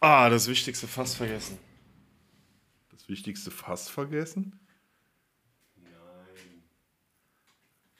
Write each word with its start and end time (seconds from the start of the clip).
Ah, 0.00 0.30
das 0.30 0.48
Wichtigste 0.48 0.88
fast 0.88 1.16
vergessen. 1.16 1.58
Das 2.90 3.08
Wichtigste 3.08 3.50
fast 3.50 3.90
vergessen? 3.90 4.58
Nein. 5.76 5.92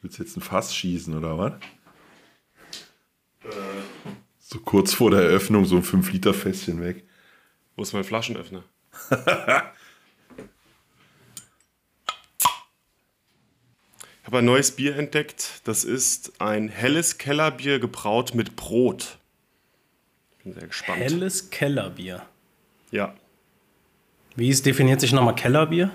Willst 0.00 0.18
du 0.18 0.22
jetzt 0.22 0.36
ein 0.36 0.40
Fass 0.40 0.74
schießen 0.74 1.16
oder 1.16 1.36
was? 1.36 1.52
Äh. 3.44 3.50
So 4.38 4.58
kurz 4.58 4.94
vor 4.94 5.10
der 5.10 5.22
Eröffnung 5.22 5.64
so 5.66 5.76
ein 5.76 5.84
5-Liter-Fässchen 5.84 6.80
weg. 6.80 7.04
Wo 7.76 7.82
ist 7.82 7.92
mein 7.92 8.04
Flaschenöffner? 8.04 8.64
Ich 14.22 14.26
habe 14.32 14.38
ein 14.40 14.44
neues 14.44 14.76
Bier 14.76 14.96
entdeckt. 14.96 15.60
Das 15.64 15.82
ist 15.82 16.40
ein 16.40 16.68
helles 16.68 17.18
Kellerbier 17.18 17.80
gebraut 17.80 18.32
mit 18.34 18.54
Brot. 18.54 19.18
Ich 20.40 20.44
bin 20.44 20.54
sehr 20.54 20.68
gespannt. 20.68 20.98
Helles 20.98 21.50
Kellerbier. 21.50 22.22
Ja. 22.90 23.12
Wie 24.36 24.48
ist, 24.48 24.64
definiert 24.64 24.98
sich 24.98 25.12
nochmal 25.12 25.34
Kellerbier? 25.34 25.90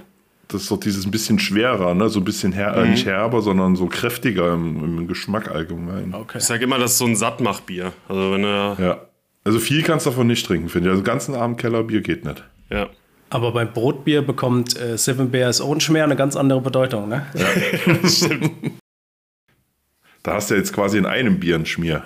Das 0.49 0.61
ist 0.61 0.69
doch 0.69 0.79
dieses 0.79 1.03
ein 1.03 1.09
bisschen 1.09 1.39
schwerer, 1.39 1.95
ne? 1.95 2.09
So 2.09 2.19
ein 2.19 2.25
bisschen 2.25 2.51
her 2.51 2.77
äh, 2.77 2.87
nicht 2.87 3.07
herber, 3.07 3.41
sondern 3.41 3.75
so 3.75 3.87
kräftiger 3.87 4.53
im, 4.53 4.99
im 4.99 5.07
Geschmack 5.07 5.49
allgemein. 5.49 6.13
Okay. 6.13 6.37
Ich 6.37 6.43
sage 6.43 6.65
immer, 6.65 6.77
das 6.77 6.91
ist 6.91 6.99
so 6.99 7.05
ein 7.05 7.15
Sattmachbier. 7.15 7.91
Also 8.07 8.33
wenn 8.33 8.43
er. 8.43 8.77
Ja. 8.79 9.01
Also 9.43 9.57
viel 9.57 9.81
kannst 9.81 10.05
du 10.05 10.11
davon 10.11 10.27
nicht 10.27 10.45
trinken, 10.45 10.69
finde 10.69 10.89
ich. 10.89 10.91
Also 10.91 11.01
den 11.01 11.07
ganzen 11.07 11.33
Abend 11.33 11.57
Kellerbier 11.57 12.01
geht 12.01 12.23
nicht. 12.23 12.43
Ja. 12.69 12.89
Aber 13.31 13.51
beim 13.51 13.73
Brotbier 13.73 14.21
bekommt 14.21 14.79
äh, 14.79 14.95
Seven 14.95 15.31
Bears 15.31 15.59
Ohrenschmer 15.59 16.03
eine 16.03 16.15
ganz 16.15 16.35
andere 16.35 16.61
Bedeutung, 16.61 17.09
ne? 17.09 17.25
Da 20.21 20.33
hast 20.33 20.49
du 20.49 20.55
jetzt 20.55 20.73
quasi 20.73 20.97
in 20.97 21.05
einem 21.05 21.39
Bier 21.39 21.53
einen 21.53 21.67
Schmier. 21.67 22.03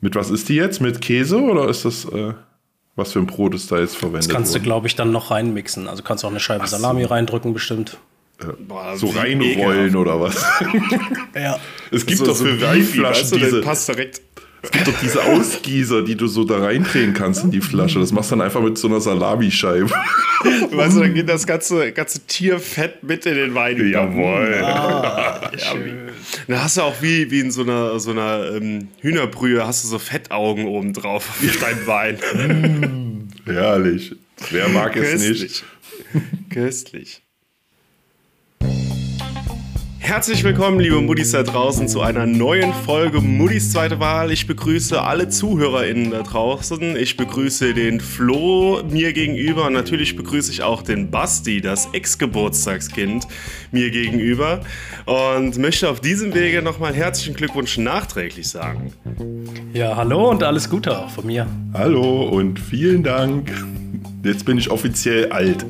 Mit 0.00 0.14
was 0.14 0.30
ist 0.30 0.48
die 0.48 0.54
jetzt? 0.54 0.80
Mit 0.80 1.00
Käse 1.00 1.40
oder 1.40 1.68
ist 1.68 1.84
das, 1.84 2.04
äh, 2.06 2.32
was 2.96 3.12
für 3.12 3.18
ein 3.18 3.26
Brot 3.26 3.54
ist 3.54 3.70
da 3.70 3.78
jetzt 3.78 3.96
verwendet 3.96 4.28
Das 4.28 4.34
kannst 4.34 4.50
du, 4.52 4.58
worden? 4.58 4.64
glaube 4.64 4.86
ich, 4.86 4.96
dann 4.96 5.12
noch 5.12 5.30
reinmixen. 5.30 5.88
Also 5.88 6.02
kannst 6.02 6.24
du 6.24 6.26
auch 6.28 6.32
eine 6.32 6.40
Scheibe 6.40 6.66
so. 6.66 6.76
Salami 6.76 7.04
reindrücken, 7.04 7.52
bestimmt. 7.52 7.98
Boah, 8.66 8.96
so 8.96 9.08
reinrollen 9.08 9.90
ekelhaft. 9.90 9.96
oder 9.96 10.20
was? 10.20 10.42
Ja. 11.34 11.58
Es 11.90 12.06
gibt 12.06 12.18
so, 12.20 12.26
doch 12.26 12.34
so 12.34 12.44
für 12.46 12.60
Weinflaschen 12.62 13.22
weißt 13.24 13.32
du, 13.32 13.36
der 13.38 13.48
diese, 13.48 13.60
passt 13.60 13.88
direkt. 13.88 14.22
Es 14.62 14.70
gibt 14.70 14.88
doch 14.88 15.00
diese 15.00 15.24
Ausgießer, 15.24 16.02
die 16.02 16.16
du 16.16 16.26
so 16.26 16.44
da 16.44 16.58
reindrehen 16.58 17.14
kannst 17.14 17.44
in 17.44 17.50
die 17.50 17.60
Flasche. 17.60 17.98
Das 17.98 18.12
machst 18.12 18.30
du 18.30 18.36
dann 18.36 18.44
einfach 18.44 18.60
mit 18.60 18.76
so 18.76 18.88
einer 18.88 19.00
Salamischeibe. 19.00 19.90
Weißt 20.70 20.96
du, 20.96 21.00
dann 21.00 21.14
geht 21.14 21.28
das 21.28 21.46
ganze, 21.46 21.92
ganze 21.92 22.26
Tierfett 22.26 23.02
mit 23.02 23.24
in 23.24 23.34
den 23.34 23.54
Wein. 23.54 23.88
Jawohl. 23.90 24.60
Ah, 24.62 25.50
schön. 25.56 26.10
Dann 26.46 26.62
hast 26.62 26.76
du 26.76 26.82
auch 26.82 27.00
wie, 27.00 27.30
wie 27.30 27.40
in 27.40 27.50
so 27.50 27.62
einer, 27.62 27.98
so 28.00 28.10
einer 28.10 28.54
ähm, 28.54 28.88
Hühnerbrühe, 29.00 29.66
hast 29.66 29.84
du 29.84 29.88
so 29.88 29.98
Fettaugen 29.98 30.66
oben 30.66 30.92
drauf 30.92 31.28
auf 31.28 31.56
deinem 31.60 31.86
Wein. 31.86 33.30
Herrlich. 33.46 34.14
Wer 34.50 34.68
mag 34.68 34.96
es 34.96 35.20
nicht? 35.20 35.64
Köstlich. 36.50 37.22
Herzlich 40.02 40.42
willkommen, 40.42 40.80
liebe 40.80 41.00
Muddis 41.00 41.30
da 41.32 41.42
draußen, 41.42 41.86
zu 41.86 42.00
einer 42.00 42.26
neuen 42.26 42.72
Folge 42.72 43.20
Muddis 43.20 43.70
zweite 43.70 44.00
Wahl. 44.00 44.32
Ich 44.32 44.46
begrüße 44.46 45.00
alle 45.00 45.28
ZuhörerInnen 45.28 46.10
da 46.10 46.22
draußen. 46.22 46.96
Ich 46.96 47.16
begrüße 47.16 47.74
den 47.74 48.00
Flo 48.00 48.82
mir 48.88 49.12
gegenüber 49.12 49.66
und 49.66 49.74
natürlich 49.74 50.16
begrüße 50.16 50.50
ich 50.50 50.62
auch 50.62 50.82
den 50.82 51.10
Basti, 51.10 51.60
das 51.60 51.90
Ex-Geburtstagskind, 51.92 53.28
mir 53.70 53.90
gegenüber. 53.90 54.62
Und 55.04 55.58
möchte 55.58 55.88
auf 55.88 56.00
diesem 56.00 56.34
Wege 56.34 56.62
nochmal 56.62 56.94
herzlichen 56.94 57.34
Glückwunsch 57.34 57.78
nachträglich 57.78 58.48
sagen. 58.48 58.92
Ja, 59.74 59.96
hallo 59.96 60.30
und 60.30 60.42
alles 60.42 60.68
Gute 60.68 60.98
auch 60.98 61.10
von 61.10 61.26
mir. 61.26 61.46
Hallo 61.74 62.22
und 62.22 62.58
vielen 62.58 63.04
Dank. 63.04 63.52
Jetzt 64.22 64.44
bin 64.44 64.58
ich 64.58 64.70
offiziell 64.70 65.32
alt. 65.32 65.64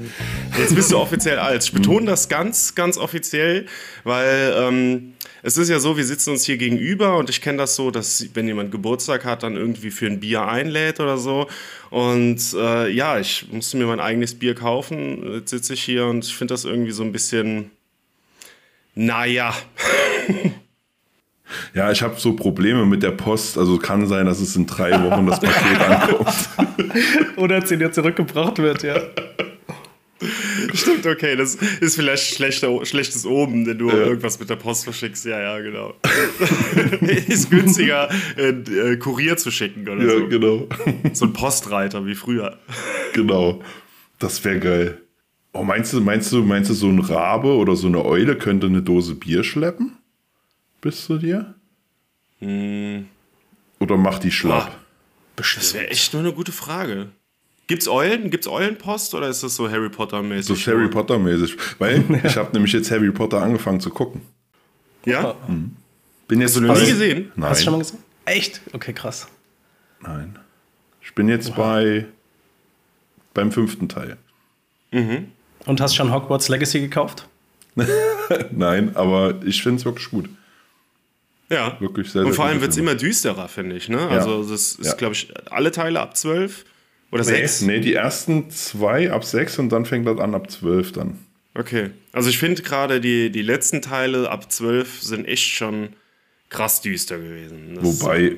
Jetzt 0.58 0.74
bist 0.74 0.90
du 0.90 0.98
offiziell 0.98 1.38
alt. 1.38 1.62
Ich 1.62 1.72
betone 1.72 2.06
das 2.06 2.28
ganz, 2.28 2.74
ganz 2.74 2.98
offiziell, 2.98 3.66
weil 4.04 4.54
ähm, 4.56 5.14
es 5.42 5.56
ist 5.56 5.68
ja 5.68 5.78
so, 5.78 5.96
wir 5.96 6.04
sitzen 6.04 6.30
uns 6.30 6.44
hier 6.44 6.56
gegenüber 6.56 7.16
und 7.16 7.30
ich 7.30 7.40
kenne 7.40 7.58
das 7.58 7.76
so, 7.76 7.90
dass 7.90 8.26
wenn 8.34 8.46
jemand 8.46 8.72
Geburtstag 8.72 9.24
hat, 9.24 9.42
dann 9.42 9.56
irgendwie 9.56 9.90
für 9.90 10.06
ein 10.06 10.20
Bier 10.20 10.46
einlädt 10.46 11.00
oder 11.00 11.16
so. 11.16 11.46
Und 11.90 12.40
äh, 12.54 12.88
ja, 12.90 13.18
ich 13.18 13.46
musste 13.50 13.76
mir 13.76 13.86
mein 13.86 14.00
eigenes 14.00 14.38
Bier 14.38 14.54
kaufen. 14.54 15.34
Jetzt 15.34 15.50
sitze 15.50 15.74
ich 15.74 15.82
hier 15.82 16.06
und 16.06 16.24
ich 16.24 16.34
finde 16.34 16.54
das 16.54 16.64
irgendwie 16.64 16.92
so 16.92 17.02
ein 17.02 17.12
bisschen, 17.12 17.70
naja. 18.94 19.54
Ja, 21.74 21.90
ich 21.90 22.02
habe 22.02 22.14
so 22.18 22.34
Probleme 22.34 22.84
mit 22.86 23.02
der 23.02 23.10
Post. 23.12 23.58
Also 23.58 23.78
kann 23.78 24.06
sein, 24.06 24.26
dass 24.26 24.40
es 24.40 24.56
in 24.56 24.66
drei 24.66 24.90
Wochen 25.02 25.26
das 25.26 25.40
Paket 25.40 25.80
ankommt. 25.88 26.48
Oder 27.36 27.56
als 27.56 27.68
dir 27.68 27.92
zurückgebracht 27.92 28.58
wird, 28.58 28.82
ja. 28.82 28.96
Stimmt, 30.74 31.06
okay, 31.06 31.34
das 31.34 31.54
ist 31.54 31.96
vielleicht 31.96 32.34
schlechter, 32.34 32.84
schlechtes 32.84 33.24
Oben, 33.24 33.66
wenn 33.66 33.78
du 33.78 33.88
irgendwas 33.88 34.38
mit 34.38 34.50
der 34.50 34.56
Post 34.56 34.84
verschickst. 34.84 35.24
Ja, 35.24 35.40
ja, 35.40 35.58
genau. 35.60 35.94
ist 37.28 37.50
günstiger, 37.50 38.08
äh, 38.36 38.50
äh, 38.50 38.96
Kurier 38.98 39.38
zu 39.38 39.50
schicken 39.50 39.88
oder 39.88 40.02
Ja, 40.04 40.18
so. 40.18 40.28
genau. 40.28 40.68
So 41.14 41.24
ein 41.24 41.32
Postreiter 41.32 42.04
wie 42.04 42.14
früher. 42.14 42.58
Genau. 43.14 43.62
Das 44.18 44.44
wäre 44.44 44.58
geil. 44.60 45.00
Oh, 45.54 45.64
meinst 45.64 45.94
du, 45.94 46.00
meinst 46.02 46.30
du, 46.32 46.42
meinst 46.42 46.68
du, 46.70 46.74
so 46.74 46.88
ein 46.88 46.98
Rabe 47.00 47.48
oder 47.54 47.74
so 47.74 47.86
eine 47.88 48.04
Eule 48.04 48.36
könnte 48.36 48.66
eine 48.66 48.82
Dose 48.82 49.14
Bier 49.14 49.42
schleppen? 49.42 49.96
Bis 50.80 51.04
zu 51.04 51.18
dir? 51.18 51.54
Oder 52.40 53.96
macht 53.96 54.24
die 54.24 54.30
schlapp? 54.30 54.76
Das 55.36 55.74
wäre 55.74 55.88
echt 55.88 56.12
nur 56.12 56.22
eine 56.22 56.32
gute 56.32 56.52
Frage. 56.52 57.08
Gibt's 57.66 57.86
Eulen? 57.86 58.30
Gibt's 58.30 58.48
Eulenpost 58.48 59.14
oder 59.14 59.28
ist 59.28 59.42
das 59.42 59.54
so 59.54 59.70
Harry 59.70 59.88
Potter-mäßig? 59.88 60.64
So 60.64 60.72
Harry 60.72 60.88
Potter-mäßig. 60.88 61.56
Weil 61.78 62.04
ich 62.24 62.36
habe 62.36 62.52
nämlich 62.52 62.72
jetzt 62.72 62.90
Harry 62.90 63.10
Potter 63.10 63.42
angefangen 63.42 63.80
zu 63.80 63.90
gucken. 63.90 64.22
Ja? 65.04 65.36
Bin 66.28 66.40
jetzt 66.40 66.50
Hast 66.50 66.56
du 66.56 66.66
noch 66.66 66.78
nie 66.78 66.86
gesehen? 66.86 67.32
Nein. 67.36 67.50
Hast 67.50 67.60
du 67.60 67.64
schon 67.64 67.72
mal 67.74 67.78
gesehen? 67.78 67.98
Echt? 68.24 68.60
Okay, 68.72 68.92
krass. 68.92 69.28
Nein. 70.00 70.38
Ich 71.00 71.14
bin 71.14 71.28
jetzt 71.28 71.54
bei 71.54 72.06
beim 73.34 73.52
fünften 73.52 73.88
Teil. 73.88 74.16
Und 74.90 75.80
hast 75.80 75.94
schon 75.94 76.12
Hogwarts 76.12 76.48
Legacy 76.48 76.80
gekauft? 76.80 77.28
Nein, 78.50 78.96
aber 78.96 79.40
ich 79.44 79.62
finde 79.62 79.78
es 79.78 79.84
wirklich 79.84 80.10
gut. 80.10 80.28
Ja. 81.50 81.76
Wirklich 81.80 82.10
sehr, 82.10 82.22
Und 82.22 82.28
sehr 82.28 82.34
vor 82.36 82.44
allem 82.46 82.60
wird 82.60 82.70
es 82.70 82.76
immer 82.76 82.94
düsterer, 82.94 83.48
finde 83.48 83.76
ich. 83.76 83.88
Ne? 83.88 83.98
Also, 84.08 84.42
das 84.42 84.72
ist, 84.74 84.84
Ja. 84.86 84.94
glaube 84.94 85.14
ich, 85.14 85.32
alle 85.50 85.70
Teile 85.72 86.00
ab 86.00 86.16
12 86.16 86.64
oder 87.10 87.24
Nee, 87.24 87.30
6. 87.30 87.62
nee, 87.62 87.80
die 87.80 87.94
ersten 87.94 88.50
zwei 88.50 89.10
ab 89.10 89.24
sechs 89.24 89.58
und 89.58 89.68
dann 89.70 89.84
fängt 89.84 90.06
das 90.06 90.18
an 90.18 90.34
ab 90.34 90.50
zwölf 90.50 90.92
dann. 90.92 91.18
Okay. 91.54 91.90
Also, 92.12 92.30
ich 92.30 92.38
finde 92.38 92.62
gerade 92.62 93.00
die, 93.00 93.30
die 93.30 93.42
letzten 93.42 93.82
Teile 93.82 94.30
ab 94.30 94.50
12 94.52 95.02
sind 95.02 95.26
echt 95.26 95.48
schon 95.48 95.90
krass 96.50 96.80
düster 96.82 97.18
gewesen. 97.18 97.74
Das 97.74 97.84
Wobei, 98.02 98.36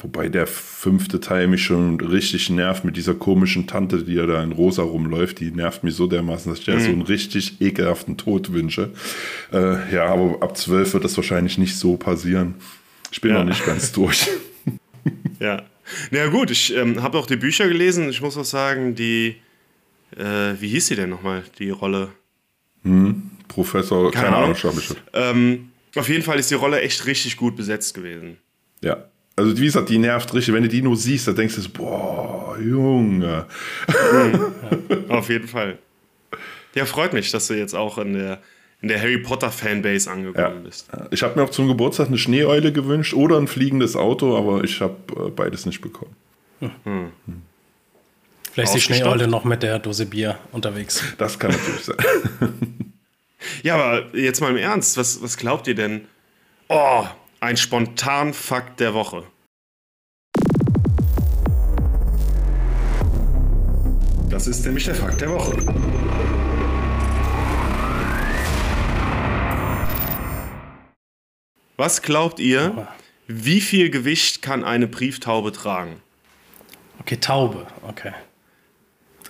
wobei 0.00 0.28
der 0.28 0.46
fünfte 0.46 1.20
Teil 1.20 1.48
mich 1.48 1.64
schon 1.64 2.00
richtig 2.00 2.50
nervt 2.50 2.84
mit 2.84 2.96
dieser 2.96 3.14
komischen 3.14 3.66
Tante, 3.66 4.04
die 4.04 4.14
ja 4.14 4.26
da 4.26 4.42
in 4.42 4.52
rosa 4.52 4.82
rumläuft. 4.82 5.40
Die 5.40 5.50
nervt 5.50 5.84
mich 5.84 5.94
so 5.94 6.06
dermaßen, 6.06 6.50
dass 6.52 6.60
ich 6.60 6.66
Mhm. 6.68 6.80
so 6.80 6.88
einen 6.90 7.02
richtig 7.02 7.60
ekelhaften 7.60 8.16
Tod 8.16 8.52
wünsche. 8.52 8.90
Äh, 9.52 9.94
ja, 9.94 10.06
aber 10.06 10.42
ab 10.42 10.56
zwölf 10.56 10.92
wird 10.94 11.04
das 11.04 11.16
wahrscheinlich 11.16 11.58
nicht 11.58 11.76
so 11.76 11.96
passieren. 11.96 12.54
Ich 13.10 13.20
bin 13.20 13.32
Ja. 13.32 13.38
noch 13.38 13.44
nicht 13.46 13.64
ganz 13.66 13.90
durch. 13.92 14.28
Ja. 15.40 15.62
Na 16.10 16.18
ja, 16.18 16.26
gut, 16.28 16.50
ich 16.50 16.74
ähm, 16.76 17.02
habe 17.02 17.16
auch 17.18 17.26
die 17.26 17.36
Bücher 17.36 17.66
gelesen. 17.68 18.08
Ich 18.10 18.20
muss 18.20 18.36
auch 18.36 18.44
sagen, 18.44 18.94
die. 18.94 19.36
Äh, 20.16 20.54
wie 20.60 20.68
hieß 20.68 20.86
sie 20.88 20.96
denn 20.96 21.10
nochmal, 21.10 21.44
die 21.58 21.70
Rolle? 21.70 22.08
Professor, 23.48 24.10
keine, 24.12 24.28
Ahnung. 24.28 24.42
Ahnung, 24.44 24.54
schau 24.56 24.72
mich 24.72 24.88
Ähm, 25.12 25.70
auf 25.96 26.08
jeden 26.08 26.22
Fall 26.22 26.38
ist 26.38 26.50
die 26.50 26.54
Rolle 26.54 26.80
echt 26.80 27.06
richtig 27.06 27.36
gut 27.36 27.56
besetzt 27.56 27.94
gewesen. 27.94 28.38
Ja. 28.82 29.04
Also 29.38 29.56
wie 29.56 29.66
gesagt, 29.66 29.88
die 29.88 29.98
nervt 29.98 30.34
richtig. 30.34 30.54
Wenn 30.54 30.64
du 30.64 30.68
die 30.68 30.82
nur 30.82 30.96
siehst, 30.96 31.28
dann 31.28 31.36
denkst 31.36 31.54
du 31.54 31.60
so, 31.60 31.70
boah, 31.70 32.56
Junge. 32.60 33.46
Auf 35.08 35.28
jeden 35.28 35.46
Fall. 35.46 35.78
Ja, 36.74 36.84
freut 36.84 37.12
mich, 37.12 37.30
dass 37.30 37.46
du 37.46 37.54
jetzt 37.54 37.74
auch 37.74 37.98
in 37.98 38.14
der, 38.14 38.40
in 38.82 38.88
der 38.88 39.00
Harry 39.00 39.18
Potter 39.18 39.50
Fanbase 39.50 40.10
angekommen 40.10 40.64
bist. 40.64 40.88
Ich 41.10 41.22
habe 41.22 41.38
mir 41.38 41.44
auch 41.44 41.50
zum 41.50 41.68
Geburtstag 41.68 42.08
eine 42.08 42.18
Schneeeule 42.18 42.72
gewünscht 42.72 43.14
oder 43.14 43.38
ein 43.38 43.46
fliegendes 43.46 43.96
Auto, 43.96 44.36
aber 44.36 44.64
ich 44.64 44.80
habe 44.80 44.96
äh, 45.16 45.30
beides 45.30 45.66
nicht 45.66 45.80
bekommen. 45.80 46.14
Vielleicht 48.52 48.74
ist 48.74 48.88
die? 48.88 48.94
Schneeeule 48.94 49.28
noch 49.28 49.44
mit 49.44 49.62
der 49.62 49.78
Dose 49.78 50.06
Bier 50.06 50.38
unterwegs. 50.52 51.02
Das 51.16 51.38
kann 51.38 51.52
natürlich 51.52 51.84
sein. 51.84 51.96
Ja, 53.62 53.76
aber 53.76 54.16
jetzt 54.16 54.40
mal 54.40 54.50
im 54.50 54.56
Ernst, 54.56 54.96
was, 54.96 55.22
was 55.22 55.36
glaubt 55.36 55.66
ihr 55.68 55.74
denn? 55.74 56.06
Oh, 56.68 57.04
ein 57.40 57.56
spontan 57.56 58.34
Fakt 58.34 58.80
der 58.80 58.94
Woche. 58.94 59.24
Das 64.28 64.46
ist 64.46 64.64
nämlich 64.64 64.84
der 64.84 64.94
Fakt 64.94 65.20
der 65.20 65.30
Woche. 65.30 65.56
Was 71.76 72.02
glaubt 72.02 72.40
ihr, 72.40 72.88
wie 73.28 73.60
viel 73.60 73.90
Gewicht 73.90 74.42
kann 74.42 74.64
eine 74.64 74.88
Brieftaube 74.88 75.52
tragen? 75.52 76.02
Okay, 77.00 77.18
Taube, 77.18 77.66
okay. 77.82 78.12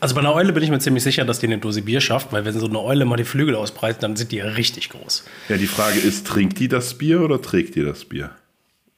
Also 0.01 0.15
bei 0.15 0.21
einer 0.21 0.33
Eule 0.35 0.53
bin 0.53 0.63
ich 0.63 0.71
mir 0.71 0.79
ziemlich 0.79 1.03
sicher, 1.03 1.25
dass 1.25 1.41
die 1.41 1.47
eine 1.47 1.59
Dose 1.59 1.83
Bier 1.83 2.01
schafft, 2.01 2.33
weil 2.33 2.45
wenn 2.45 2.59
so 2.59 2.67
eine 2.67 2.81
Eule 2.81 3.05
mal 3.05 3.17
die 3.17 3.25
Flügel 3.25 3.55
ausbreitet, 3.57 4.03
dann 4.03 4.17
sind 4.17 4.31
die 4.33 4.37
ja 4.37 4.45
richtig 4.47 4.91
groß. 4.91 5.25
Ja, 5.49 5.57
die 5.57 5.67
Frage 5.67 5.99
ist, 5.99 6.27
trinkt 6.27 6.59
die 6.61 6.69
das 6.69 6.95
Bier 6.97 7.21
oder 7.23 7.43
trägt 7.43 7.75
die 7.75 7.83
das 7.83 8.05
Bier? 8.05 8.31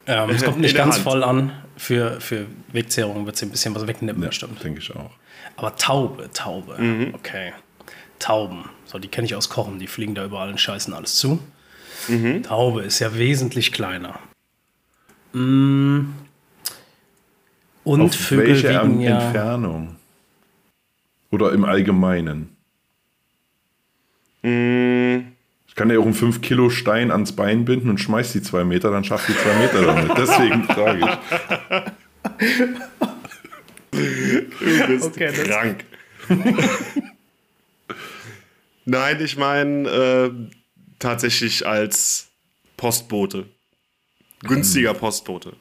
Ähm, 0.06 0.30
es 0.30 0.42
kommt 0.44 0.60
nicht 0.60 0.76
ganz 0.76 0.96
Hand. 0.96 1.04
voll 1.04 1.24
an. 1.24 1.52
Für, 1.76 2.20
für 2.20 2.46
Wegzehrung 2.72 3.24
wird 3.24 3.36
sie 3.36 3.46
ein 3.46 3.50
bisschen 3.50 3.74
was 3.74 3.86
wegnehmen, 3.86 4.20
Ja, 4.22 4.28
bestimmt. 4.28 4.62
denke 4.62 4.80
ich 4.80 4.94
auch. 4.94 5.10
Aber 5.56 5.74
Taube, 5.76 6.28
Taube, 6.34 6.76
okay. 7.14 7.52
Tauben, 8.18 8.64
so 8.84 8.98
die 8.98 9.08
kenne 9.08 9.24
ich 9.26 9.34
aus 9.34 9.48
Kochen, 9.48 9.78
die 9.78 9.86
fliegen 9.86 10.14
da 10.14 10.24
überall 10.24 10.50
und 10.50 10.60
scheißen 10.60 10.92
alles 10.92 11.16
zu. 11.16 11.38
Taube 12.42 12.82
ist 12.82 12.98
ja 12.98 13.16
wesentlich 13.16 13.72
kleiner. 13.72 14.18
Mm. 15.32 16.00
Und 17.84 18.00
Auf 18.02 18.14
Vögel 18.14 18.48
welche 18.48 18.68
wiegen 18.68 19.00
ja. 19.00 19.20
Entfernung? 19.20 19.96
Oder 21.30 21.52
im 21.52 21.64
Allgemeinen? 21.64 22.56
Ich 24.42 25.74
kann 25.74 25.90
ja 25.90 25.98
auch 25.98 26.04
einen 26.04 26.14
5 26.14 26.40
Kilo 26.40 26.70
Stein 26.70 27.10
ans 27.10 27.32
Bein 27.32 27.64
binden 27.64 27.90
und 27.90 27.98
schmeiß 27.98 28.32
die 28.32 28.42
zwei 28.42 28.64
Meter, 28.64 28.90
dann 28.90 29.04
schafft 29.04 29.28
die 29.28 29.36
zwei 29.36 29.54
Meter 29.58 29.82
damit. 29.82 30.16
Deswegen 30.16 30.64
frage 30.64 30.98
ich. 31.00 31.06
Du 33.90 34.86
bist 34.86 35.06
Okay, 35.06 35.32
krank. 35.32 35.84
Nein, 38.84 39.20
ich 39.20 39.36
meine 39.36 39.88
äh, 39.88 40.30
tatsächlich 40.98 41.66
als 41.66 42.28
Postbote. 42.76 43.46
Günstiger 44.42 44.94
Postbote. 44.94 45.52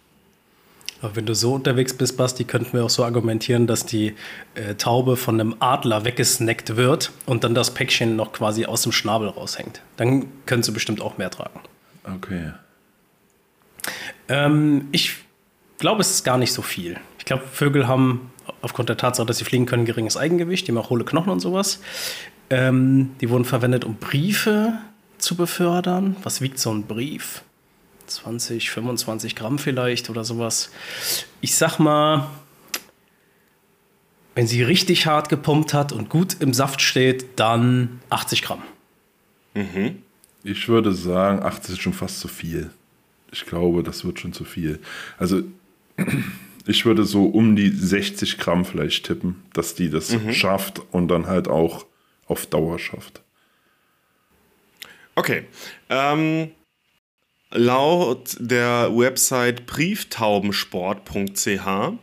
Aber 1.02 1.16
wenn 1.16 1.26
du 1.26 1.34
so 1.34 1.54
unterwegs 1.54 1.94
bist, 1.94 2.18
Basti, 2.18 2.44
könnten 2.44 2.74
wir 2.74 2.84
auch 2.84 2.90
so 2.90 3.04
argumentieren, 3.04 3.68
dass 3.68 3.86
die 3.86 4.16
äh, 4.56 4.76
Taube 4.76 5.16
von 5.16 5.40
einem 5.40 5.56
Adler 5.60 6.04
weggesnackt 6.04 6.76
wird 6.76 7.12
und 7.26 7.44
dann 7.44 7.56
das 7.56 7.74
Päckchen 7.74 8.16
noch 8.16 8.34
quasi 8.34 8.66
aus 8.66 8.84
dem 8.84 8.92
Schnabel 8.92 9.30
raushängt. 9.30 9.82
Dann 9.98 10.28
könntest 10.46 10.70
du 10.70 10.74
bestimmt 10.74 11.02
auch 11.02 11.18
mehr 11.18 11.30
tragen. 11.30 11.62
Okay. 12.04 12.52
Ähm, 14.28 14.88
ich 14.92 15.16
glaube, 15.78 16.02
es 16.02 16.10
ist 16.10 16.24
gar 16.24 16.38
nicht 16.38 16.52
so 16.52 16.62
viel. 16.62 16.98
Ich 17.18 17.26
glaube, 17.26 17.44
Vögel 17.52 17.88
haben 17.88 18.32
aufgrund 18.62 18.90
der 18.90 18.98
Tatsache, 18.98 19.26
dass 19.26 19.38
sie 19.38 19.46
fliegen 19.46 19.66
können, 19.66 19.86
geringes 19.86 20.18
Eigengewicht. 20.18 20.68
Die 20.68 20.72
haben 20.72 20.78
auch 20.78 20.90
hohle 20.90 21.06
Knochen 21.06 21.32
und 21.32 21.40
sowas. 21.40 21.82
Ähm, 22.50 23.12
die 23.22 23.30
wurden 23.30 23.46
verwendet, 23.46 23.86
um 23.86 23.96
Briefe 23.96 24.74
zu 25.18 25.36
befördern. 25.36 26.16
Was 26.24 26.42
wiegt 26.42 26.60
so 26.60 26.72
ein 26.72 26.84
Brief? 26.84 27.44
20, 28.10 28.70
25 28.70 29.36
Gramm 29.36 29.60
vielleicht 29.60 30.10
oder 30.10 30.24
sowas. 30.24 30.72
Ich 31.42 31.56
sag 31.56 31.80
mal, 31.80 32.30
wenn 34.36 34.48
sie 34.48 34.64
richtig 34.64 35.06
hart 35.06 35.30
gepumpt 35.30 35.74
hat 35.74 35.92
und 35.92 36.10
gut 36.10 36.38
im 36.40 36.54
Saft 36.54 36.82
steht, 36.82 37.40
dann 37.40 38.00
80 38.10 38.42
Gramm. 38.42 38.64
Ich 40.44 40.68
würde 40.68 40.94
sagen, 40.94 41.44
80 41.44 41.74
ist 41.74 41.82
schon 41.82 41.94
fast 41.94 42.20
zu 42.20 42.28
viel. 42.28 42.70
Ich 43.32 43.46
glaube, 43.46 43.84
das 43.84 44.06
wird 44.06 44.20
schon 44.20 44.34
zu 44.34 44.46
viel. 44.46 44.80
Also, 45.18 45.44
ich 46.66 46.86
würde 46.86 47.04
so 47.04 47.26
um 47.26 47.56
die 47.56 47.70
60 47.70 48.38
Gramm 48.38 48.66
vielleicht 48.66 49.06
tippen, 49.06 49.44
dass 49.54 49.76
die 49.76 49.90
das 49.90 50.16
schafft 50.32 50.82
und 50.92 51.10
dann 51.10 51.28
halt 51.28 51.48
auch 51.48 51.86
auf 52.28 52.46
Dauer 52.46 52.80
schafft. 52.80 53.22
Okay. 55.16 55.44
Ähm, 55.90 56.52
laut 57.52 58.38
der 58.40 58.96
Website 58.96 59.66
brieftaubensport.ch 59.66 61.98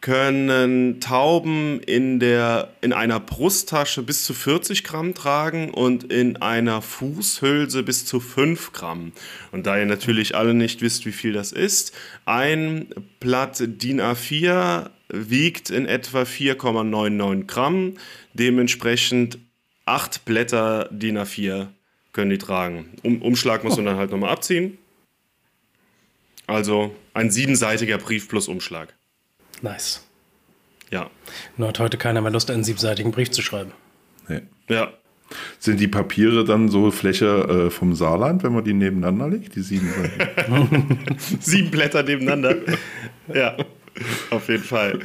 können 0.00 1.00
Tauben 1.00 1.80
in, 1.80 2.20
der, 2.20 2.72
in 2.80 2.92
einer 2.92 3.18
Brusttasche 3.18 4.02
bis 4.02 4.24
zu 4.24 4.32
40 4.32 4.84
Gramm 4.84 5.14
tragen 5.14 5.70
und 5.70 6.04
in 6.04 6.36
einer 6.36 6.82
Fußhülse 6.82 7.82
bis 7.82 8.06
zu 8.06 8.20
5 8.20 8.72
Gramm. 8.72 9.12
Und 9.50 9.66
da 9.66 9.76
ihr 9.76 9.86
natürlich 9.86 10.36
alle 10.36 10.54
nicht 10.54 10.82
wisst, 10.82 11.04
wie 11.04 11.12
viel 11.12 11.32
das 11.32 11.52
ist, 11.52 11.92
ein 12.26 12.86
Blatt 13.18 13.60
DIN 13.60 14.00
A4 14.00 14.90
wiegt 15.08 15.70
in 15.70 15.86
etwa 15.86 16.22
4,99 16.22 17.46
Gramm. 17.46 17.94
Dementsprechend 18.34 19.38
acht 19.84 20.24
Blätter 20.24 20.88
DIN 20.92 21.18
A4 21.18 21.68
können 22.18 22.30
die 22.30 22.38
tragen. 22.38 22.86
Um, 23.04 23.22
Umschlag 23.22 23.62
muss 23.62 23.76
man 23.76 23.86
dann 23.86 23.96
halt 23.96 24.10
nochmal 24.10 24.30
abziehen. 24.30 24.76
Also 26.48 26.92
ein 27.14 27.30
siebenseitiger 27.30 27.96
Brief 27.96 28.28
plus 28.28 28.48
Umschlag. 28.48 28.92
Nice. 29.62 30.04
Ja. 30.90 31.10
Nur 31.56 31.68
hat 31.68 31.78
heute 31.78 31.96
keiner 31.96 32.20
mehr 32.20 32.32
Lust, 32.32 32.50
einen 32.50 32.64
siebseitigen 32.64 33.12
Brief 33.12 33.30
zu 33.30 33.40
schreiben. 33.40 33.70
Nee. 34.26 34.40
Ja. 34.68 34.92
Sind 35.60 35.78
die 35.78 35.86
Papiere 35.86 36.44
dann 36.44 36.68
so 36.68 36.90
Fläche 36.90 37.66
äh, 37.66 37.70
vom 37.70 37.94
Saarland, 37.94 38.42
wenn 38.42 38.52
man 38.52 38.64
die 38.64 38.72
nebeneinander 38.72 39.28
legt? 39.28 39.54
Die 39.54 39.62
sieben 39.62 39.88
Seiten? 39.88 40.98
Sieben 41.40 41.70
Blätter 41.70 42.02
nebeneinander. 42.02 42.56
ja. 43.32 43.56
Auf 44.30 44.48
jeden 44.48 44.64
Fall. 44.64 44.98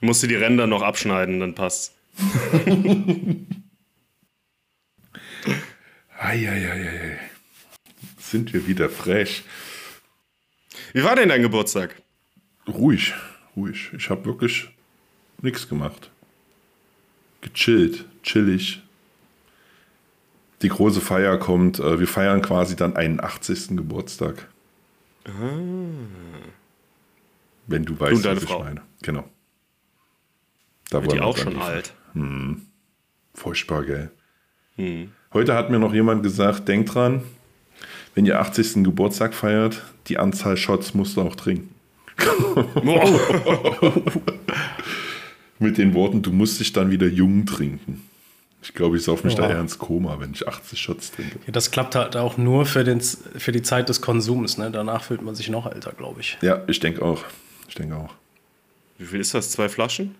Musst 0.00 0.22
du 0.22 0.28
die 0.28 0.36
Ränder 0.36 0.68
noch 0.68 0.82
abschneiden, 0.82 1.40
dann 1.40 1.56
passt. 1.56 1.96
Eieieiei. 6.18 7.18
Sind 8.18 8.52
wir 8.52 8.66
wieder 8.66 8.88
frech. 8.90 9.44
Wie 10.92 11.04
war 11.04 11.16
denn 11.16 11.28
dein 11.28 11.42
Geburtstag? 11.42 11.94
Ruhig, 12.66 13.14
ruhig. 13.56 13.90
Ich 13.96 14.10
habe 14.10 14.24
wirklich 14.24 14.68
nichts 15.40 15.68
gemacht. 15.68 16.10
Gechillt, 17.40 18.04
chillig. 18.22 18.82
Die 20.62 20.68
große 20.68 21.00
Feier 21.00 21.38
kommt. 21.38 21.78
äh, 21.78 22.00
Wir 22.00 22.08
feiern 22.08 22.42
quasi 22.42 22.74
dann 22.76 22.96
einen 22.96 23.20
80. 23.20 23.76
Geburtstag. 23.76 24.48
Wenn 27.66 27.84
du 27.84 27.98
weißt, 28.00 28.16
und 28.16 28.24
deine 28.24 28.36
was 28.36 28.42
ich 28.44 28.48
Frau. 28.48 28.64
meine. 28.64 28.82
Genau. 29.02 29.28
Da 30.90 31.02
Wird 31.02 31.12
die 31.12 31.20
auch 31.20 31.36
schon 31.36 31.58
alt. 31.60 31.94
Furchtbar, 33.34 33.84
gell? 33.84 34.10
Heute 35.32 35.54
hat 35.54 35.70
mir 35.70 35.78
noch 35.78 35.92
jemand 35.92 36.22
gesagt, 36.22 36.68
denkt 36.68 36.94
dran, 36.94 37.22
wenn 38.14 38.24
ihr 38.26 38.40
80. 38.40 38.82
Geburtstag 38.84 39.34
feiert, 39.34 39.82
die 40.06 40.18
Anzahl 40.18 40.56
Shots 40.56 40.94
musst 40.94 41.16
du 41.16 41.22
auch 41.22 41.36
trinken. 41.36 41.74
Mit 45.58 45.76
den 45.78 45.94
Worten, 45.94 46.22
du 46.22 46.30
musst 46.32 46.60
dich 46.60 46.72
dann 46.72 46.90
wieder 46.90 47.06
jung 47.06 47.44
trinken. 47.46 48.02
Ich 48.62 48.74
glaube, 48.74 48.96
ich 48.96 49.04
sauf 49.04 49.22
mich 49.24 49.34
da 49.34 49.44
Wow. 49.44 49.50
eher 49.50 49.60
ins 49.60 49.78
Koma, 49.78 50.18
wenn 50.20 50.32
ich 50.32 50.46
80 50.46 50.80
Shots 50.80 51.12
trinke. 51.12 51.38
Ja, 51.46 51.52
das 51.52 51.70
klappt 51.70 51.94
halt 51.94 52.16
auch 52.16 52.36
nur 52.36 52.66
für, 52.66 52.84
den, 52.84 53.00
für 53.00 53.52
die 53.52 53.62
Zeit 53.62 53.88
des 53.88 54.00
Konsums. 54.00 54.58
Ne? 54.58 54.70
Danach 54.70 55.02
fühlt 55.04 55.22
man 55.22 55.34
sich 55.34 55.48
noch 55.48 55.66
älter, 55.70 55.92
glaube 55.92 56.20
ich. 56.20 56.38
Ja, 56.42 56.62
ich 56.66 56.80
denke 56.80 57.02
auch. 57.02 57.22
Ich 57.68 57.74
denke 57.76 57.96
auch. 57.96 58.14
Wie 58.98 59.06
viel 59.06 59.20
ist 59.20 59.34
das? 59.34 59.50
Zwei 59.50 59.68
Flaschen? 59.68 60.14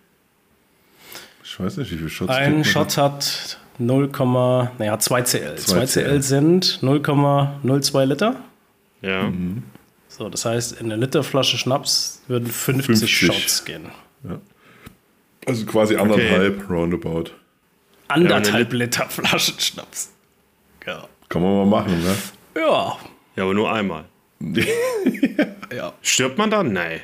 Ich 1.43 1.59
weiß 1.59 1.79
nicht, 1.79 1.91
wie 1.91 1.97
viele 1.97 2.11
Shots. 2.11 2.33
Ein 2.33 2.65
Shot 2.65 2.97
hat 2.97 3.59
0, 3.79 4.11
naja, 4.79 4.99
2 4.99 5.23
CL. 5.23 5.57
2 5.57 5.87
2 5.87 5.87
CL 5.87 6.23
sind 6.23 6.81
0,02 6.83 8.05
Liter. 8.05 8.37
Ja. 9.03 9.25
Mhm. 9.25 9.63
So, 10.09 10.29
das 10.29 10.45
heißt, 10.45 10.81
in 10.81 10.87
eine 10.91 10.97
Literflasche 10.97 11.59
Schnaps 11.59 12.23
würden 12.27 12.49
50, 12.49 12.87
50. 12.87 13.11
Shots 13.11 13.65
gehen. 13.65 13.87
da? 14.23 14.41
Also 15.47 15.65
quasi 15.65 15.97
anderthalb 15.97 16.69
roundabout. 16.69 17.31
Anderthalb 18.09 18.71
eine 18.71 18.79
Liter 18.79 19.09
Flaschen 19.09 19.59
Schnaps. 19.61 20.13
Ja. 20.87 21.07
Kann 21.29 21.43
man 21.43 21.57
mal 21.57 21.67
machen, 21.67 22.03
ne? 22.03 22.15
Ja. 22.57 22.97
Ja, 23.37 23.45
aber 23.45 23.55
nur 23.55 23.73
einmal. 23.73 24.05
ja. 25.75 25.93
Stirbt 26.03 26.39
man 26.39 26.51
dann? 26.51 26.73
Nee. 26.73 27.01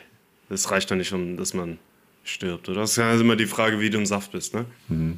Das 0.48 0.70
reicht 0.70 0.90
doch 0.90 0.96
nicht, 0.96 1.12
um 1.12 1.36
dass 1.36 1.54
man 1.54 1.78
stirbt, 2.24 2.68
oder? 2.68 2.80
Das 2.80 2.90
ist 2.92 2.96
ja 2.96 3.12
immer 3.14 3.36
die 3.36 3.46
Frage, 3.46 3.78
wie 3.80 3.90
du 3.90 3.98
im 3.98 4.06
Saft 4.06 4.32
bist, 4.32 4.54
ne? 4.54 4.64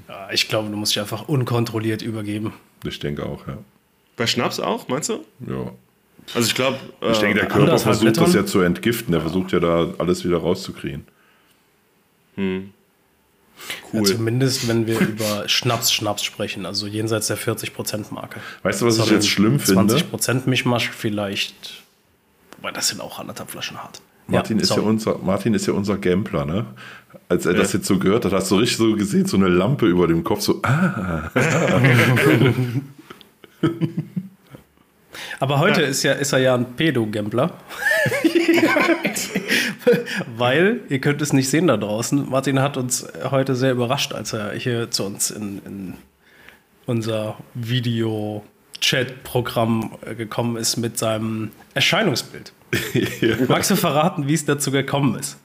ja. 0.09 0.29
Ich 0.33 0.49
glaube, 0.49 0.69
du 0.69 0.77
musst 0.77 0.93
dich 0.95 1.01
einfach 1.01 1.29
unkontrolliert 1.29 2.03
übergeben. 2.03 2.53
Ich 2.85 2.99
denke 2.99 3.25
auch, 3.25 3.47
ja. 3.47 3.59
Bei 4.17 4.27
Schnaps 4.27 4.61
auch, 4.61 4.89
meinst 4.89 5.09
du? 5.09 5.25
Ja. 5.47 5.73
Also 6.35 6.49
ich 6.49 6.55
glaube, 6.55 6.79
Ich 7.13 7.19
denke, 7.19 7.39
der 7.39 7.49
Körper 7.49 7.79
versucht 7.79 8.17
das 8.17 8.35
ja 8.35 8.45
zu 8.45 8.61
entgiften. 8.61 9.13
Der 9.13 9.21
versucht 9.21 9.53
ja 9.53 9.61
da 9.61 9.95
alles 9.99 10.25
wieder 10.25 10.39
rauszukriegen. 10.39 11.07
Ja, 12.37 12.43
cool. 13.93 14.05
zumindest, 14.05 14.69
wenn 14.69 14.87
wir 14.87 14.99
über 15.01 15.49
Schnaps, 15.49 15.93
Schnaps 15.93 16.25
sprechen, 16.25 16.67
also 16.67 16.87
jenseits 16.87 17.29
der 17.29 17.39
40%-Marke. 17.39 18.41
Weißt 18.63 18.83
du, 18.83 18.87
was 18.87 18.99
ich 18.99 19.11
jetzt 19.11 19.29
schlimm 19.29 19.59
finde? 19.59 19.97
20% 19.97 20.43
Mischmasch 20.47 20.91
vielleicht. 20.91 21.83
Wobei, 22.57 22.73
das 22.73 22.89
sind 22.89 23.01
auch 23.01 23.19
anderthalb 23.19 23.51
Flaschen 23.51 23.83
hart. 23.83 24.01
Martin, 24.28 24.59
ist 24.59 24.75
ja 24.75 24.83
unser, 24.83 25.18
Martin 25.18 25.54
ist 25.54 25.66
ja 25.66 25.73
unser 25.73 25.99
Gambler, 25.99 26.45
ne? 26.45 26.66
Als 27.28 27.47
er 27.47 27.54
das 27.54 27.73
jetzt 27.73 27.87
so 27.87 27.99
gehört 27.99 28.25
hat, 28.25 28.33
hast 28.33 28.50
du 28.50 28.56
richtig 28.56 28.78
so 28.78 28.95
gesehen, 28.95 29.26
so 29.26 29.37
eine 29.37 29.49
Lampe 29.49 29.87
über 29.87 30.06
dem 30.06 30.25
Kopf, 30.25 30.40
so, 30.40 30.61
ah, 30.62 31.30
Aber 35.38 35.59
heute 35.59 35.83
ist, 35.83 36.02
ja, 36.02 36.12
ist 36.12 36.33
er 36.33 36.38
ja 36.38 36.54
ein 36.54 36.76
Pedo-Gambler. 36.76 37.52
Weil, 40.37 40.80
ihr 40.88 41.00
könnt 41.00 41.23
es 41.23 41.33
nicht 41.33 41.49
sehen 41.49 41.68
da 41.68 41.76
draußen, 41.76 42.28
Martin 42.28 42.61
hat 42.61 42.76
uns 42.76 43.06
heute 43.30 43.54
sehr 43.54 43.71
überrascht, 43.73 44.12
als 44.12 44.33
er 44.33 44.52
hier 44.54 44.90
zu 44.90 45.04
uns 45.04 45.30
in, 45.30 45.62
in 45.64 45.95
unser 46.87 47.37
Video-Chat-Programm 47.54 49.97
äh, 50.04 50.14
gekommen 50.14 50.56
ist 50.56 50.76
mit 50.76 50.99
seinem 50.99 51.50
Erscheinungsbild. 51.75 52.52
Ja. 53.21 53.37
Magst 53.49 53.71
du 53.71 53.76
verraten, 53.76 54.28
wie 54.28 54.35
es 54.35 54.45
dazu 54.45 54.71
gekommen 54.71 55.18
ist? 55.18 55.38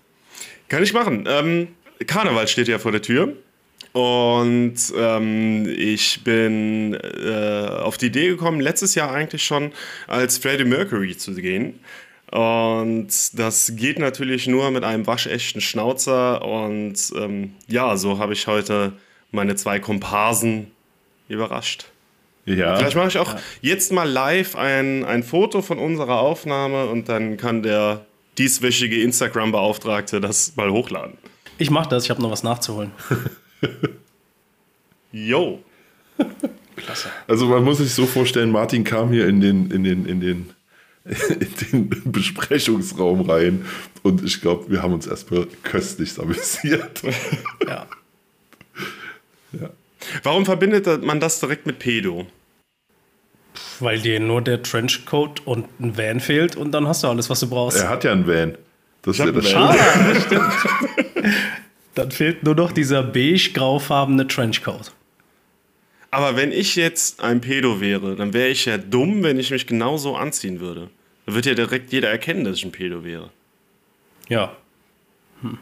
Kann 0.70 0.84
ich 0.84 0.94
machen. 0.94 1.26
Ähm, 1.28 1.70
Karneval 2.08 2.48
steht 2.48 2.68
ja 2.68 2.80
vor 2.80 2.92
der 2.92 3.02
Tür. 3.02 3.36
Und 3.94 4.78
ähm, 4.96 5.68
ich 5.68 6.24
bin 6.24 6.94
äh, 6.94 7.68
auf 7.68 7.98
die 7.98 8.06
Idee 8.06 8.30
gekommen, 8.30 8.62
letztes 8.62 8.96
Jahr 8.96 9.12
eigentlich 9.12 9.44
schon 9.44 9.74
als 10.08 10.38
Freddie 10.38 10.64
Mercury 10.64 11.18
zu 11.18 11.34
gehen. 11.34 11.80
Und 12.32 13.10
das 13.38 13.74
geht 13.76 14.00
natürlich 14.00 14.48
nur 14.48 14.72
mit 14.72 14.86
einem 14.86 15.06
waschechten 15.06 15.60
Schnauzer. 15.60 16.42
Und 16.44 16.96
ähm, 17.18 17.56
ja, 17.68 17.98
so 17.98 18.20
habe 18.20 18.34
ich 18.34 18.48
heute 18.48 18.94
meine 19.32 19.56
zwei 19.56 19.80
Komparsen 19.80 20.72
überrascht. 21.28 21.86
Ja. 22.46 22.78
Vielleicht 22.78 22.96
mache 22.96 23.10
ich 23.10 23.18
auch 23.18 23.34
ja. 23.34 23.40
jetzt 23.62 23.92
mal 23.92 24.10
live 24.10 24.56
ein, 24.56 25.06
ein 25.06 25.24
Foto 25.24 25.62
von 25.62 25.78
unserer 25.78 26.20
Aufnahme 26.20 26.86
und 26.88 27.08
dann 27.08 27.38
kann 27.38 27.62
der 27.62 28.06
dieswöchige 28.38 29.02
Instagram-Beauftragte 29.02 30.20
das 30.22 30.56
mal 30.56 30.72
hochladen. 30.72 31.18
Ich 31.58 31.70
mache 31.70 31.90
das, 31.90 32.06
ich 32.06 32.10
habe 32.10 32.22
noch 32.22 32.32
was 32.32 32.44
nachzuholen. 32.44 32.92
Jo. 35.12 35.62
Klasse. 36.76 37.10
Also 37.28 37.48
man 37.48 37.64
muss 37.64 37.80
sich 37.80 37.94
so 37.94 38.06
vorstellen, 38.06 38.52
Martin 38.52 38.84
kam 38.84 39.12
hier 39.12 39.28
in 39.28 39.42
den, 39.42 39.70
in 39.70 39.84
den, 39.84 40.06
in 40.06 40.22
den, 40.22 40.50
in 41.72 41.90
den 41.90 42.12
Besprechungsraum 42.12 43.30
rein 43.30 43.66
und 44.04 44.24
ich 44.24 44.42
glaube, 44.42 44.72
wir 44.72 44.82
haben 44.82 44.94
uns 44.94 45.08
erstmal 45.08 45.48
köstlich 45.64 46.18
amüsiert. 46.18 47.02
Ja. 47.68 47.88
ja. 49.60 49.70
Warum 50.24 50.46
verbindet 50.46 51.04
man 51.04 51.20
das 51.20 51.40
direkt 51.40 51.66
mit 51.66 51.80
Pedo? 51.80 52.28
Weil 53.80 54.00
dir 54.00 54.20
nur 54.20 54.42
der 54.42 54.64
Trenchcoat 54.64 55.42
und 55.46 55.68
ein 55.80 55.98
Van 55.98 56.20
fehlt 56.20 56.56
und 56.56 56.72
dann 56.72 56.88
hast 56.88 57.04
du 57.04 57.08
alles, 57.08 57.30
was 57.30 57.40
du 57.42 57.50
brauchst. 57.50 57.80
Er 57.80 57.90
hat 57.90 58.04
ja 58.04 58.12
einen 58.12 58.28
Van. 58.28 58.58
Das 59.02 59.18
ist 59.18 59.26
ja 59.26 59.32
das 59.32 59.50
Schade. 59.50 59.80
Ah, 59.80 60.20
stimmt. 60.20 61.36
dann 61.96 62.12
fehlt 62.12 62.44
nur 62.44 62.56
noch 62.56 62.72
dieser 62.72 63.04
beige-graufarbene 63.04 64.28
Trenchcoat. 64.28 64.92
Aber 66.12 66.36
wenn 66.36 66.52
ich 66.52 66.76
jetzt 66.76 67.22
ein 67.24 67.42
Pedo 67.42 67.80
wäre, 67.80 68.16
dann 68.16 68.34
wäre 68.34 68.50
ich 68.50 68.66
ja 68.66 68.78
dumm, 68.78 69.24
wenn 69.24 69.40
ich 69.40 69.50
mich 69.50 69.66
genauso 69.66 70.16
anziehen 70.16 70.60
würde. 70.60 70.90
Da 71.26 71.34
wird 71.34 71.46
ja 71.46 71.54
direkt 71.54 71.92
jeder 71.92 72.10
erkennen, 72.10 72.44
dass 72.44 72.58
ich 72.58 72.66
ein 72.66 72.72
Pedo 72.72 73.04
wäre. 73.04 73.32
Ja. 74.28 74.56
Hm. 75.42 75.58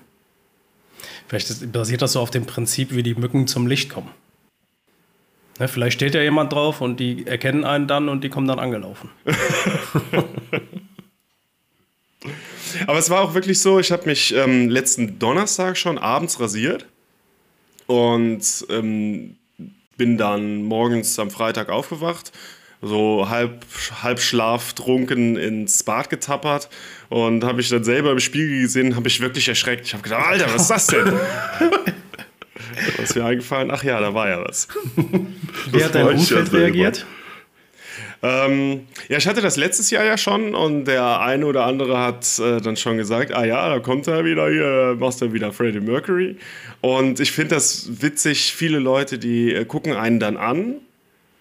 Vielleicht 1.28 1.72
basiert 1.72 2.02
das 2.02 2.14
so 2.14 2.20
auf 2.20 2.32
dem 2.32 2.46
Prinzip, 2.46 2.94
wie 2.96 3.04
die 3.04 3.14
Mücken 3.14 3.48
zum 3.48 3.68
Licht 3.68 3.90
kommen. 3.90 4.10
Ne, 5.60 5.68
vielleicht 5.68 5.96
steht 5.96 6.16
ja 6.16 6.22
jemand 6.22 6.54
drauf 6.54 6.80
und 6.80 7.02
die 7.02 7.28
erkennen 7.28 7.66
einen 7.66 7.86
dann 7.88 8.08
und 8.08 8.24
die 8.24 8.30
kommen 8.30 8.48
dann 8.48 8.60
angelaufen. 8.60 9.10
Aber 12.88 12.98
es 12.98 13.10
war 13.10 13.22
auch 13.22 13.34
wirklich 13.34 13.60
so, 13.60 13.78
ich 13.80 13.92
habe 13.92 14.06
mich 14.06 14.34
ähm, 14.34 14.70
letzten 14.70 15.20
Donnerstag 15.20 15.76
schon 15.78 15.98
abends 15.98 16.40
rasiert 16.40 16.86
und 17.88 18.66
ähm, 18.70 19.36
bin 19.98 20.18
dann 20.18 20.64
morgens 20.64 21.20
am 21.20 21.30
Freitag 21.30 21.68
aufgewacht, 21.70 22.32
so 22.82 23.28
halb, 23.28 23.66
halb 24.02 24.22
schlaftrunken 24.22 25.36
ins 25.36 25.84
Bad 25.84 26.10
getappert 26.10 26.70
und 27.10 27.44
habe 27.44 27.58
mich 27.58 27.68
dann 27.68 27.84
selber 27.84 28.12
im 28.12 28.20
Spiegel 28.20 28.62
gesehen, 28.62 28.96
habe 28.96 29.10
ich 29.10 29.20
wirklich 29.20 29.50
erschreckt. 29.50 29.86
Ich 29.86 29.94
habe 29.94 30.04
gedacht, 30.04 30.26
Alter, 30.26 30.54
was 30.54 30.62
ist 30.62 30.72
das 30.72 30.88
denn? 30.88 31.20
da 32.98 33.04
ist 33.04 33.16
mir 33.16 33.26
eingefallen, 33.26 33.72
ach 33.72 33.84
ja, 33.84 34.00
da 34.00 34.14
war 34.14 34.30
ja 34.30 34.44
was. 34.44 34.68
Wie 35.72 35.84
hat 35.84 35.96
dein 35.96 36.08
Umfeld 36.08 36.52
reagiert? 36.54 37.06
Ähm, 38.22 38.82
ja, 39.08 39.18
ich 39.18 39.28
hatte 39.28 39.42
das 39.42 39.56
letztes 39.56 39.92
Jahr 39.92 40.04
ja 40.04 40.18
schon 40.18 40.54
und 40.54 40.86
der 40.86 41.22
eine 41.22 41.46
oder 41.46 41.66
andere 41.66 42.00
hat 42.00 42.38
äh, 42.40 42.60
dann 42.60 42.76
schon 42.76 42.98
gesagt, 42.98 43.34
ah 43.34 43.46
ja, 43.46 43.70
da 43.70 43.80
kommt 43.80 44.08
er 44.08 44.26
wieder 44.26 44.50
hier, 44.50 44.98
machst 45.00 45.22
du 45.22 45.32
wieder 45.32 45.54
Freddie 45.54 45.80
Mercury. 45.80 46.38
Und 46.82 47.22
ich 47.22 47.32
finde 47.32 47.56
das 47.56 48.02
witzig, 48.02 48.54
viele 48.54 48.80
Leute, 48.80 49.20
die 49.20 49.54
äh, 49.54 49.64
gucken 49.64 49.94
einen 49.94 50.20
dann 50.20 50.36
an 50.36 50.76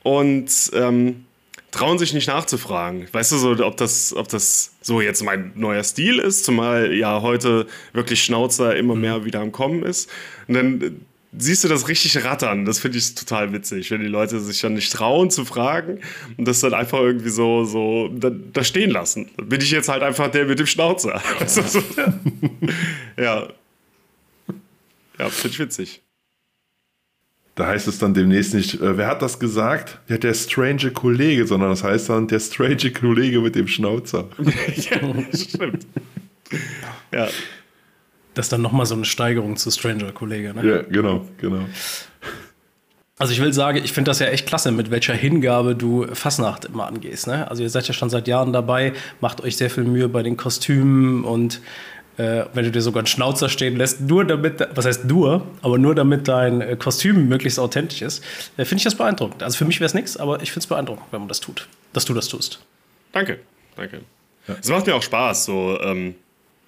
und 0.05 0.51
ähm, 0.73 1.25
trauen 1.73 1.99
sich 1.99 2.15
nicht 2.15 2.29
nachzufragen. 2.29 3.09
Weißt 3.11 3.33
du, 3.33 3.37
so, 3.39 3.51
ob 3.65 3.77
das, 3.77 4.15
ob 4.15 4.29
das 4.29 4.75
so 4.81 5.01
jetzt 5.01 5.23
mein 5.25 5.53
neuer 5.57 5.83
Stil 5.83 6.19
ist, 6.19 6.45
zumal 6.45 6.95
ja 6.95 7.23
heute 7.23 7.67
wirklich 7.93 8.23
Schnauzer 8.23 8.77
immer 8.77 8.95
mehr 8.95 9.25
wieder 9.25 9.41
am 9.41 9.51
Kommen 9.53 9.83
ist. 9.83 10.09
Und 10.47 10.55
dann 10.55 10.81
äh, 10.81 10.91
siehst 11.37 11.64
du 11.64 11.68
das 11.68 11.88
richtig 11.88 12.25
rattern. 12.25 12.64
Das 12.64 12.78
finde 12.78 12.99
ich 12.99 13.14
total 13.14 13.52
witzig, 13.52 13.90
wenn 13.90 14.00
die 14.00 14.06
Leute 14.06 14.40
sich 14.40 14.61
dann 14.61 14.75
nicht 14.75 14.92
trauen 14.92 15.30
zu 15.30 15.44
fragen 15.44 16.00
und 16.37 16.49
das 16.49 16.61
dann 16.61 16.75
einfach 16.75 17.00
irgendwie 17.00 17.28
so, 17.28 17.64
so 17.64 18.08
da, 18.08 18.30
da 18.30 18.64
stehen 18.64 18.90
lassen. 18.90 19.28
Dann 19.37 19.49
bin 19.49 19.61
ich 19.61 19.70
jetzt 19.70 19.88
halt 19.88 20.02
einfach 20.02 20.30
der 20.30 20.47
mit 20.47 20.58
dem 20.58 20.66
Schnauzer. 20.66 21.20
ja. 23.16 23.49
Ja, 25.18 25.28
finde 25.28 25.49
ich 25.49 25.58
witzig. 25.58 26.02
Da 27.58 27.66
heißt 27.66 27.88
es 27.88 27.99
dann 27.99 28.14
demnächst 28.14 28.54
nicht, 28.54 28.80
äh, 28.80 28.97
wer 28.97 29.08
hat 29.08 29.20
das 29.20 29.40
gesagt? 29.40 29.99
Ja, 30.08 30.16
der 30.16 30.32
strange 30.32 30.92
Kollege, 30.92 31.44
sondern 31.44 31.70
das 31.70 31.82
heißt 31.82 32.08
dann 32.08 32.28
der 32.28 32.38
strange 32.38 32.92
Kollege 32.92 33.40
mit 33.40 33.56
dem 33.56 33.66
Schnauzer. 33.66 34.28
ja, 34.76 35.37
stimmt. 35.37 35.85
Ja. 37.12 37.28
Das 38.38 38.47
ist 38.47 38.52
dann 38.52 38.62
nochmal 38.62 38.87
so 38.87 38.95
eine 38.95 39.04
Steigerung 39.04 39.57
zu 39.57 39.68
Stranger 39.73 40.12
Kollege, 40.12 40.54
ne? 40.54 40.64
Ja, 40.64 40.83
genau, 40.83 41.26
genau. 41.38 41.64
Also 43.18 43.33
ich 43.33 43.40
will 43.40 43.52
sagen, 43.52 43.80
ich 43.83 43.92
finde 43.92 44.12
das 44.12 44.21
ja 44.21 44.28
echt 44.28 44.47
klasse, 44.47 44.71
mit 44.71 44.92
welcher 44.92 45.12
Hingabe 45.12 45.75
du 45.75 46.07
Fasnacht 46.14 46.66
immer 46.66 46.87
angehst. 46.87 47.26
Ne? 47.26 47.50
Also 47.50 47.64
ihr 47.64 47.68
seid 47.68 47.88
ja 47.88 47.95
schon 47.95 48.11
seit 48.11 48.28
Jahren 48.28 48.52
dabei, 48.52 48.92
macht 49.21 49.40
euch 49.40 49.57
sehr 49.57 49.71
viel 49.71 49.83
Mühe 49.83 50.09
bei 50.09 50.23
den 50.23 50.37
Kostümen 50.37 51.25
und 51.25 51.61
äh, 52.16 52.45
wenn 52.54 52.64
du 52.64 52.71
dir 52.71 52.80
sogar 52.80 53.00
einen 53.00 53.09
Schnauzer 53.09 53.49
stehen 53.49 53.75
lässt, 53.75 54.02
nur 54.02 54.25
damit, 54.25 54.68
was 54.73 54.87
heißt 54.87 55.07
nur, 55.07 55.45
aber 55.62 55.76
nur 55.76 55.97
damit 55.97 56.28
dein 56.28 56.61
äh, 56.61 56.76
Kostüm 56.76 57.28
möglichst 57.28 57.59
authentisch 57.59 58.02
ist, 58.02 58.23
äh, 58.57 58.64
finde 58.64 58.76
ich 58.76 58.85
das 58.85 58.95
beeindruckend. 58.95 59.42
Also 59.42 59.59
für 59.59 59.64
mich 59.64 59.80
wäre 59.80 59.87
es 59.87 59.95
nichts, 59.95 60.16
aber 60.16 60.40
ich 60.45 60.52
finde 60.52 60.61
es 60.61 60.66
beeindruckend, 60.68 61.07
wenn 61.11 61.18
man 61.18 61.28
das 61.28 61.40
tut, 61.40 61.66
dass 61.92 62.04
du 62.04 62.14
das 62.14 62.28
tust. 62.28 62.61
Danke, 63.11 63.40
danke. 63.75 64.02
Es 64.47 64.68
ja. 64.68 64.76
macht 64.76 64.87
mir 64.87 64.95
auch 64.95 65.02
Spaß, 65.02 65.45
so 65.45 65.76
ähm, 65.80 66.14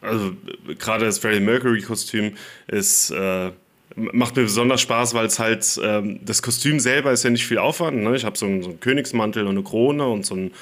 also 0.00 0.32
gerade 0.78 1.04
das 1.04 1.18
Freddie 1.18 1.40
Mercury-Kostüm 1.40 2.36
ist 2.68 3.10
äh, 3.10 3.50
macht 3.96 4.36
mir 4.36 4.42
besonders 4.42 4.80
Spaß, 4.80 5.14
weil 5.14 5.26
es 5.26 5.38
halt 5.38 5.80
ähm, 5.82 6.20
das 6.24 6.42
Kostüm 6.42 6.80
selber 6.80 7.12
ist 7.12 7.24
ja 7.24 7.30
nicht 7.30 7.46
viel 7.46 7.58
Aufwand. 7.58 8.02
Ne? 8.02 8.16
Ich 8.16 8.24
habe 8.24 8.36
so, 8.38 8.46
so, 8.62 8.70
einen 8.70 8.80
Königsmantel 8.80 9.46
und 9.46 9.56
eine 9.56 9.62
Krone 9.62 10.06
und 10.06 10.24
so 10.24 10.36
ein, 10.36 10.52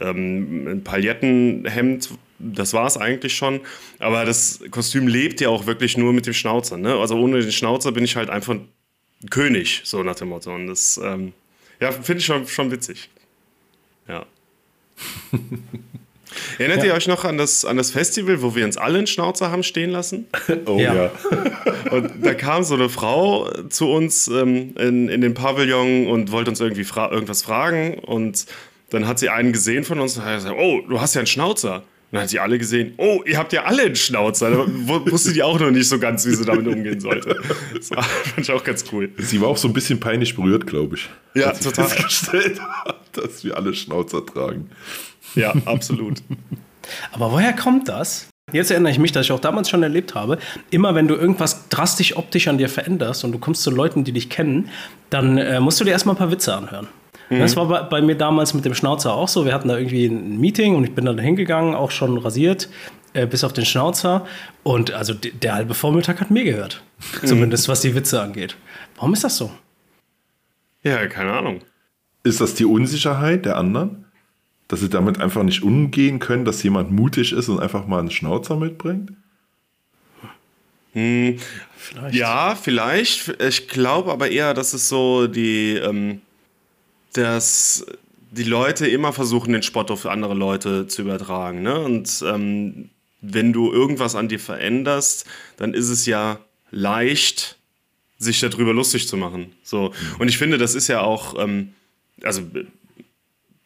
ähm, 0.00 0.66
ein 0.68 0.84
Palettenhemd. 0.84 2.10
Das 2.38 2.72
war 2.72 2.86
es 2.86 2.96
eigentlich 2.96 3.34
schon. 3.34 3.60
Aber 3.98 4.24
das 4.24 4.60
Kostüm 4.70 5.08
lebt 5.08 5.40
ja 5.40 5.48
auch 5.48 5.66
wirklich 5.66 5.96
nur 5.96 6.12
mit 6.12 6.26
dem 6.26 6.32
Schnauzer. 6.32 6.76
Ne? 6.76 6.94
Also 6.94 7.16
ohne 7.16 7.40
den 7.40 7.52
Schnauzer 7.52 7.92
bin 7.92 8.04
ich 8.04 8.16
halt 8.16 8.30
einfach 8.30 8.56
König, 9.30 9.82
so 9.84 10.02
nach 10.02 10.16
dem 10.16 10.28
Motto. 10.28 10.54
Und 10.54 10.68
das 10.68 10.98
ähm, 11.02 11.32
ja, 11.80 11.92
finde 11.92 12.20
ich 12.20 12.24
schon, 12.24 12.46
schon 12.46 12.70
witzig. 12.70 13.10
Ja. 14.08 14.24
Erinnert 16.58 16.78
ja. 16.78 16.86
ihr 16.86 16.94
euch 16.94 17.06
noch 17.06 17.24
an 17.24 17.38
das, 17.38 17.64
an 17.64 17.76
das 17.76 17.90
Festival, 17.90 18.42
wo 18.42 18.54
wir 18.54 18.64
uns 18.64 18.76
alle 18.76 18.98
einen 18.98 19.06
Schnauzer 19.06 19.50
haben 19.50 19.62
stehen 19.62 19.90
lassen? 19.90 20.26
Oh 20.66 20.78
ja. 20.78 20.94
ja. 20.94 21.10
Und 21.90 22.24
da 22.24 22.34
kam 22.34 22.64
so 22.64 22.74
eine 22.74 22.88
Frau 22.88 23.50
zu 23.68 23.88
uns 23.88 24.28
ähm, 24.28 24.74
in, 24.76 25.08
in 25.08 25.20
den 25.20 25.34
Pavillon 25.34 26.06
und 26.06 26.32
wollte 26.32 26.50
uns 26.50 26.60
irgendwie 26.60 26.84
fra 26.84 27.10
irgendwas 27.10 27.42
fragen. 27.42 27.94
Und 27.98 28.46
dann 28.90 29.06
hat 29.06 29.18
sie 29.18 29.28
einen 29.28 29.52
gesehen 29.52 29.84
von 29.84 30.00
uns 30.00 30.16
und 30.16 30.24
hat 30.24 30.36
gesagt: 30.36 30.56
Oh, 30.58 30.80
du 30.88 31.00
hast 31.00 31.14
ja 31.14 31.20
einen 31.20 31.26
Schnauzer. 31.26 31.76
Und 32.10 32.16
dann 32.16 32.22
hat 32.22 32.30
sie 32.30 32.40
alle 32.40 32.58
gesehen, 32.58 32.94
oh, 32.96 33.22
ihr 33.24 33.38
habt 33.38 33.52
ja 33.52 33.64
alle 33.64 33.82
einen 33.82 33.94
Schnauzer. 33.94 34.50
Da 34.50 34.66
wusste 34.66 35.32
die 35.32 35.44
auch 35.44 35.60
noch 35.60 35.70
nicht 35.70 35.88
so 35.88 35.96
ganz, 36.00 36.26
wie 36.26 36.34
sie 36.34 36.44
damit 36.44 36.66
umgehen 36.66 36.98
sollte. 36.98 37.36
Das 37.72 37.90
war, 37.92 38.02
fand 38.02 38.40
ich 38.40 38.50
auch 38.50 38.64
ganz 38.64 38.84
cool. 38.90 39.10
Sie 39.18 39.40
war 39.40 39.46
auch 39.46 39.56
so 39.56 39.68
ein 39.68 39.72
bisschen 39.72 40.00
peinlich 40.00 40.34
berührt, 40.34 40.66
glaube 40.66 40.96
ich. 40.96 41.08
Ja, 41.34 41.52
total. 41.52 41.86
Dass 43.22 43.44
wir 43.44 43.56
alle 43.56 43.74
Schnauzer 43.74 44.24
tragen. 44.24 44.70
Ja, 45.34 45.54
absolut. 45.64 46.22
Aber 47.12 47.32
woher 47.32 47.52
kommt 47.52 47.88
das? 47.88 48.28
Jetzt 48.52 48.70
erinnere 48.70 48.90
ich 48.90 48.98
mich, 48.98 49.12
dass 49.12 49.26
ich 49.26 49.32
auch 49.32 49.40
damals 49.40 49.70
schon 49.70 49.82
erlebt 49.82 50.14
habe, 50.14 50.38
immer 50.70 50.94
wenn 50.96 51.06
du 51.06 51.14
irgendwas 51.14 51.68
drastisch 51.68 52.16
optisch 52.16 52.48
an 52.48 52.58
dir 52.58 52.68
veränderst 52.68 53.22
und 53.22 53.32
du 53.32 53.38
kommst 53.38 53.62
zu 53.62 53.70
Leuten, 53.70 54.02
die 54.02 54.12
dich 54.12 54.28
kennen, 54.28 54.70
dann 55.08 55.38
äh, 55.38 55.60
musst 55.60 55.80
du 55.80 55.84
dir 55.84 55.92
erstmal 55.92 56.16
ein 56.16 56.18
paar 56.18 56.32
Witze 56.32 56.54
anhören. 56.54 56.88
Mhm. 57.28 57.38
Das 57.38 57.56
war 57.56 57.66
bei, 57.66 57.82
bei, 57.82 58.02
mir 58.02 58.16
damals 58.16 58.54
mit 58.54 58.64
dem 58.64 58.74
Schnauzer 58.74 59.14
auch 59.14 59.28
so. 59.28 59.44
Wir 59.44 59.54
hatten 59.54 59.68
da 59.68 59.78
irgendwie 59.78 60.06
ein 60.06 60.38
Meeting 60.40 60.74
und 60.74 60.84
ich 60.84 60.94
bin 60.94 61.04
dann 61.04 61.18
hingegangen, 61.18 61.74
auch 61.74 61.92
schon 61.92 62.18
rasiert, 62.18 62.68
äh, 63.12 63.26
bis 63.26 63.44
auf 63.44 63.52
den 63.52 63.64
Schnauzer. 63.64 64.26
Und 64.62 64.92
also 64.92 65.14
der 65.14 65.54
halbe 65.54 65.74
Vormittag 65.74 66.20
hat 66.20 66.30
mir 66.30 66.44
gehört. 66.44 66.82
Mhm. 67.22 67.26
Zumindest 67.26 67.68
was 67.68 67.80
die 67.80 67.94
Witze 67.94 68.20
angeht. 68.20 68.56
Warum 68.96 69.12
ist 69.12 69.24
das 69.24 69.36
so? 69.36 69.50
Ja, 70.82 71.06
keine 71.06 71.32
Ahnung. 71.32 71.60
Ist 72.22 72.40
das 72.40 72.54
die 72.54 72.64
Unsicherheit 72.64 73.44
der 73.44 73.56
anderen? 73.56 74.04
dass 74.70 74.80
sie 74.80 74.88
damit 74.88 75.20
einfach 75.20 75.42
nicht 75.42 75.64
umgehen 75.64 76.20
können, 76.20 76.44
dass 76.44 76.62
jemand 76.62 76.92
mutig 76.92 77.32
ist 77.32 77.48
und 77.48 77.58
einfach 77.58 77.88
mal 77.88 77.98
einen 77.98 78.12
Schnauzer 78.12 78.54
mitbringt? 78.54 79.10
Hm, 80.92 81.38
vielleicht. 81.76 82.14
Ja, 82.14 82.54
vielleicht. 82.54 83.34
Ich 83.42 83.66
glaube 83.66 84.12
aber 84.12 84.30
eher, 84.30 84.54
dass 84.54 84.72
es 84.72 84.88
so 84.88 85.26
die, 85.26 85.74
ähm, 85.74 86.20
dass 87.14 87.84
die 88.30 88.44
Leute 88.44 88.86
immer 88.86 89.12
versuchen, 89.12 89.52
den 89.52 89.64
Spott 89.64 89.90
auf 89.90 90.06
andere 90.06 90.34
Leute 90.34 90.86
zu 90.86 91.02
übertragen. 91.02 91.62
Ne? 91.62 91.76
Und 91.80 92.24
ähm, 92.24 92.90
wenn 93.20 93.52
du 93.52 93.72
irgendwas 93.72 94.14
an 94.14 94.28
dir 94.28 94.38
veränderst, 94.38 95.26
dann 95.56 95.74
ist 95.74 95.88
es 95.88 96.06
ja 96.06 96.38
leicht, 96.70 97.58
sich 98.18 98.38
darüber 98.38 98.72
lustig 98.72 99.08
zu 99.08 99.16
machen. 99.16 99.52
So. 99.64 99.92
Und 100.20 100.28
ich 100.28 100.38
finde, 100.38 100.58
das 100.58 100.76
ist 100.76 100.86
ja 100.86 101.00
auch, 101.00 101.34
ähm, 101.42 101.72
also 102.24 102.42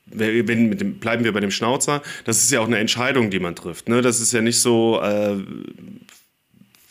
wenn, 0.07 0.77
dem, 0.77 0.99
bleiben 0.99 1.25
wir 1.25 1.33
bei 1.33 1.41
dem 1.41 1.51
Schnauzer, 1.51 2.03
das 2.25 2.39
ist 2.39 2.51
ja 2.51 2.61
auch 2.61 2.67
eine 2.67 2.79
Entscheidung, 2.79 3.31
die 3.31 3.41
man 3.41 3.57
trifft. 3.57 3.89
Ne? 3.89 4.03
Das 4.03 4.21
ist 4.21 4.33
ja 4.33 4.41
nicht 4.41 4.61
so, 4.61 5.01
äh, 5.03 5.37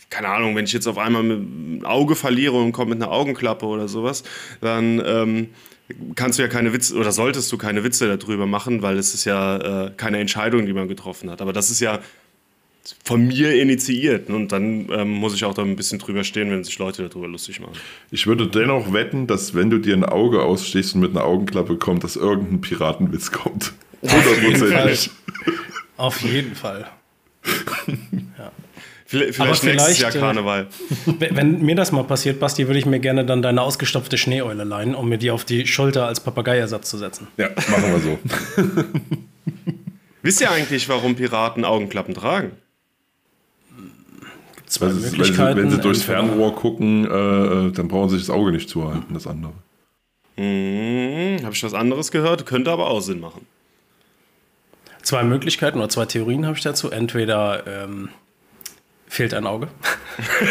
keine 0.09 0.29
Ahnung, 0.29 0.55
wenn 0.55 0.65
ich 0.65 0.73
jetzt 0.73 0.87
auf 0.87 0.97
einmal 0.97 1.23
ein 1.23 1.85
Auge 1.85 2.15
verliere 2.15 2.61
und 2.61 2.71
komme 2.71 2.95
mit 2.95 3.01
einer 3.01 3.11
Augenklappe 3.11 3.65
oder 3.65 3.87
sowas, 3.87 4.23
dann 4.61 5.01
ähm, 5.05 5.49
kannst 6.15 6.37
du 6.37 6.43
ja 6.43 6.49
keine 6.49 6.73
Witze 6.73 6.95
oder 6.95 7.11
solltest 7.11 7.51
du 7.51 7.57
keine 7.57 7.83
Witze 7.83 8.15
darüber 8.15 8.45
machen, 8.45 8.81
weil 8.81 8.97
es 8.97 9.13
ist 9.13 9.25
ja 9.25 9.85
äh, 9.85 9.91
keine 9.95 10.19
Entscheidung, 10.19 10.65
die 10.65 10.73
man 10.73 10.87
getroffen 10.87 11.29
hat. 11.29 11.41
Aber 11.41 11.53
das 11.53 11.69
ist 11.69 11.79
ja 11.79 11.99
von 13.03 13.27
mir 13.27 13.61
initiiert. 13.61 14.29
Und 14.29 14.51
dann 14.51 14.89
ähm, 14.91 15.09
muss 15.09 15.33
ich 15.33 15.45
auch 15.45 15.53
da 15.53 15.61
ein 15.61 15.75
bisschen 15.75 15.99
drüber 15.99 16.23
stehen, 16.23 16.51
wenn 16.51 16.63
sich 16.63 16.77
Leute 16.79 17.07
darüber 17.07 17.27
lustig 17.27 17.59
machen. 17.59 17.73
Ich 18.11 18.27
würde 18.27 18.47
dennoch 18.47 18.93
wetten, 18.93 19.27
dass 19.27 19.53
wenn 19.53 19.69
du 19.69 19.77
dir 19.77 19.95
ein 19.95 20.05
Auge 20.05 20.41
ausstehst 20.41 20.95
und 20.95 21.01
mit 21.01 21.11
einer 21.11 21.23
Augenklappe 21.23 21.77
kommt, 21.77 22.03
dass 22.03 22.15
irgendein 22.15 22.61
Piratenwitz 22.61 23.31
kommt. 23.31 23.73
Hundertprozentig. 24.01 25.09
Auf 25.97 26.21
jeden 26.21 26.55
Fall. 26.55 26.87
ja. 28.37 28.51
Vielleicht, 29.05 29.35
vielleicht 29.35 29.63
nächstes 29.63 29.99
Jahr 29.99 30.15
äh, 30.15 30.19
Karneval. 30.19 30.67
Wenn 31.05 31.61
mir 31.61 31.75
das 31.75 31.91
mal 31.91 32.03
passiert, 32.03 32.39
Basti, 32.39 32.67
würde 32.67 32.79
ich 32.79 32.85
mir 32.85 32.99
gerne 32.99 33.25
dann 33.25 33.43
deine 33.43 33.61
ausgestopfte 33.61 34.17
Schneeeule 34.17 34.63
leihen, 34.63 34.95
um 34.95 35.07
mir 35.07 35.19
die 35.19 35.29
auf 35.29 35.45
die 35.45 35.67
Schulter 35.67 36.07
als 36.07 36.19
Papageiersatz 36.19 36.89
zu 36.89 36.97
setzen. 36.97 37.27
Ja, 37.37 37.49
machen 37.49 37.93
wir 37.93 37.99
so. 37.99 38.19
Wisst 40.23 40.41
ihr 40.41 40.49
eigentlich, 40.49 40.89
warum 40.89 41.15
Piraten 41.15 41.63
Augenklappen 41.63 42.15
tragen? 42.15 42.53
Zwei 44.73 44.87
also, 44.87 45.01
Möglichkeiten. 45.01 45.57
Wenn 45.57 45.69
sie, 45.69 45.75
wenn 45.75 45.81
sie 45.81 45.81
durchs 45.81 46.01
Fernrohr 46.01 46.55
gucken, 46.55 47.05
äh, 47.05 47.71
dann 47.71 47.87
brauchen 47.87 48.09
sie 48.09 48.17
sich 48.17 48.25
das 48.25 48.35
Auge 48.35 48.51
nicht 48.51 48.67
zuhalten, 48.67 49.13
das 49.13 49.27
andere. 49.27 49.53
Hm, 50.35 51.37
Habe 51.43 51.53
ich 51.53 51.63
was 51.63 51.75
anderes 51.75 52.09
gehört? 52.09 52.47
Könnte 52.47 52.71
aber 52.71 52.87
auch 52.87 53.01
Sinn 53.01 53.19
machen. 53.19 53.45
Zwei 55.03 55.23
Möglichkeiten 55.23 55.77
oder 55.77 55.89
zwei 55.89 56.07
Theorien 56.07 56.47
habe 56.47 56.57
ich 56.57 56.63
dazu. 56.63 56.89
Entweder 56.89 57.67
ähm, 57.67 58.09
fehlt 59.05 59.35
ein 59.35 59.45
Auge. 59.45 59.67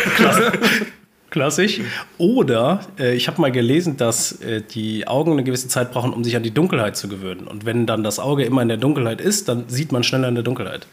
Klassisch. 1.30 1.80
Oder 2.16 2.86
äh, 3.00 3.16
ich 3.16 3.26
habe 3.26 3.40
mal 3.40 3.50
gelesen, 3.50 3.96
dass 3.96 4.40
äh, 4.40 4.62
die 4.62 5.08
Augen 5.08 5.32
eine 5.32 5.42
gewisse 5.42 5.66
Zeit 5.66 5.90
brauchen, 5.90 6.12
um 6.12 6.22
sich 6.22 6.36
an 6.36 6.44
die 6.44 6.54
Dunkelheit 6.54 6.96
zu 6.96 7.08
gewöhnen. 7.08 7.48
Und 7.48 7.64
wenn 7.64 7.86
dann 7.86 8.04
das 8.04 8.20
Auge 8.20 8.44
immer 8.44 8.62
in 8.62 8.68
der 8.68 8.76
Dunkelheit 8.76 9.20
ist, 9.20 9.48
dann 9.48 9.68
sieht 9.68 9.90
man 9.90 10.04
schneller 10.04 10.28
in 10.28 10.36
der 10.36 10.44
Dunkelheit. 10.44 10.86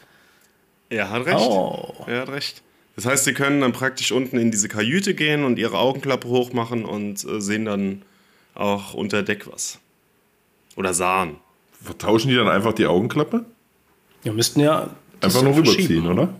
Er 0.88 1.10
hat 1.10 1.26
recht. 1.26 1.38
Oh. 1.38 1.94
Er 2.08 2.22
hat 2.22 2.30
recht. 2.30 2.62
Das 3.00 3.10
heißt, 3.10 3.24
sie 3.24 3.32
können 3.32 3.62
dann 3.62 3.72
praktisch 3.72 4.12
unten 4.12 4.36
in 4.36 4.50
diese 4.50 4.68
Kajüte 4.68 5.14
gehen 5.14 5.44
und 5.44 5.58
ihre 5.58 5.78
Augenklappe 5.78 6.28
hochmachen 6.28 6.84
und 6.84 7.24
äh, 7.24 7.40
sehen 7.40 7.64
dann 7.64 8.02
auch 8.54 8.92
unter 8.92 9.22
Deck 9.22 9.50
was. 9.50 9.78
Oder 10.76 10.92
sahen. 10.92 11.36
Vertauschen 11.82 12.28
die 12.28 12.36
dann 12.36 12.48
einfach 12.48 12.74
die 12.74 12.84
Augenklappe? 12.84 13.46
Ja, 14.22 14.34
müssten 14.34 14.60
ja. 14.60 14.90
Einfach 15.22 15.42
nur 15.42 15.56
rüberziehen, 15.56 16.06
oder? 16.08 16.34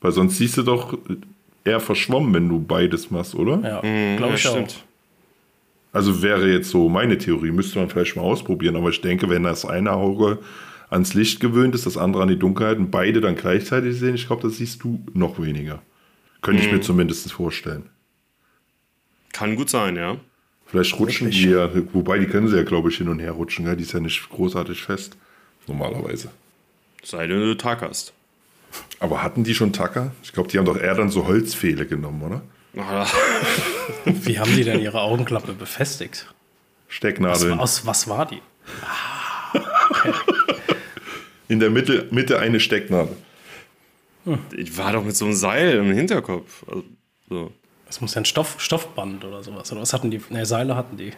Weil 0.00 0.12
sonst 0.12 0.38
siehst 0.38 0.56
du 0.58 0.62
doch 0.62 0.96
eher 1.64 1.80
verschwommen, 1.80 2.32
wenn 2.32 2.48
du 2.48 2.60
beides 2.60 3.10
machst, 3.10 3.34
oder? 3.34 3.60
Ja, 3.68 3.82
mhm, 3.82 4.18
glaube 4.18 4.34
ich 4.36 4.44
ja, 4.44 4.52
stimmt. 4.52 4.84
Auch. 5.90 5.96
Also 5.96 6.22
wäre 6.22 6.48
jetzt 6.48 6.70
so 6.70 6.88
meine 6.88 7.18
Theorie, 7.18 7.50
müsste 7.50 7.80
man 7.80 7.90
vielleicht 7.90 8.14
mal 8.14 8.22
ausprobieren, 8.22 8.76
aber 8.76 8.90
ich 8.90 9.00
denke, 9.00 9.28
wenn 9.28 9.42
das 9.42 9.64
eine 9.64 9.94
Auge 9.94 10.38
ans 10.90 11.14
Licht 11.14 11.40
gewöhnt 11.40 11.74
ist, 11.74 11.86
das 11.86 11.96
andere 11.96 12.22
an 12.22 12.28
die 12.28 12.38
Dunkelheit 12.38 12.78
und 12.78 12.92
beide 12.92 13.20
dann 13.20 13.34
gleichzeitig 13.34 13.98
sehen, 13.98 14.14
ich 14.14 14.28
glaube, 14.28 14.42
das 14.42 14.58
siehst 14.58 14.84
du 14.84 15.00
noch 15.12 15.42
weniger. 15.42 15.82
Könnte 16.42 16.60
mhm. 16.62 16.66
ich 16.66 16.72
mir 16.72 16.78
mhm. 16.78 16.82
zumindest 16.82 17.32
vorstellen. 17.32 17.90
Kann 19.32 19.56
gut 19.56 19.70
sein, 19.70 19.96
ja. 19.96 20.16
Vielleicht 20.66 20.98
rutschen 20.98 21.30
die 21.30 21.50
ja, 21.50 21.70
wobei 21.94 22.18
die 22.18 22.26
können 22.26 22.48
sie 22.48 22.56
ja, 22.56 22.62
glaube 22.62 22.90
ich, 22.90 22.98
hin 22.98 23.08
und 23.08 23.20
her 23.20 23.32
rutschen, 23.32 23.64
gell? 23.64 23.76
die 23.76 23.84
ist 23.84 23.92
ja 23.92 24.00
nicht 24.00 24.28
großartig 24.28 24.82
fest, 24.82 25.16
normalerweise. 25.66 26.30
Sei 27.02 27.26
denn, 27.26 27.40
du 27.40 27.56
tackerst. 27.56 28.12
Aber 29.00 29.22
hatten 29.22 29.44
die 29.44 29.54
schon 29.54 29.72
Tacker? 29.72 30.12
Ich 30.22 30.32
glaube, 30.32 30.50
die 30.50 30.58
haben 30.58 30.66
doch 30.66 30.76
eher 30.76 30.94
dann 30.94 31.10
so 31.10 31.26
Holzpfähle 31.26 31.86
genommen, 31.86 32.22
oder? 32.22 32.42
Wie 34.04 34.38
haben 34.38 34.54
die 34.54 34.64
denn 34.64 34.80
ihre 34.80 35.00
Augenklappe 35.00 35.52
befestigt? 35.52 36.26
Stecknadeln. 36.88 37.58
Was, 37.58 37.86
was 37.86 38.08
war 38.08 38.26
die? 38.26 38.42
Ah, 38.82 39.52
okay. 39.90 40.12
In 41.48 41.60
der 41.60 41.70
Mitte, 41.70 42.06
Mitte 42.10 42.38
eine 42.38 42.60
Stecknadel. 42.60 43.16
Hm. 44.28 44.38
Ich 44.56 44.76
war 44.76 44.92
doch 44.92 45.04
mit 45.04 45.16
so 45.16 45.24
einem 45.24 45.34
Seil 45.34 45.78
im 45.78 45.92
Hinterkopf. 45.92 46.64
Also, 46.68 46.84
so. 47.28 47.52
Das 47.86 48.02
muss 48.02 48.14
ja 48.14 48.20
ein 48.20 48.26
Stoff, 48.26 48.56
Stoffband 48.58 49.24
oder 49.24 49.42
sowas. 49.42 49.72
Oder 49.72 49.80
was 49.80 49.94
hatten 49.94 50.10
die? 50.10 50.20
Ne, 50.28 50.44
Seile 50.44 50.76
hatten 50.76 50.98
die. 50.98 51.12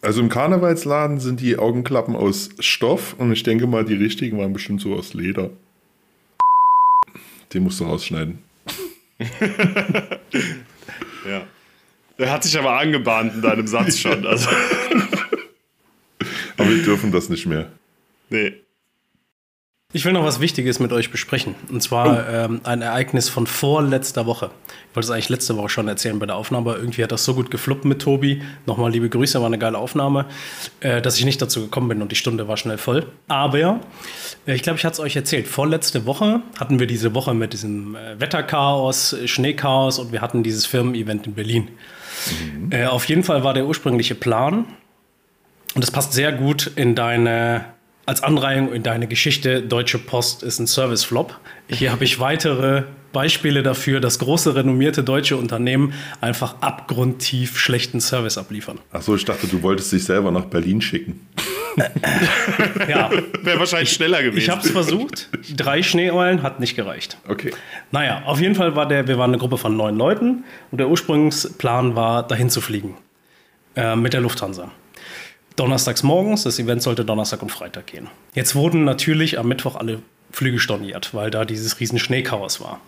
Also 0.00 0.20
im 0.20 0.28
Karnevalsladen 0.28 1.20
sind 1.20 1.40
die 1.40 1.56
Augenklappen 1.56 2.16
aus 2.16 2.50
Stoff 2.58 3.14
und 3.18 3.30
ich 3.30 3.44
denke 3.44 3.68
mal, 3.68 3.84
die 3.84 3.94
richtigen 3.94 4.36
waren 4.38 4.52
bestimmt 4.52 4.80
so 4.80 4.94
aus 4.94 5.14
Leder. 5.14 5.50
Den 7.54 7.62
musst 7.62 7.78
du 7.78 7.84
rausschneiden. 7.84 8.40
ja. 11.28 11.46
Der 12.18 12.32
hat 12.32 12.42
sich 12.42 12.58
aber 12.58 12.76
angebahnt 12.78 13.34
in 13.34 13.42
deinem 13.42 13.68
Satz 13.68 13.98
schon. 13.98 14.26
Also. 14.26 14.50
aber 16.56 16.68
wir 16.68 16.82
dürfen 16.82 17.12
das 17.12 17.28
nicht 17.28 17.46
mehr. 17.46 17.70
Nee. 18.28 18.54
Ich 19.94 20.06
will 20.06 20.12
noch 20.12 20.24
was 20.24 20.40
Wichtiges 20.40 20.80
mit 20.80 20.90
euch 20.92 21.10
besprechen. 21.10 21.54
Und 21.70 21.82
zwar 21.82 22.06
oh. 22.06 22.32
ähm, 22.32 22.60
ein 22.64 22.80
Ereignis 22.80 23.28
von 23.28 23.46
vorletzter 23.46 24.24
Woche. 24.24 24.50
Ich 24.90 24.96
wollte 24.96 25.06
es 25.06 25.10
eigentlich 25.10 25.28
letzte 25.28 25.56
Woche 25.56 25.68
schon 25.68 25.86
erzählen 25.86 26.18
bei 26.18 26.24
der 26.24 26.36
Aufnahme, 26.36 26.70
aber 26.70 26.78
irgendwie 26.78 27.02
hat 27.02 27.12
das 27.12 27.24
so 27.24 27.34
gut 27.34 27.50
gefluppt 27.50 27.84
mit 27.84 28.00
Tobi. 28.00 28.42
Nochmal 28.66 28.90
liebe 28.90 29.08
Grüße, 29.08 29.38
war 29.38 29.46
eine 29.46 29.58
geile 29.58 29.76
Aufnahme, 29.76 30.26
äh, 30.80 31.02
dass 31.02 31.18
ich 31.18 31.24
nicht 31.26 31.42
dazu 31.42 31.60
gekommen 31.60 31.88
bin 31.88 32.00
und 32.00 32.10
die 32.10 32.16
Stunde 32.16 32.48
war 32.48 32.56
schnell 32.56 32.78
voll. 32.78 33.06
Aber 33.28 33.80
äh, 34.46 34.54
ich 34.54 34.62
glaube, 34.62 34.78
ich 34.78 34.84
hatte 34.84 34.94
es 34.94 35.00
euch 35.00 35.14
erzählt. 35.16 35.46
Vorletzte 35.46 36.06
Woche 36.06 36.40
hatten 36.58 36.78
wir 36.78 36.86
diese 36.86 37.14
Woche 37.14 37.34
mit 37.34 37.52
diesem 37.52 37.94
äh, 37.94 38.18
Wetterchaos, 38.18 39.16
Schneechaos 39.26 39.98
und 39.98 40.12
wir 40.12 40.22
hatten 40.22 40.42
dieses 40.42 40.64
Firmen-Event 40.64 41.26
in 41.26 41.34
Berlin. 41.34 41.68
Mhm. 42.54 42.72
Äh, 42.72 42.86
auf 42.86 43.04
jeden 43.06 43.24
Fall 43.24 43.44
war 43.44 43.52
der 43.52 43.66
ursprüngliche 43.66 44.14
Plan, 44.14 44.64
und 45.74 45.82
das 45.82 45.90
passt 45.90 46.12
sehr 46.12 46.32
gut 46.32 46.70
in 46.76 46.94
deine 46.94 47.64
als 48.06 48.22
Anreihung 48.22 48.72
in 48.72 48.82
deine 48.82 49.06
Geschichte, 49.06 49.62
Deutsche 49.62 49.98
Post 49.98 50.42
ist 50.42 50.58
ein 50.58 50.66
Service-Flop. 50.66 51.38
Hier 51.68 51.92
habe 51.92 52.04
ich 52.04 52.18
weitere 52.18 52.84
Beispiele 53.12 53.62
dafür, 53.62 54.00
dass 54.00 54.18
große 54.18 54.54
renommierte 54.54 55.04
deutsche 55.04 55.36
Unternehmen 55.36 55.92
einfach 56.20 56.56
abgrundtief 56.60 57.58
schlechten 57.58 58.00
Service 58.00 58.38
abliefern. 58.38 58.78
Achso, 58.90 59.14
ich 59.14 59.24
dachte, 59.24 59.46
du 59.46 59.62
wolltest 59.62 59.92
dich 59.92 60.04
selber 60.04 60.30
nach 60.30 60.46
Berlin 60.46 60.80
schicken. 60.80 61.26
ja. 62.88 63.10
Wäre 63.42 63.58
wahrscheinlich 63.58 63.92
schneller 63.92 64.22
gewesen. 64.22 64.38
Ich 64.38 64.48
habe 64.50 64.62
es 64.62 64.70
versucht. 64.70 65.28
Drei 65.56 65.82
Schneeeulen 65.82 66.42
hat 66.42 66.58
nicht 66.58 66.74
gereicht. 66.74 67.18
Okay. 67.28 67.52
Naja, 67.92 68.22
auf 68.24 68.40
jeden 68.40 68.54
Fall 68.54 68.74
war 68.74 68.88
der, 68.88 69.06
wir 69.08 69.18
waren 69.18 69.30
eine 69.30 69.38
Gruppe 69.38 69.58
von 69.58 69.76
neun 69.76 69.96
Leuten 69.96 70.44
und 70.70 70.78
der 70.78 70.88
Ursprungsplan 70.88 71.94
war, 71.94 72.26
dahin 72.26 72.50
zu 72.50 72.60
fliegen. 72.60 72.96
Äh, 73.76 73.96
mit 73.96 74.12
der 74.12 74.20
Lufthansa 74.20 74.70
donnerstags 75.56 76.02
morgens. 76.02 76.44
Das 76.44 76.58
Event 76.58 76.82
sollte 76.82 77.04
Donnerstag 77.04 77.42
und 77.42 77.50
Freitag 77.50 77.86
gehen. 77.86 78.08
Jetzt 78.34 78.54
wurden 78.54 78.84
natürlich 78.84 79.38
am 79.38 79.48
Mittwoch 79.48 79.76
alle 79.76 80.02
Flüge 80.30 80.58
storniert, 80.58 81.14
weil 81.14 81.30
da 81.30 81.44
dieses 81.44 81.80
riesen 81.80 81.98
Schneechaos 81.98 82.60
war. 82.60 82.80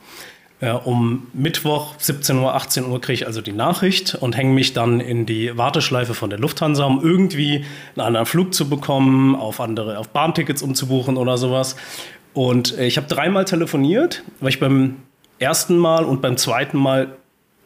Äh, 0.60 0.70
um 0.70 1.26
Mittwoch 1.32 1.94
17 1.98 2.38
Uhr, 2.38 2.54
18 2.54 2.86
Uhr 2.86 3.00
kriege 3.00 3.14
ich 3.14 3.26
also 3.26 3.40
die 3.40 3.52
Nachricht 3.52 4.14
und 4.14 4.36
hänge 4.36 4.54
mich 4.54 4.72
dann 4.72 5.00
in 5.00 5.26
die 5.26 5.56
Warteschleife 5.56 6.14
von 6.14 6.30
der 6.30 6.38
Lufthansa, 6.38 6.84
um 6.84 7.04
irgendwie 7.04 7.64
einen 7.96 8.06
anderen 8.06 8.26
Flug 8.26 8.54
zu 8.54 8.68
bekommen, 8.68 9.34
auf 9.34 9.60
andere, 9.60 9.98
auf 9.98 10.08
Bahntickets 10.08 10.62
umzubuchen 10.62 11.16
oder 11.16 11.36
sowas. 11.38 11.76
Und 12.32 12.78
äh, 12.78 12.86
ich 12.86 12.96
habe 12.96 13.06
dreimal 13.08 13.44
telefoniert, 13.44 14.22
weil 14.40 14.50
ich 14.50 14.60
beim 14.60 14.96
ersten 15.38 15.76
Mal 15.76 16.04
und 16.04 16.22
beim 16.22 16.36
zweiten 16.36 16.78
Mal 16.78 17.16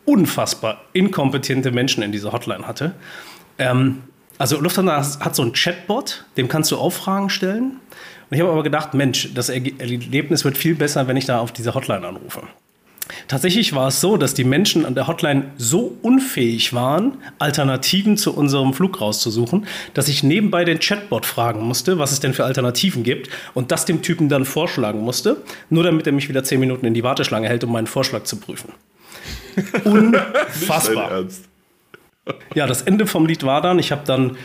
unfassbar 0.04 0.80
inkompetente 0.94 1.70
Menschen 1.70 2.02
in 2.02 2.12
dieser 2.12 2.32
Hotline 2.32 2.66
hatte. 2.66 2.94
Ähm, 3.58 4.02
also 4.38 4.60
Lufthansa 4.60 5.20
hat 5.20 5.34
so 5.34 5.42
ein 5.42 5.52
Chatbot, 5.52 6.24
dem 6.36 6.48
kannst 6.48 6.70
du 6.70 6.76
auch 6.76 6.90
Fragen 6.90 7.28
stellen. 7.30 7.80
Und 8.30 8.36
ich 8.36 8.40
habe 8.40 8.52
aber 8.52 8.62
gedacht, 8.62 8.94
Mensch, 8.94 9.30
das 9.34 9.48
Erlebnis 9.48 10.44
wird 10.44 10.56
viel 10.58 10.74
besser, 10.74 11.08
wenn 11.08 11.16
ich 11.16 11.26
da 11.26 11.40
auf 11.40 11.52
diese 11.52 11.74
Hotline 11.74 12.06
anrufe. 12.06 12.42
Tatsächlich 13.26 13.74
war 13.74 13.88
es 13.88 14.00
so, 14.00 14.16
dass 14.16 14.34
die 14.34 14.44
Menschen 14.44 14.84
an 14.84 14.94
der 14.94 15.06
Hotline 15.06 15.52
so 15.56 15.96
unfähig 16.02 16.74
waren, 16.74 17.18
Alternativen 17.38 18.16
zu 18.16 18.36
unserem 18.36 18.74
Flug 18.74 19.00
rauszusuchen, 19.00 19.66
dass 19.94 20.08
ich 20.08 20.22
nebenbei 20.22 20.64
den 20.64 20.78
Chatbot 20.78 21.24
fragen 21.24 21.62
musste, 21.62 21.98
was 21.98 22.12
es 22.12 22.20
denn 22.20 22.34
für 22.34 22.44
Alternativen 22.44 23.02
gibt 23.02 23.30
und 23.54 23.72
das 23.72 23.86
dem 23.86 24.02
Typen 24.02 24.28
dann 24.28 24.44
vorschlagen 24.44 25.00
musste, 25.00 25.38
nur 25.70 25.84
damit 25.84 26.06
er 26.06 26.12
mich 26.12 26.28
wieder 26.28 26.44
zehn 26.44 26.60
Minuten 26.60 26.86
in 26.86 26.94
die 26.94 27.02
Warteschlange 27.02 27.48
hält, 27.48 27.64
um 27.64 27.72
meinen 27.72 27.86
Vorschlag 27.86 28.24
zu 28.24 28.36
prüfen. 28.36 28.72
Unfassbar. 29.84 31.26
Ja, 32.54 32.66
das 32.66 32.82
Ende 32.82 33.06
vom 33.06 33.26
Lied 33.26 33.44
war 33.44 33.60
dann, 33.60 33.78
ich 33.78 33.92
habe 33.92 34.02
dann 34.04 34.36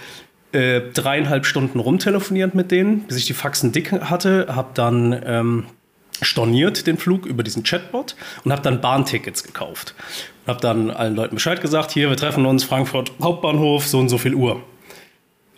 äh, 0.51 0.81
dreieinhalb 0.93 1.45
Stunden 1.45 1.79
rumtelefoniert 1.79 2.55
mit 2.55 2.71
denen, 2.71 3.01
bis 3.01 3.17
ich 3.17 3.25
die 3.25 3.33
Faxen 3.33 3.71
dick 3.71 3.91
hatte, 3.91 4.47
habe 4.49 4.69
dann 4.73 5.21
ähm, 5.25 5.65
storniert 6.21 6.87
den 6.87 6.97
Flug 6.97 7.25
über 7.25 7.43
diesen 7.43 7.63
Chatbot 7.63 8.15
und 8.43 8.51
habe 8.51 8.61
dann 8.61 8.81
Bahntickets 8.81 9.43
gekauft. 9.43 9.95
Habe 10.45 10.61
dann 10.61 10.91
allen 10.91 11.15
Leuten 11.15 11.35
Bescheid 11.35 11.61
gesagt, 11.61 11.91
hier, 11.91 12.09
wir 12.09 12.17
treffen 12.17 12.45
uns, 12.45 12.63
Frankfurt 12.63 13.11
Hauptbahnhof, 13.21 13.87
so 13.87 13.99
und 13.99 14.09
so 14.09 14.17
viel 14.17 14.35
Uhr. 14.35 14.61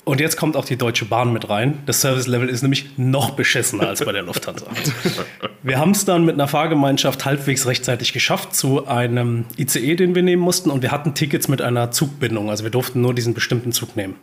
Und 0.05 0.21
jetzt 0.21 0.37
kommt 0.37 0.55
auch 0.55 0.65
die 0.65 0.77
Deutsche 0.77 1.05
Bahn 1.05 1.33
mit 1.33 1.49
rein. 1.49 1.79
Das 1.87 2.01
Service-Level 2.01 2.47
ist 2.47 2.61
nämlich 2.61 2.95
noch 2.95 3.31
beschissener 3.31 3.87
als 3.87 4.05
bei 4.05 4.11
der 4.11 4.21
Lufthansa. 4.21 4.67
Wir 5.63 5.79
haben 5.79 5.91
es 5.91 6.05
dann 6.05 6.25
mit 6.25 6.35
einer 6.35 6.47
Fahrgemeinschaft 6.47 7.25
halbwegs 7.25 7.65
rechtzeitig 7.65 8.13
geschafft 8.13 8.55
zu 8.55 8.85
einem 8.85 9.45
ICE, 9.57 9.95
den 9.95 10.13
wir 10.13 10.21
nehmen 10.21 10.43
mussten. 10.43 10.69
Und 10.69 10.83
wir 10.83 10.91
hatten 10.91 11.15
Tickets 11.15 11.47
mit 11.47 11.63
einer 11.63 11.89
Zugbindung. 11.89 12.51
Also 12.51 12.63
wir 12.63 12.69
durften 12.69 13.01
nur 13.01 13.15
diesen 13.15 13.33
bestimmten 13.33 13.71
Zug 13.71 13.95
nehmen. 13.95 14.15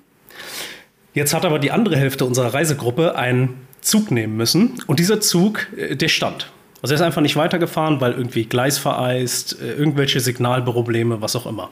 Jetzt 1.15 1.35
hat 1.35 1.45
aber 1.45 1.59
die 1.59 1.73
andere 1.73 1.97
Hälfte 1.97 2.25
unserer 2.25 2.55
Reisegruppe 2.55 3.17
einen 3.17 3.67
Zug 3.81 4.13
nehmen 4.13 4.37
müssen. 4.37 4.75
Und 4.87 5.01
dieser 5.01 5.21
Zug, 5.21 5.67
äh, 5.77 5.97
der 5.97 6.09
stand. 6.09 6.47
Also 6.81 6.95
er 6.95 6.97
ist 6.97 7.03
einfach 7.03 7.23
nicht 7.23 7.35
weitergefahren, 7.35 8.01
weil 8.01 8.13
irgendwie 8.13 8.45
Gleis 8.45 8.79
vereist, 8.79 9.61
äh, 9.61 9.73
irgendwelche 9.73 10.21
Signalprobleme, 10.21 11.21
was 11.21 11.35
auch 11.35 11.47
immer. 11.47 11.71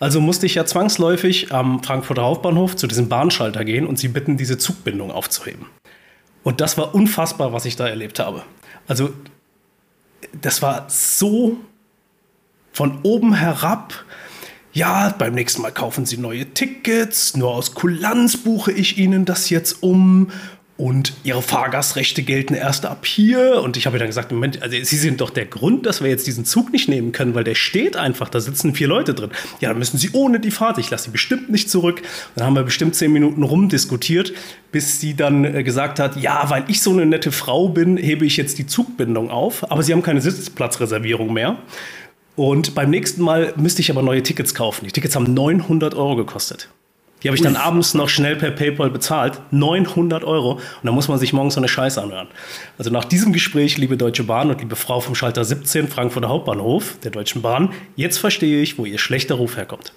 Also 0.00 0.20
musste 0.20 0.46
ich 0.46 0.54
ja 0.54 0.64
zwangsläufig 0.64 1.52
am 1.52 1.82
Frankfurter 1.82 2.22
Hauptbahnhof 2.22 2.74
zu 2.74 2.86
diesem 2.86 3.08
Bahnschalter 3.08 3.64
gehen 3.64 3.86
und 3.86 3.98
sie 3.98 4.08
bitten, 4.08 4.36
diese 4.36 4.58
Zugbindung 4.58 5.12
aufzuheben. 5.12 5.66
Und 6.42 6.60
das 6.60 6.78
war 6.78 6.94
unfassbar, 6.94 7.52
was 7.52 7.66
ich 7.66 7.76
da 7.76 7.86
erlebt 7.86 8.18
habe. 8.18 8.42
Also 8.88 9.10
das 10.40 10.62
war 10.62 10.86
so 10.88 11.58
von 12.72 12.98
oben 13.02 13.34
herab 13.34 14.04
ja, 14.72 15.12
beim 15.18 15.34
nächsten 15.34 15.62
Mal 15.62 15.72
kaufen 15.72 16.06
Sie 16.06 16.16
neue 16.16 16.46
Tickets, 16.54 17.36
nur 17.36 17.50
aus 17.50 17.74
Kulanz 17.74 18.36
buche 18.36 18.70
ich 18.70 18.98
Ihnen 18.98 19.24
das 19.24 19.50
jetzt 19.50 19.82
um 19.82 20.30
und 20.80 21.12
Ihre 21.24 21.42
Fahrgastrechte 21.42 22.22
gelten 22.22 22.54
erst 22.54 22.86
ab 22.86 23.04
hier. 23.04 23.60
Und 23.62 23.76
ich 23.76 23.84
habe 23.84 23.98
dann 23.98 24.06
gesagt, 24.06 24.32
Moment, 24.32 24.62
also 24.62 24.76
Sie 24.82 24.96
sind 24.96 25.20
doch 25.20 25.28
der 25.28 25.44
Grund, 25.44 25.84
dass 25.84 26.02
wir 26.02 26.08
jetzt 26.08 26.26
diesen 26.26 26.46
Zug 26.46 26.72
nicht 26.72 26.88
nehmen 26.88 27.12
können, 27.12 27.34
weil 27.34 27.44
der 27.44 27.54
steht 27.54 27.96
einfach, 27.96 28.30
da 28.30 28.40
sitzen 28.40 28.74
vier 28.74 28.88
Leute 28.88 29.12
drin. 29.12 29.30
Ja, 29.60 29.68
dann 29.68 29.78
müssen 29.78 29.98
Sie 29.98 30.10
ohne 30.12 30.40
die 30.40 30.50
Fahrt, 30.50 30.78
ich 30.78 30.88
lasse 30.88 31.04
Sie 31.04 31.10
bestimmt 31.10 31.50
nicht 31.50 31.68
zurück. 31.68 32.00
Dann 32.34 32.46
haben 32.46 32.54
wir 32.54 32.62
bestimmt 32.62 32.94
zehn 32.94 33.12
Minuten 33.12 33.42
rumdiskutiert, 33.42 34.32
bis 34.72 35.00
sie 35.00 35.14
dann 35.14 35.44
äh, 35.44 35.62
gesagt 35.62 35.98
hat, 35.98 36.16
ja, 36.16 36.48
weil 36.48 36.64
ich 36.68 36.80
so 36.80 36.92
eine 36.92 37.04
nette 37.04 37.30
Frau 37.30 37.68
bin, 37.68 37.98
hebe 37.98 38.24
ich 38.24 38.38
jetzt 38.38 38.58
die 38.58 38.66
Zugbindung 38.66 39.30
auf, 39.30 39.70
aber 39.70 39.82
Sie 39.82 39.92
haben 39.92 40.02
keine 40.02 40.22
Sitzplatzreservierung 40.22 41.32
mehr. 41.32 41.58
Und 42.36 42.74
beim 42.74 42.88
nächsten 42.88 43.22
Mal 43.22 43.52
müsste 43.56 43.82
ich 43.82 43.90
aber 43.90 44.02
neue 44.02 44.22
Tickets 44.22 44.54
kaufen. 44.54 44.86
Die 44.86 44.92
Tickets 44.92 45.14
haben 45.14 45.34
900 45.34 45.94
Euro 45.94 46.16
gekostet. 46.16 46.70
Die 47.22 47.28
habe 47.28 47.36
ich 47.36 47.42
dann 47.42 47.56
abends 47.56 47.94
noch 47.94 48.08
schnell 48.08 48.36
per 48.36 48.50
PayPal 48.50 48.90
bezahlt. 48.90 49.40
900 49.50 50.24
Euro. 50.24 50.52
Und 50.52 50.62
da 50.84 50.92
muss 50.92 51.08
man 51.08 51.18
sich 51.18 51.32
morgens 51.32 51.54
so 51.54 51.60
eine 51.60 51.68
Scheiße 51.68 52.00
anhören. 52.00 52.28
Also 52.78 52.90
nach 52.90 53.04
diesem 53.04 53.32
Gespräch, 53.32 53.76
liebe 53.76 53.96
Deutsche 53.96 54.24
Bahn 54.24 54.50
und 54.50 54.60
liebe 54.60 54.76
Frau 54.76 55.00
vom 55.00 55.14
Schalter 55.14 55.44
17, 55.44 55.88
Frankfurter 55.88 56.28
Hauptbahnhof 56.28 56.96
der 57.02 57.10
Deutschen 57.10 57.42
Bahn, 57.42 57.72
jetzt 57.96 58.18
verstehe 58.18 58.62
ich, 58.62 58.78
wo 58.78 58.86
ihr 58.86 58.98
schlechter 58.98 59.34
Ruf 59.34 59.56
herkommt. 59.56 59.92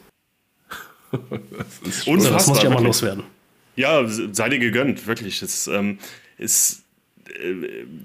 das 1.12 1.20
ist 1.88 2.08
Unfassbar, 2.08 2.38
das 2.38 2.48
muss 2.48 2.58
ich 2.60 2.66
einmal 2.66 2.84
loswerden. 2.84 3.24
Ja, 3.76 4.04
sei 4.08 4.50
dir 4.50 4.60
gegönnt, 4.60 5.08
wirklich. 5.08 5.42
Es 5.42 5.68
ähm, 5.68 6.00
ist 6.38 6.83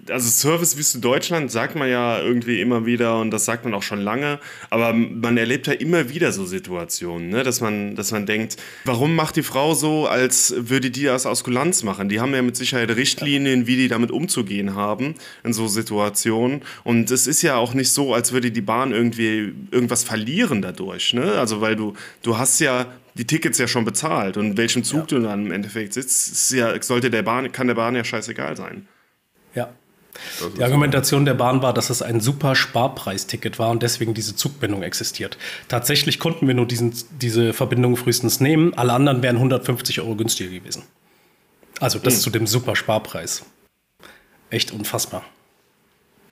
also 0.08 0.28
Servicewüste 0.28 1.00
Deutschland 1.00 1.50
sagt 1.50 1.74
man 1.74 1.88
ja 1.88 2.20
irgendwie 2.20 2.60
immer 2.60 2.86
wieder 2.86 3.20
und 3.20 3.30
das 3.30 3.44
sagt 3.44 3.64
man 3.64 3.74
auch 3.74 3.82
schon 3.82 4.00
lange, 4.00 4.38
aber 4.70 4.92
man 4.92 5.36
erlebt 5.36 5.66
ja 5.66 5.72
immer 5.72 6.08
wieder 6.08 6.32
so 6.32 6.46
Situationen, 6.46 7.28
ne? 7.30 7.42
dass, 7.42 7.60
man, 7.60 7.96
dass 7.96 8.12
man 8.12 8.26
denkt, 8.26 8.56
warum 8.84 9.16
macht 9.16 9.36
die 9.36 9.42
Frau 9.42 9.74
so, 9.74 10.06
als 10.06 10.54
würde 10.56 10.90
die 10.90 11.04
das 11.04 11.26
aus 11.26 11.44
Kulanz 11.44 11.82
machen? 11.82 12.08
Die 12.08 12.20
haben 12.20 12.34
ja 12.34 12.42
mit 12.42 12.56
Sicherheit 12.56 12.90
Richtlinien, 12.90 13.66
wie 13.66 13.76
die 13.76 13.88
damit 13.88 14.10
umzugehen 14.10 14.74
haben 14.74 15.14
in 15.44 15.52
so 15.52 15.66
Situationen 15.66 16.62
und 16.84 17.10
es 17.10 17.26
ist 17.26 17.42
ja 17.42 17.56
auch 17.56 17.74
nicht 17.74 17.90
so, 17.90 18.14
als 18.14 18.32
würde 18.32 18.50
die 18.50 18.60
Bahn 18.60 18.92
irgendwie 18.92 19.52
irgendwas 19.70 20.04
verlieren 20.04 20.62
dadurch, 20.62 21.12
ne? 21.12 21.32
also 21.32 21.60
weil 21.60 21.76
du, 21.76 21.94
du 22.22 22.38
hast 22.38 22.60
ja 22.60 22.86
die 23.14 23.26
Tickets 23.26 23.58
ja 23.58 23.66
schon 23.66 23.84
bezahlt 23.84 24.36
und 24.36 24.56
welchem 24.56 24.84
Zug 24.84 25.10
ja. 25.10 25.18
du 25.18 25.20
dann 25.20 25.46
im 25.46 25.52
Endeffekt 25.52 25.94
sitzt, 25.94 26.52
ja, 26.52 26.80
sollte 26.80 27.10
der 27.10 27.22
Bahn, 27.22 27.50
kann 27.50 27.66
der 27.66 27.74
Bahn 27.74 27.96
ja 27.96 28.04
scheißegal 28.04 28.56
sein. 28.56 28.86
Die 30.56 30.62
Argumentation 30.62 31.24
der 31.24 31.34
Bahn 31.34 31.62
war, 31.62 31.72
dass 31.72 31.90
es 31.90 32.02
ein 32.02 32.20
super 32.20 32.54
Sparpreisticket 32.54 33.58
war 33.58 33.70
und 33.70 33.82
deswegen 33.82 34.14
diese 34.14 34.36
Zugbindung 34.36 34.82
existiert. 34.82 35.38
Tatsächlich 35.68 36.18
konnten 36.18 36.46
wir 36.46 36.54
nur 36.54 36.66
diesen, 36.66 36.94
diese 37.20 37.52
Verbindung 37.52 37.96
frühestens 37.96 38.40
nehmen. 38.40 38.74
Alle 38.74 38.92
anderen 38.92 39.22
wären 39.22 39.36
150 39.36 40.00
Euro 40.00 40.16
günstiger 40.16 40.50
gewesen. 40.50 40.84
Also 41.80 41.98
das 41.98 42.16
mhm. 42.16 42.20
zu 42.20 42.30
dem 42.30 42.46
super 42.46 42.76
Sparpreis. 42.76 43.44
Echt 44.50 44.72
unfassbar. 44.72 45.24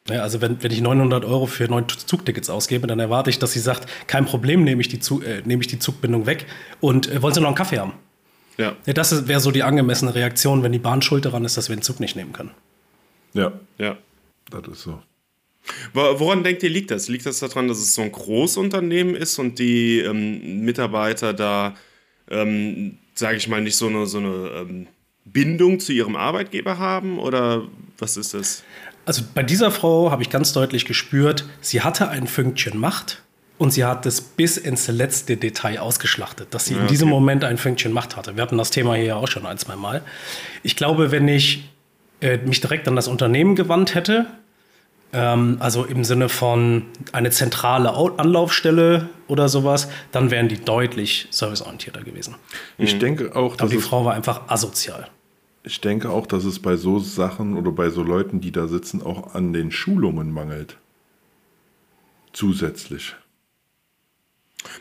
Ja, 0.08 0.22
also 0.22 0.40
wenn, 0.40 0.62
wenn 0.62 0.70
ich 0.70 0.80
900 0.80 1.24
Euro 1.24 1.46
für 1.46 1.64
neun 1.64 1.86
Zugtickets 1.88 2.48
ausgebe, 2.48 2.86
dann 2.86 3.00
erwarte 3.00 3.30
ich, 3.30 3.38
dass 3.38 3.52
sie 3.52 3.60
sagt, 3.60 3.88
kein 4.06 4.24
Problem, 4.24 4.62
nehme 4.62 4.80
ich 4.80 4.88
die, 4.88 5.00
Zug, 5.00 5.24
äh, 5.24 5.42
nehme 5.44 5.62
ich 5.62 5.66
die 5.66 5.78
Zugbindung 5.78 6.26
weg 6.26 6.46
und 6.80 7.10
äh, 7.10 7.22
wollen 7.22 7.34
Sie 7.34 7.40
noch 7.40 7.48
einen 7.48 7.56
Kaffee 7.56 7.78
haben? 7.78 7.94
Ja. 8.56 8.76
ja 8.86 8.92
das 8.92 9.26
wäre 9.26 9.40
so 9.40 9.50
die 9.50 9.64
angemessene 9.64 10.14
Reaktion, 10.14 10.62
wenn 10.62 10.72
die 10.72 10.78
Bahn 10.78 11.02
schuld 11.02 11.24
daran 11.24 11.44
ist, 11.44 11.56
dass 11.56 11.68
wir 11.68 11.76
den 11.76 11.82
Zug 11.82 11.98
nicht 11.98 12.14
nehmen 12.14 12.32
können. 12.32 12.52
Ja. 13.32 13.52
Ja. 13.78 13.96
Das 14.50 14.62
ist 14.68 14.82
so. 14.82 15.02
Woran 15.92 16.44
denkt 16.44 16.62
ihr, 16.62 16.70
liegt 16.70 16.90
das? 16.90 17.08
Liegt 17.08 17.26
das 17.26 17.40
daran, 17.40 17.68
dass 17.68 17.78
es 17.78 17.94
so 17.94 18.02
ein 18.02 18.12
Großunternehmen 18.12 19.14
ist 19.14 19.38
und 19.38 19.58
die 19.58 19.98
ähm, 19.98 20.64
Mitarbeiter 20.64 21.32
da, 21.34 21.74
ähm, 22.30 22.98
sage 23.14 23.36
ich 23.36 23.48
mal, 23.48 23.60
nicht 23.60 23.76
so 23.76 23.88
eine, 23.88 24.06
so 24.06 24.18
eine 24.18 24.50
ähm, 24.54 24.86
Bindung 25.24 25.80
zu 25.80 25.92
ihrem 25.92 26.14
Arbeitgeber 26.14 26.78
haben? 26.78 27.18
Oder 27.18 27.66
was 27.98 28.16
ist 28.16 28.34
das? 28.34 28.62
Also 29.06 29.22
bei 29.34 29.42
dieser 29.42 29.70
Frau 29.70 30.10
habe 30.10 30.22
ich 30.22 30.30
ganz 30.30 30.52
deutlich 30.52 30.84
gespürt, 30.84 31.44
sie 31.60 31.82
hatte 31.82 32.08
ein 32.08 32.26
Fünkchen 32.26 32.78
Macht 32.78 33.22
und 33.58 33.70
sie 33.70 33.84
hat 33.84 34.04
es 34.04 34.20
bis 34.20 34.56
ins 34.56 34.88
letzte 34.88 35.36
Detail 35.36 35.78
ausgeschlachtet, 35.78 36.52
dass 36.52 36.66
sie 36.66 36.74
ja, 36.74 36.78
okay. 36.78 36.86
in 36.86 36.92
diesem 36.92 37.08
Moment 37.08 37.44
ein 37.44 37.58
Fünkchen 37.58 37.92
Macht 37.92 38.16
hatte. 38.16 38.36
Wir 38.36 38.42
hatten 38.42 38.58
das 38.58 38.70
Thema 38.70 38.94
hier 38.94 39.04
ja 39.04 39.16
auch 39.16 39.28
schon 39.28 39.46
ein, 39.46 39.58
zwei 39.58 39.76
Mal. 39.76 40.02
Ich 40.62 40.76
glaube, 40.76 41.10
wenn 41.10 41.28
ich 41.28 41.64
äh, 42.20 42.38
mich 42.38 42.60
direkt 42.60 42.88
an 42.88 42.96
das 42.96 43.08
Unternehmen 43.08 43.54
gewandt 43.56 43.94
hätte. 43.94 44.26
Ähm, 45.12 45.56
also 45.60 45.84
im 45.84 46.04
Sinne 46.04 46.28
von 46.28 46.82
eine 47.12 47.30
zentrale 47.30 47.94
Anlaufstelle 47.94 49.08
oder 49.28 49.48
sowas, 49.48 49.88
dann 50.12 50.30
wären 50.30 50.48
die 50.48 50.58
deutlich 50.58 51.28
serviceorientierter 51.30 52.02
gewesen. 52.02 52.34
Ich 52.78 52.94
mhm. 52.94 53.00
denke 53.00 53.36
auch, 53.36 53.56
dass. 53.56 53.66
Aber 53.68 53.70
die 53.70 53.82
Frau 53.82 54.04
war 54.04 54.14
einfach 54.14 54.48
asozial. 54.48 55.08
Ich 55.62 55.80
denke 55.80 56.10
auch, 56.10 56.26
dass 56.26 56.44
es 56.44 56.60
bei 56.60 56.76
so 56.76 57.00
Sachen 57.00 57.56
oder 57.56 57.72
bei 57.72 57.90
so 57.90 58.02
Leuten, 58.02 58.40
die 58.40 58.52
da 58.52 58.68
sitzen, 58.68 59.02
auch 59.02 59.34
an 59.34 59.52
den 59.52 59.72
Schulungen 59.72 60.30
mangelt. 60.30 60.76
Zusätzlich. 62.32 63.16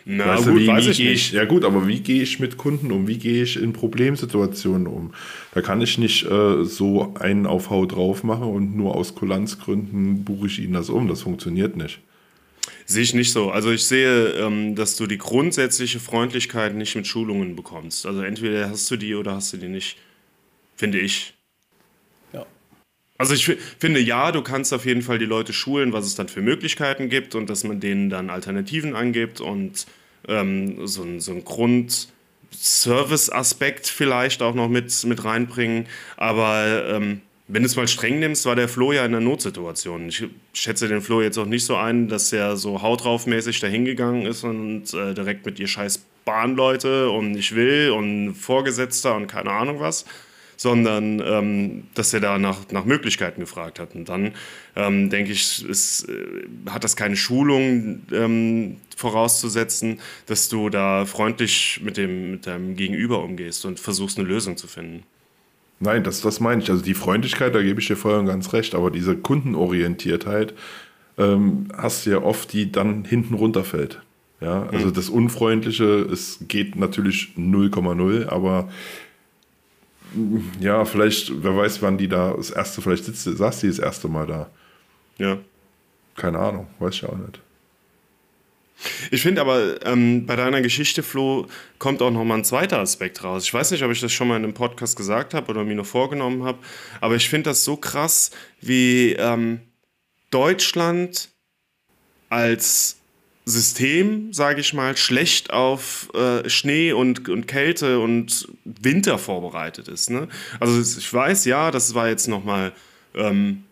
Na 0.05 0.27
weißt 0.27 0.45
gut, 0.45 0.53
du, 0.53 0.59
wie, 0.59 0.67
weiß 0.67 0.85
wie 0.85 0.89
ich 0.91 0.99
nicht. 0.99 1.11
Ich, 1.11 1.31
ja 1.31 1.45
gut, 1.45 1.63
aber 1.63 1.87
wie 1.87 1.99
gehe 1.99 2.21
ich 2.21 2.39
mit 2.39 2.57
Kunden 2.57 2.91
um? 2.91 3.07
Wie 3.07 3.17
gehe 3.17 3.43
ich 3.43 3.61
in 3.61 3.73
Problemsituationen 3.73 4.87
um? 4.87 5.13
Da 5.53 5.61
kann 5.61 5.81
ich 5.81 5.97
nicht 5.97 6.25
äh, 6.25 6.63
so 6.63 7.13
einen 7.19 7.45
auf 7.45 7.69
Haut 7.69 7.93
drauf 7.93 8.23
machen 8.23 8.47
und 8.47 8.75
nur 8.75 8.95
aus 8.95 9.15
Kulanzgründen 9.15 10.23
buche 10.23 10.47
ich 10.47 10.59
ihnen 10.59 10.73
das 10.73 10.89
um. 10.89 11.07
Das 11.07 11.21
funktioniert 11.21 11.77
nicht. 11.77 11.99
Sehe 12.85 13.03
ich 13.03 13.13
nicht 13.13 13.31
so. 13.31 13.51
Also 13.51 13.71
ich 13.71 13.83
sehe, 13.83 14.31
ähm, 14.33 14.75
dass 14.75 14.95
du 14.95 15.07
die 15.07 15.17
grundsätzliche 15.17 15.99
Freundlichkeit 15.99 16.75
nicht 16.75 16.95
mit 16.95 17.07
Schulungen 17.07 17.55
bekommst. 17.55 18.05
Also 18.05 18.21
entweder 18.21 18.69
hast 18.69 18.89
du 18.91 18.97
die 18.97 19.15
oder 19.15 19.35
hast 19.35 19.53
du 19.53 19.57
die 19.57 19.67
nicht, 19.67 19.97
finde 20.75 20.99
ich. 20.99 21.34
Also 23.17 23.33
ich 23.33 23.45
finde, 23.79 23.99
ja, 23.99 24.31
du 24.31 24.41
kannst 24.41 24.73
auf 24.73 24.85
jeden 24.85 25.01
Fall 25.01 25.19
die 25.19 25.25
Leute 25.25 25.53
schulen, 25.53 25.93
was 25.93 26.05
es 26.05 26.15
dann 26.15 26.27
für 26.27 26.41
Möglichkeiten 26.41 27.09
gibt 27.09 27.35
und 27.35 27.49
dass 27.49 27.63
man 27.63 27.79
denen 27.79 28.09
dann 28.09 28.29
Alternativen 28.29 28.95
angibt 28.95 29.41
und 29.41 29.85
ähm, 30.27 30.85
so, 30.87 31.03
ein, 31.03 31.19
so 31.19 31.31
ein 31.31 31.43
Grund... 31.43 32.09
Service-Aspekt 32.57 33.87
vielleicht 33.87 34.41
auch 34.41 34.55
noch 34.55 34.69
mit, 34.69 35.03
mit 35.03 35.25
reinbringen. 35.25 35.87
Aber 36.15 36.85
ähm, 36.89 37.21
wenn 37.47 37.63
du 37.63 37.67
es 37.67 37.75
mal 37.75 37.87
streng 37.87 38.19
nimmst, 38.19 38.45
war 38.45 38.55
der 38.55 38.69
Flo 38.69 38.93
ja 38.93 39.05
in 39.05 39.13
einer 39.13 39.23
Notsituation. 39.23 40.07
Ich 40.07 40.23
schätze 40.53 40.87
den 40.87 41.01
Flo 41.01 41.21
jetzt 41.21 41.37
auch 41.37 41.45
nicht 41.45 41.65
so 41.65 41.75
ein, 41.75 42.07
dass 42.07 42.31
er 42.33 42.55
so 42.55 42.81
hautraufmäßig 42.81 43.59
dahingegangen 43.59 44.25
ist 44.25 44.43
und 44.43 44.93
äh, 44.93 45.13
direkt 45.13 45.45
mit 45.45 45.59
ihr 45.59 45.67
scheiß 45.67 46.05
Bahnleute 46.23 47.09
und 47.09 47.35
ich 47.35 47.55
will 47.55 47.91
und 47.91 48.33
Vorgesetzter 48.33 49.15
und 49.15 49.27
keine 49.27 49.51
Ahnung 49.51 49.79
was 49.79 50.05
sondern 50.57 51.21
ähm, 51.25 51.83
dass 51.93 52.13
er 52.13 52.19
da 52.19 52.37
nach, 52.37 52.71
nach 52.71 52.85
Möglichkeiten 52.85 53.41
gefragt 53.41 53.79
hat. 53.79 53.95
Und 53.95 54.09
dann 54.09 54.33
ähm, 54.75 55.09
denke 55.09 55.31
ich, 55.31 55.67
ist, 55.67 56.07
äh, 56.09 56.69
hat 56.69 56.83
das 56.83 56.95
keine 56.95 57.15
Schulung 57.15 58.01
ähm, 58.11 58.77
vorauszusetzen, 58.95 59.99
dass 60.25 60.49
du 60.49 60.69
da 60.69 61.05
freundlich 61.05 61.81
mit, 61.83 61.97
dem, 61.97 62.31
mit 62.31 62.47
deinem 62.47 62.75
Gegenüber 62.75 63.23
umgehst 63.23 63.65
und 63.65 63.79
versuchst, 63.79 64.17
eine 64.17 64.27
Lösung 64.27 64.57
zu 64.57 64.67
finden. 64.67 65.03
Nein, 65.79 66.03
das, 66.03 66.21
das 66.21 66.39
meine 66.39 66.61
ich. 66.61 66.69
Also 66.69 66.83
die 66.83 66.93
Freundlichkeit, 66.93 67.53
da 67.53 67.61
gebe 67.61 67.81
ich 67.81 67.87
dir 67.87 67.97
voll 67.97 68.17
und 68.17 68.27
ganz 68.27 68.53
recht, 68.53 68.75
aber 68.75 68.91
diese 68.91 69.17
Kundenorientiertheit 69.17 70.53
ähm, 71.17 71.67
hast 71.75 72.05
du 72.05 72.11
ja 72.11 72.21
oft, 72.21 72.53
die 72.53 72.71
dann 72.71 73.05
hinten 73.05 73.33
runterfällt. 73.33 74.01
Ja, 74.41 74.67
also 74.71 74.87
mhm. 74.87 74.93
das 74.93 75.09
Unfreundliche, 75.09 75.85
es 75.85 76.39
geht 76.47 76.75
natürlich 76.75 77.29
0,0, 77.37 78.27
aber 78.27 78.69
ja, 80.59 80.85
vielleicht, 80.85 81.43
wer 81.43 81.55
weiß, 81.55 81.81
wann 81.81 81.97
die 81.97 82.07
da 82.07 82.33
das 82.33 82.51
erste, 82.51 82.81
vielleicht 82.81 83.05
sitzt, 83.05 83.23
saß 83.23 83.59
die 83.61 83.67
das 83.67 83.79
erste 83.79 84.07
Mal 84.07 84.27
da. 84.27 84.49
Ja. 85.17 85.37
Keine 86.15 86.39
Ahnung, 86.39 86.67
weiß 86.79 86.95
ich 86.95 87.05
auch 87.05 87.17
nicht. 87.17 87.41
Ich 89.09 89.21
finde 89.21 89.41
aber, 89.41 89.85
ähm, 89.85 90.25
bei 90.25 90.35
deiner 90.35 90.61
Geschichte, 90.61 91.01
Flo, 91.01 91.47
kommt 91.79 92.01
auch 92.01 92.11
nochmal 92.11 92.39
ein 92.39 92.43
zweiter 92.43 92.79
Aspekt 92.79 93.23
raus. 93.23 93.45
Ich 93.45 93.53
weiß 93.53 93.71
nicht, 93.71 93.83
ob 93.83 93.91
ich 93.91 94.01
das 94.01 94.11
schon 94.11 94.27
mal 94.27 94.37
in 94.37 94.43
einem 94.43 94.53
Podcast 94.53 94.97
gesagt 94.97 95.33
habe 95.33 95.49
oder 95.49 95.63
mir 95.63 95.75
nur 95.75 95.85
vorgenommen 95.85 96.43
habe, 96.43 96.59
aber 97.01 97.15
ich 97.15 97.29
finde 97.29 97.51
das 97.51 97.63
so 97.63 97.77
krass, 97.77 98.31
wie 98.61 99.13
ähm, 99.13 99.61
Deutschland 100.29 101.29
als 102.29 102.97
System, 103.45 104.33
sage 104.33 104.61
ich 104.61 104.73
mal, 104.73 104.97
schlecht 104.97 105.51
auf 105.53 106.09
äh, 106.15 106.49
Schnee 106.49 106.93
und, 106.93 107.29
und 107.29 107.47
Kälte 107.47 107.99
und 107.99 108.47
Winter 108.65 109.19
vorbereitet 109.19 109.87
ist. 109.87 110.09
Ne? 110.09 110.27
Also 110.59 110.99
ich 110.99 111.13
weiß, 111.13 111.45
ja, 111.45 111.69
das 111.69 111.93
war 111.93 112.09
jetzt 112.09 112.27
nochmal 112.27 112.73
ähm, 113.13 113.63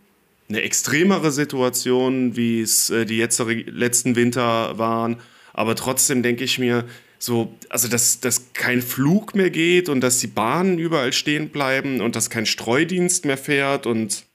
eine 0.47 0.61
extremere 0.61 1.31
Situation, 1.31 2.35
wie 2.35 2.61
es 2.61 2.91
äh, 2.91 3.05
die 3.05 3.17
jetzt, 3.17 3.39
letzten 3.39 4.15
Winter 4.15 4.77
waren. 4.77 5.17
Aber 5.53 5.75
trotzdem 5.75 6.21
denke 6.21 6.43
ich 6.43 6.59
mir, 6.59 6.85
so, 7.17 7.53
also 7.69 7.87
dass, 7.87 8.19
dass 8.19 8.53
kein 8.53 8.81
Flug 8.81 9.33
mehr 9.33 9.49
geht 9.49 9.89
und 9.89 10.01
dass 10.01 10.19
die 10.19 10.27
Bahnen 10.27 10.77
überall 10.77 11.13
stehen 11.13 11.49
bleiben 11.49 12.01
und 12.01 12.15
dass 12.15 12.29
kein 12.29 12.45
Streudienst 12.45 13.25
mehr 13.25 13.37
fährt 13.37 13.87
und 13.87 14.25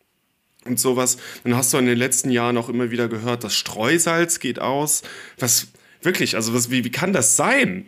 und 0.68 0.78
sowas. 0.78 1.18
Dann 1.44 1.56
hast 1.56 1.72
du 1.72 1.78
in 1.78 1.86
den 1.86 1.98
letzten 1.98 2.30
Jahren 2.30 2.56
auch 2.56 2.68
immer 2.68 2.90
wieder 2.90 3.08
gehört, 3.08 3.44
das 3.44 3.54
Streusalz 3.54 4.38
geht 4.38 4.60
aus. 4.60 5.02
Was 5.38 5.68
wirklich, 6.02 6.36
also 6.36 6.54
was, 6.54 6.70
wie, 6.70 6.84
wie 6.84 6.90
kann 6.90 7.12
das 7.12 7.36
sein? 7.36 7.86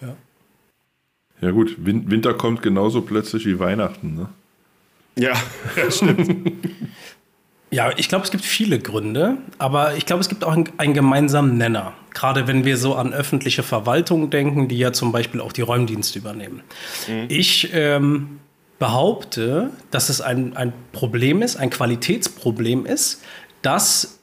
Ja. 0.00 0.16
Ja, 1.40 1.50
gut, 1.50 1.76
Winter 1.78 2.34
kommt 2.34 2.62
genauso 2.62 3.02
plötzlich 3.02 3.46
wie 3.46 3.58
Weihnachten, 3.58 4.14
ne? 4.14 4.28
Ja, 5.18 5.32
ja 5.76 5.90
stimmt. 5.90 6.52
ja, 7.70 7.90
ich 7.96 8.08
glaube, 8.08 8.24
es 8.24 8.30
gibt 8.30 8.44
viele 8.44 8.78
Gründe, 8.78 9.38
aber 9.58 9.96
ich 9.96 10.06
glaube, 10.06 10.20
es 10.20 10.28
gibt 10.28 10.44
auch 10.44 10.52
einen, 10.52 10.68
einen, 10.78 10.94
gemeinsamen 10.94 11.56
Nenner. 11.56 11.94
Gerade 12.12 12.46
wenn 12.46 12.64
wir 12.64 12.76
so 12.76 12.94
an 12.94 13.12
öffentliche 13.12 13.62
Verwaltung 13.62 14.30
denken, 14.30 14.68
die 14.68 14.78
ja 14.78 14.92
zum 14.92 15.12
Beispiel 15.12 15.40
auch 15.40 15.52
die 15.52 15.62
Räumdienste 15.62 16.18
übernehmen. 16.18 16.62
Mhm. 17.08 17.26
Ich 17.28 17.70
ähm, 17.72 18.40
behaupte, 18.78 19.70
dass 19.90 20.08
es 20.08 20.20
ein, 20.20 20.56
ein 20.56 20.72
Problem 20.92 21.42
ist, 21.42 21.56
ein 21.56 21.70
Qualitätsproblem 21.70 22.84
ist, 22.84 23.22
dass 23.62 24.18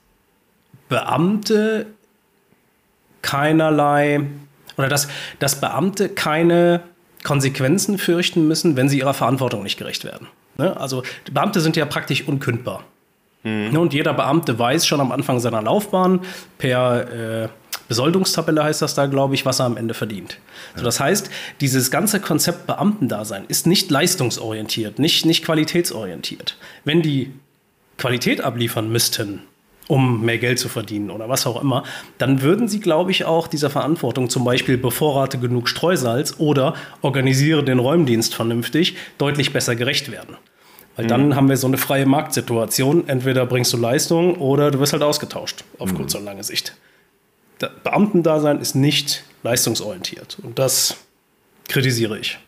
Beamte 0.89 1.87
keinerlei 3.21 4.21
oder 4.77 4.89
dass, 4.89 5.07
dass 5.39 5.59
Beamte 5.59 6.09
keine 6.09 6.81
Konsequenzen 7.23 7.97
fürchten 7.97 8.47
müssen, 8.47 8.75
wenn 8.75 8.89
sie 8.89 8.99
ihrer 8.99 9.13
Verantwortung 9.13 9.63
nicht 9.63 9.77
gerecht 9.77 10.03
werden. 10.03 10.27
Ne? 10.57 10.75
Also 10.79 11.03
Beamte 11.31 11.61
sind 11.61 11.75
ja 11.75 11.85
praktisch 11.85 12.27
unkündbar. 12.27 12.83
Mhm. 13.43 13.77
Und 13.77 13.93
jeder 13.93 14.13
Beamte 14.13 14.59
weiß 14.59 14.85
schon 14.85 15.01
am 15.01 15.11
Anfang 15.11 15.39
seiner 15.39 15.61
Laufbahn 15.61 16.21
per 16.57 17.43
äh, 17.43 17.49
Besoldungstabelle 17.93 18.63
heißt 18.63 18.81
das 18.81 18.95
da, 18.95 19.05
glaube 19.05 19.35
ich, 19.35 19.45
was 19.45 19.59
er 19.59 19.67
am 19.67 19.77
Ende 19.77 19.93
verdient. 19.93 20.39
Ja. 20.73 20.79
So, 20.79 20.85
das 20.85 20.99
heißt, 20.99 21.29
dieses 21.61 21.91
ganze 21.91 22.19
Konzept 22.19 22.65
Beamtendasein 22.65 23.45
ist 23.47 23.67
nicht 23.67 23.91
leistungsorientiert, 23.91 24.97
nicht, 24.97 25.27
nicht 25.27 25.45
qualitätsorientiert. 25.45 26.57
Wenn 26.85 27.03
die 27.03 27.31
Qualität 27.99 28.41
abliefern 28.41 28.91
müssten, 28.91 29.43
um 29.87 30.25
mehr 30.25 30.39
Geld 30.39 30.57
zu 30.57 30.69
verdienen 30.69 31.11
oder 31.11 31.29
was 31.29 31.45
auch 31.45 31.61
immer, 31.61 31.83
dann 32.17 32.41
würden 32.41 32.67
sie, 32.67 32.79
glaube 32.79 33.11
ich, 33.11 33.25
auch 33.25 33.45
dieser 33.45 33.69
Verantwortung, 33.69 34.27
zum 34.27 34.43
Beispiel 34.43 34.79
bevorrate 34.79 35.37
genug 35.37 35.69
Streusalz 35.69 36.35
oder 36.39 36.73
organisiere 37.03 37.63
den 37.63 37.77
Räumdienst 37.77 38.33
vernünftig, 38.33 38.95
deutlich 39.19 39.53
besser 39.53 39.75
gerecht 39.75 40.11
werden. 40.11 40.35
Weil 40.95 41.05
mhm. 41.05 41.09
dann 41.09 41.35
haben 41.35 41.47
wir 41.47 41.57
so 41.57 41.67
eine 41.67 41.77
freie 41.77 42.07
Marktsituation. 42.07 43.07
Entweder 43.07 43.45
bringst 43.45 43.71
du 43.71 43.77
Leistung 43.77 44.37
oder 44.37 44.71
du 44.71 44.79
wirst 44.79 44.93
halt 44.93 45.03
ausgetauscht, 45.03 45.63
auf 45.77 45.91
mhm. 45.91 45.97
kurz 45.97 46.15
und 46.15 46.25
lange 46.25 46.43
Sicht. 46.43 46.75
Beamtendasein 47.83 48.59
ist 48.59 48.75
nicht 48.75 49.23
leistungsorientiert. 49.43 50.37
Und 50.41 50.59
das 50.59 50.97
kritisiere 51.67 52.17
ich. 52.19 52.39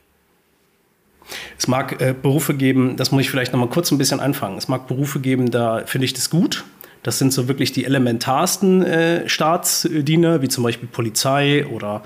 Es 1.57 1.67
mag 1.67 2.01
äh, 2.01 2.13
Berufe 2.13 2.53
geben, 2.53 2.97
das 2.97 3.11
muss 3.11 3.21
ich 3.21 3.29
vielleicht 3.29 3.53
noch 3.53 3.59
mal 3.59 3.69
kurz 3.69 3.91
ein 3.91 3.97
bisschen 3.97 4.19
anfangen. 4.19 4.57
Es 4.57 4.67
mag 4.67 4.87
Berufe 4.87 5.19
geben, 5.19 5.51
da 5.51 5.83
finde 5.85 6.05
ich 6.05 6.13
das 6.13 6.29
gut. 6.29 6.63
Das 7.03 7.19
sind 7.19 7.33
so 7.33 7.47
wirklich 7.47 7.71
die 7.71 7.85
elementarsten 7.85 8.83
äh, 8.83 9.29
Staatsdiener, 9.29 10.41
wie 10.41 10.49
zum 10.49 10.63
Beispiel 10.63 10.87
Polizei 10.87 11.65
oder 11.67 12.03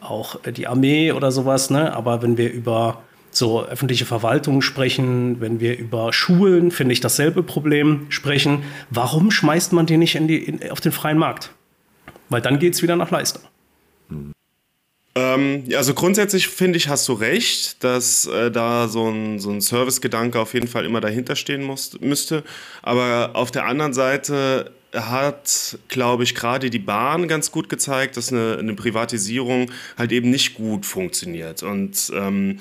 auch 0.00 0.44
äh, 0.44 0.52
die 0.52 0.66
Armee 0.66 1.12
oder 1.12 1.32
sowas. 1.32 1.70
Ne? 1.70 1.94
Aber 1.94 2.22
wenn 2.22 2.36
wir 2.36 2.52
über 2.52 3.02
so 3.30 3.64
öffentliche 3.64 4.04
Verwaltung 4.04 4.62
sprechen, 4.62 5.40
wenn 5.40 5.60
wir 5.60 5.76
über 5.76 6.12
Schulen, 6.12 6.70
finde 6.70 6.92
ich 6.92 7.00
dasselbe 7.00 7.42
Problem 7.42 8.06
sprechen. 8.08 8.62
Warum 8.90 9.30
schmeißt 9.30 9.72
man 9.72 9.86
die 9.86 9.96
nicht 9.96 10.14
in 10.14 10.28
die, 10.28 10.36
in, 10.36 10.70
auf 10.70 10.80
den 10.80 10.92
freien 10.92 11.18
Markt? 11.18 11.50
Weil 12.28 12.40
dann 12.40 12.58
geht 12.58 12.74
es 12.74 12.82
wieder 12.82 12.96
nach 12.96 13.10
Leistung. 13.10 13.42
Ähm, 15.16 15.64
also 15.76 15.94
grundsätzlich 15.94 16.48
finde 16.48 16.76
ich, 16.76 16.88
hast 16.88 17.06
du 17.08 17.12
recht, 17.12 17.82
dass 17.84 18.26
äh, 18.26 18.50
da 18.50 18.88
so 18.88 19.08
ein, 19.08 19.38
so 19.38 19.50
ein 19.50 19.60
Servicegedanke 19.60 20.40
auf 20.40 20.54
jeden 20.54 20.66
Fall 20.66 20.84
immer 20.84 21.00
dahinter 21.00 21.36
stehen 21.36 21.62
muss, 21.62 21.98
müsste. 22.00 22.42
Aber 22.82 23.30
auf 23.34 23.50
der 23.50 23.66
anderen 23.66 23.94
Seite 23.94 24.72
hat, 24.92 25.78
glaube 25.88 26.22
ich, 26.24 26.34
gerade 26.34 26.70
die 26.70 26.78
Bahn 26.78 27.28
ganz 27.28 27.50
gut 27.50 27.68
gezeigt, 27.68 28.16
dass 28.16 28.32
eine, 28.32 28.56
eine 28.58 28.74
Privatisierung 28.74 29.70
halt 29.96 30.12
eben 30.12 30.30
nicht 30.30 30.54
gut 30.54 30.86
funktioniert. 30.86 31.62
Und 31.62 32.12
ähm, 32.14 32.60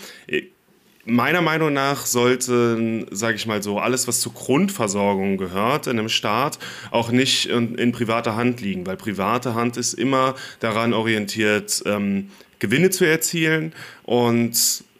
Meiner 1.05 1.41
Meinung 1.41 1.73
nach 1.73 2.05
sollte, 2.05 3.05
sage 3.11 3.35
ich 3.35 3.45
mal 3.45 3.61
so, 3.61 3.77
alles, 3.77 4.07
was 4.07 4.21
zur 4.21 4.33
Grundversorgung 4.33 5.35
gehört 5.35 5.87
in 5.87 5.99
einem 5.99 6.07
Staat, 6.07 6.59
auch 6.91 7.11
nicht 7.11 7.47
in, 7.47 7.75
in 7.75 7.91
privater 7.91 8.37
Hand 8.37 8.61
liegen, 8.61 8.85
weil 8.85 8.95
private 8.95 9.53
Hand 9.53 9.75
ist 9.75 9.93
immer 9.93 10.35
daran 10.61 10.93
orientiert, 10.93 11.83
ähm, 11.85 12.29
Gewinne 12.59 12.89
zu 12.89 13.03
erzielen 13.03 13.73
und 14.03 14.55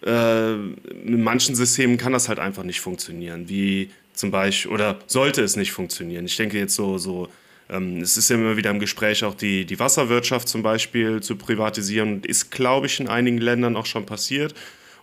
äh, 0.06 0.54
in 0.56 1.24
manchen 1.24 1.56
Systemen 1.56 1.96
kann 1.96 2.12
das 2.12 2.28
halt 2.28 2.39
einfach 2.39 2.63
nicht 2.63 2.82
funktionieren, 2.82 3.48
wie 3.48 3.89
zum 4.12 4.30
Beispiel, 4.30 4.72
oder 4.72 5.00
sollte 5.08 5.42
es 5.42 5.56
nicht 5.56 5.72
funktionieren. 5.72 6.26
Ich 6.26 6.36
denke 6.36 6.60
jetzt 6.60 6.76
so, 6.76 6.98
so 6.98 7.30
ähm, 7.70 8.02
es 8.02 8.18
ist 8.18 8.30
ja 8.30 8.36
immer 8.36 8.58
wieder 8.58 8.72
im 8.72 8.80
Gespräch, 8.80 9.24
auch 9.24 9.36
die, 9.36 9.63
die 9.63 9.80
Wasserwirtschaft 9.80 10.50
zum 10.50 10.63
Beispiel 10.63 11.22
zu 11.22 11.38
privatisieren, 11.38 12.24
ist, 12.24 12.52
glaube 12.52 12.88
ich, 12.88 13.00
in 13.00 13.08
einigen 13.08 13.38
Ländern 13.38 13.78
auch 13.78 13.86
schon 13.86 14.06
passiert 14.06 14.54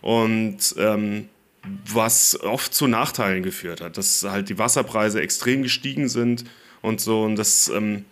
und 0.01 0.57
ähm, 0.77 1.29
was 1.63 2.39
oft 2.41 2.73
zu 2.73 2.87
Nachteilen 2.87 3.43
geführt 3.43 3.81
hat, 3.81 3.97
dass 3.97 4.23
halt 4.23 4.49
die 4.49 4.57
Wasserpreise 4.57 5.21
extrem 5.21 5.63
gestiegen 5.63 6.09
sind 6.09 6.45
und 6.81 6.99
so. 7.01 7.23
Und 7.23 7.35
das 7.35 7.69
ähm, 7.69 8.05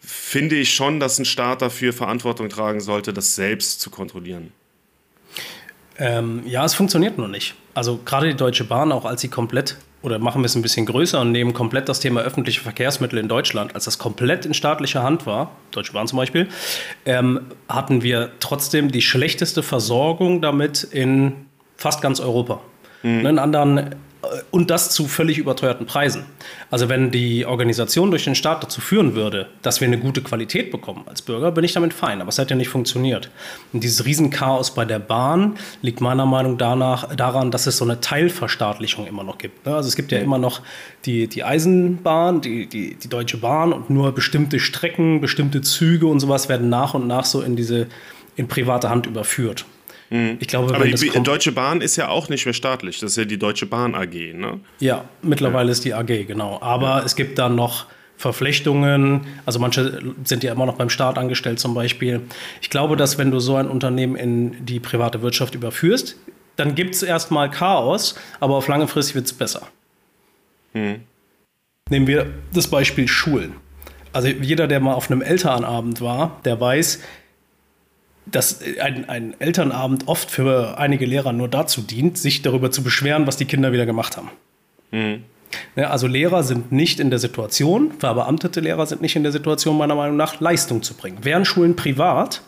finde 0.00 0.56
ich 0.56 0.74
schon, 0.74 1.00
dass 1.00 1.18
ein 1.18 1.24
Staat 1.24 1.60
dafür 1.62 1.92
Verantwortung 1.92 2.48
tragen 2.48 2.80
sollte, 2.80 3.12
das 3.12 3.34
selbst 3.34 3.80
zu 3.80 3.90
kontrollieren. 3.90 4.52
Ähm, 5.98 6.42
ja, 6.46 6.64
es 6.64 6.74
funktioniert 6.74 7.18
nur 7.18 7.28
nicht. 7.28 7.54
Also 7.74 8.00
gerade 8.04 8.28
die 8.28 8.36
Deutsche 8.36 8.64
Bahn, 8.64 8.92
auch 8.92 9.04
als 9.04 9.20
sie 9.20 9.28
komplett 9.28 9.76
oder 10.02 10.18
machen 10.18 10.42
wir 10.42 10.46
es 10.46 10.54
ein 10.54 10.62
bisschen 10.62 10.86
größer 10.86 11.20
und 11.20 11.32
nehmen 11.32 11.52
komplett 11.52 11.88
das 11.88 12.00
Thema 12.00 12.20
öffentliche 12.20 12.60
Verkehrsmittel 12.60 13.18
in 13.18 13.28
Deutschland, 13.28 13.74
als 13.74 13.84
das 13.84 13.98
komplett 13.98 14.46
in 14.46 14.54
staatlicher 14.54 15.02
Hand 15.02 15.26
war, 15.26 15.52
Deutsche 15.70 15.92
Bahn 15.92 16.06
zum 16.06 16.18
Beispiel, 16.18 16.48
ähm, 17.04 17.40
hatten 17.68 18.02
wir 18.02 18.30
trotzdem 18.40 18.90
die 18.90 19.02
schlechteste 19.02 19.62
Versorgung 19.62 20.40
damit 20.40 20.84
in 20.84 21.46
fast 21.76 22.00
ganz 22.00 22.20
Europa. 22.20 22.60
Mhm. 23.02 23.26
In 23.26 23.38
anderen 23.38 23.94
und 24.50 24.70
das 24.70 24.90
zu 24.90 25.06
völlig 25.06 25.38
überteuerten 25.38 25.86
Preisen. 25.86 26.24
Also 26.70 26.88
wenn 26.88 27.10
die 27.10 27.46
Organisation 27.46 28.10
durch 28.10 28.24
den 28.24 28.34
Staat 28.34 28.62
dazu 28.62 28.80
führen 28.80 29.14
würde, 29.14 29.48
dass 29.62 29.80
wir 29.80 29.88
eine 29.88 29.98
gute 29.98 30.22
Qualität 30.22 30.70
bekommen 30.70 31.04
als 31.06 31.22
Bürger, 31.22 31.50
bin 31.52 31.64
ich 31.64 31.72
damit 31.72 31.92
fein. 31.92 32.20
Aber 32.20 32.28
es 32.28 32.38
hat 32.38 32.50
ja 32.50 32.56
nicht 32.56 32.68
funktioniert. 32.68 33.30
Und 33.72 33.84
dieses 33.84 34.04
Riesenchaos 34.04 34.74
bei 34.74 34.84
der 34.84 34.98
Bahn 34.98 35.56
liegt 35.82 36.00
meiner 36.00 36.26
Meinung 36.26 36.56
nach 36.56 37.14
daran, 37.14 37.50
dass 37.50 37.66
es 37.66 37.78
so 37.78 37.84
eine 37.84 38.00
Teilverstaatlichung 38.00 39.06
immer 39.06 39.24
noch 39.24 39.38
gibt. 39.38 39.66
Ne? 39.66 39.74
Also 39.74 39.88
es 39.88 39.96
gibt 39.96 40.12
ja 40.12 40.18
immer 40.18 40.38
noch 40.38 40.60
die, 41.04 41.26
die 41.28 41.44
Eisenbahn, 41.44 42.40
die, 42.40 42.66
die, 42.66 42.96
die 42.96 43.08
Deutsche 43.08 43.38
Bahn 43.38 43.72
und 43.72 43.90
nur 43.90 44.12
bestimmte 44.12 44.60
Strecken, 44.60 45.20
bestimmte 45.20 45.62
Züge 45.62 46.06
und 46.06 46.20
sowas 46.20 46.48
werden 46.48 46.68
nach 46.68 46.94
und 46.94 47.06
nach 47.06 47.24
so 47.24 47.40
in 47.40 47.56
diese 47.56 47.86
in 48.36 48.48
private 48.48 48.88
Hand 48.88 49.06
überführt. 49.06 49.64
Mhm. 50.10 50.38
Ich 50.40 50.48
glaube, 50.48 50.74
Aber 50.74 50.86
die 50.86 51.22
Deutsche 51.22 51.52
Bahn 51.52 51.80
ist 51.80 51.96
ja 51.96 52.08
auch 52.08 52.28
nicht 52.28 52.44
mehr 52.44 52.54
staatlich. 52.54 52.98
Das 53.00 53.12
ist 53.12 53.16
ja 53.16 53.24
die 53.24 53.38
Deutsche 53.38 53.66
Bahn 53.66 53.94
AG, 53.94 54.34
ne? 54.34 54.60
Ja, 54.80 55.04
mittlerweile 55.22 55.68
ja. 55.68 55.72
ist 55.72 55.84
die 55.84 55.94
AG, 55.94 56.26
genau. 56.26 56.58
Aber 56.62 56.98
ja. 56.98 57.02
es 57.04 57.14
gibt 57.16 57.38
dann 57.38 57.54
noch 57.54 57.86
Verflechtungen. 58.16 59.26
Also 59.46 59.58
manche 59.58 60.02
sind 60.24 60.42
ja 60.42 60.52
immer 60.52 60.66
noch 60.66 60.76
beim 60.76 60.90
Staat 60.90 61.18
angestellt 61.18 61.60
zum 61.60 61.74
Beispiel. 61.74 62.22
Ich 62.60 62.70
glaube, 62.70 62.96
dass 62.96 63.16
wenn 63.18 63.30
du 63.30 63.38
so 63.38 63.56
ein 63.56 63.68
Unternehmen 63.68 64.16
in 64.16 64.66
die 64.66 64.80
private 64.80 65.22
Wirtschaft 65.22 65.54
überführst, 65.54 66.16
dann 66.56 66.74
gibt 66.74 66.96
es 66.96 67.02
erstmal 67.04 67.50
Chaos, 67.50 68.16
aber 68.40 68.56
auf 68.56 68.66
lange 68.66 68.88
Frist 68.88 69.14
wird 69.14 69.26
es 69.26 69.32
besser. 69.32 69.68
Mhm. 70.74 71.02
Nehmen 71.90 72.06
wir 72.06 72.26
das 72.52 72.66
Beispiel 72.66 73.06
Schulen. 73.06 73.54
Also 74.12 74.28
jeder, 74.28 74.66
der 74.66 74.80
mal 74.80 74.94
auf 74.94 75.10
einem 75.10 75.22
Elternabend 75.22 76.00
war, 76.00 76.40
der 76.44 76.60
weiß, 76.60 77.00
dass 78.30 78.60
ein, 78.80 79.08
ein 79.08 79.34
Elternabend 79.38 80.06
oft 80.06 80.30
für 80.30 80.78
einige 80.78 81.06
Lehrer 81.06 81.32
nur 81.32 81.48
dazu 81.48 81.82
dient, 81.82 82.18
sich 82.18 82.42
darüber 82.42 82.70
zu 82.70 82.82
beschweren, 82.82 83.26
was 83.26 83.36
die 83.36 83.44
Kinder 83.44 83.72
wieder 83.72 83.86
gemacht 83.86 84.16
haben. 84.16 84.30
Mhm. 84.90 85.24
Also 85.76 86.06
Lehrer 86.06 86.42
sind 86.42 86.72
nicht 86.72 87.00
in 87.00 87.10
der 87.10 87.18
Situation, 87.18 87.92
verbeamtete 87.98 88.60
Lehrer 88.60 88.86
sind 88.86 89.00
nicht 89.00 89.16
in 89.16 89.22
der 89.22 89.32
Situation, 89.32 89.78
meiner 89.78 89.94
Meinung 89.94 90.16
nach, 90.16 90.40
Leistung 90.40 90.82
zu 90.82 90.94
bringen. 90.94 91.24
Wären 91.24 91.44
Schulen 91.44 91.74
privat, 91.74 92.42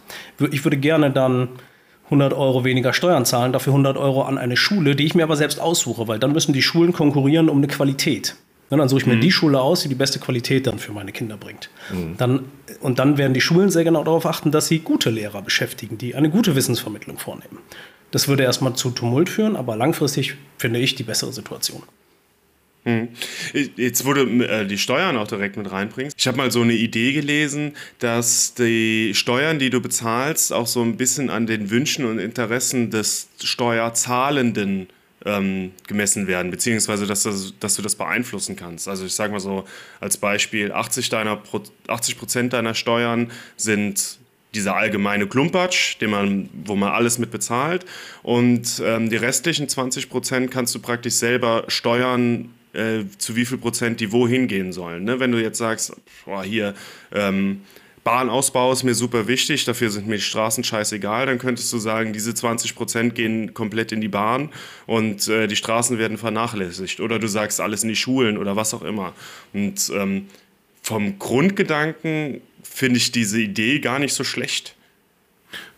ich 0.51 0.65
würde 0.65 0.77
gerne 0.77 1.11
dann 1.11 1.49
100 2.07 2.33
Euro 2.35 2.65
weniger 2.65 2.93
Steuern 2.93 3.25
zahlen, 3.25 3.53
dafür 3.53 3.73
100 3.73 3.97
Euro 3.97 4.23
an 4.23 4.37
eine 4.37 4.57
Schule, 4.57 4.97
die 4.97 5.07
ich 5.07 5.15
mir 5.15 5.23
aber 5.23 5.37
selbst 5.37 5.61
aussuche, 5.61 6.09
weil 6.09 6.19
dann 6.19 6.33
müssen 6.33 6.53
die 6.53 6.63
Schulen 6.63 6.93
konkurrieren 6.93 7.49
um 7.49 7.59
eine 7.59 7.69
Qualität. 7.69 8.37
Dann 8.79 8.89
suche 8.89 9.01
ich 9.01 9.07
mir 9.07 9.17
mhm. 9.17 9.21
die 9.21 9.33
Schule 9.33 9.61
aus, 9.61 9.83
die 9.83 9.89
die 9.89 9.97
beste 9.97 10.21
Qualität 10.21 10.67
dann 10.67 10.79
für 10.79 10.93
meine 10.93 11.11
Kinder 11.13 11.37
bringt. 11.37 11.71
Mhm. 11.93 12.17
Dann, 12.17 12.45
und 12.81 12.99
dann 13.01 13.19
werden 13.19 13.35
die 13.35 13.41
Schulen 13.41 13.71
sehr 13.71 13.85
genau 13.85 14.05
darauf 14.05 14.27
achten, 14.27 14.53
dass 14.53 14.69
sie 14.69 14.79
gute 14.79 15.11
Lehrer 15.11 15.43
beschäftigen, 15.43 15.99
die 15.99 16.15
eine 16.15 16.31
gute 16.31 16.55
Wissensvermittlung 16.55 17.19
vornehmen. 17.19 17.59
Das 18.13 18.29
würde 18.29 18.45
erstmal 18.45 18.75
zu 18.75 18.91
Tumult 18.91 19.29
führen, 19.29 19.57
aber 19.57 19.77
langfristig 19.77 20.37
finde 20.57 20.79
ich 20.79 20.95
die 20.95 21.03
bessere 21.03 21.33
Situation. 21.33 21.83
Hm. 22.85 23.09
Jetzt 23.77 24.07
wurde 24.07 24.23
äh, 24.23 24.67
die 24.67 24.79
Steuern 24.79 25.19
auch 25.19 25.29
direkt 25.29 25.57
mit 25.59 25.71
reinbringst. 25.71 26.17
Ich 26.19 26.27
habe 26.27 26.39
mal 26.39 26.51
so 26.51 26.63
eine 26.63 26.73
Idee 26.73 27.13
gelesen, 27.13 27.75
dass 27.99 28.55
die 28.55 29.13
Steuern, 29.15 29.59
die 29.59 29.69
du 29.69 29.83
bezahlst, 29.83 30.53
auch 30.53 30.67
so 30.67 30.81
ein 30.81 30.97
bisschen 30.97 31.29
an 31.29 31.47
den 31.47 31.71
Wünschen 31.71 32.07
und 32.07 32.19
Interessen 32.19 32.91
des 32.91 33.29
Steuerzahlenden 33.43 34.89
ähm, 35.25 35.73
gemessen 35.87 36.27
werden, 36.27 36.51
beziehungsweise 36.51 37.07
dass, 37.07 37.25
das, 37.25 37.55
dass 37.61 37.77
du 37.77 37.83
das 37.83 37.95
beeinflussen 37.95 38.57
kannst. 38.57 38.89
Also 38.89 39.05
ich 39.05 39.15
sage 39.15 39.33
mal 39.33 39.41
so 39.41 39.65
als 40.01 40.17
Beispiel, 40.17 40.73
80, 40.73 41.09
deiner, 41.09 41.43
80 41.87 42.19
Prozent 42.19 42.53
deiner 42.53 42.75
Steuern 42.75 43.31
sind 43.57 44.19
dieser 44.55 44.77
allgemeine 44.77 45.27
Klumpatsch, 45.27 46.01
den 46.01 46.11
man, 46.11 46.49
wo 46.65 46.75
man 46.75 46.91
alles 46.91 47.19
mit 47.19 47.31
bezahlt. 47.31 47.85
Und 48.23 48.83
ähm, 48.85 49.11
die 49.11 49.17
restlichen 49.17 49.69
20 49.69 50.11
Prozent 50.11 50.51
kannst 50.51 50.75
du 50.75 50.81
praktisch 50.81 51.15
selber 51.15 51.65
steuern, 51.69 52.53
äh, 52.73 53.05
zu 53.19 53.37
wie 53.37 53.45
viel 53.45 53.59
Prozent 53.59 54.01
die 54.01 54.13
wohin 54.13 54.49
gehen 54.49 54.73
sollen. 54.73 55.05
Ne? 55.05 55.21
Wenn 55.21 55.33
du 55.33 55.41
jetzt 55.41 55.59
sagst, 55.59 55.95
boah, 56.25 56.43
hier, 56.43 56.75
ähm, 57.13 57.63
Bahnausbau 58.03 58.73
ist 58.73 58.83
mir 58.83 58.95
super 58.95 59.29
wichtig, 59.29 59.65
dafür 59.67 59.91
sind 59.91 60.07
mir 60.07 60.17
die 60.17 60.23
Straßen 60.23 60.65
scheißegal, 60.65 61.27
dann 61.27 61.39
könntest 61.39 61.73
du 61.73 61.79
sagen, 61.79 62.13
diese 62.13 62.35
20 62.35 62.75
Prozent 62.75 63.15
gehen 63.15 63.53
komplett 63.53 63.93
in 63.93 64.01
die 64.01 64.09
Bahn 64.09 64.51
und 64.87 65.29
äh, 65.29 65.47
die 65.47 65.57
Straßen 65.57 65.99
werden 65.99 66.17
vernachlässigt. 66.17 67.01
Oder 67.01 67.19
du 67.19 67.29
sagst 67.29 67.61
alles 67.61 67.83
in 67.83 67.91
die 67.91 67.97
Schulen 67.97 68.39
oder 68.39 68.57
was 68.57 68.73
auch 68.73 68.83
immer. 68.83 69.13
Und 69.53 69.93
ähm, 69.95 70.27
vom 70.83 71.19
Grundgedanken 71.19 72.41
finde 72.63 72.97
ich 72.97 73.13
diese 73.13 73.41
Idee 73.41 73.81
gar 73.81 73.99
nicht 73.99 74.15
so 74.15 74.25
schlecht. 74.25 74.75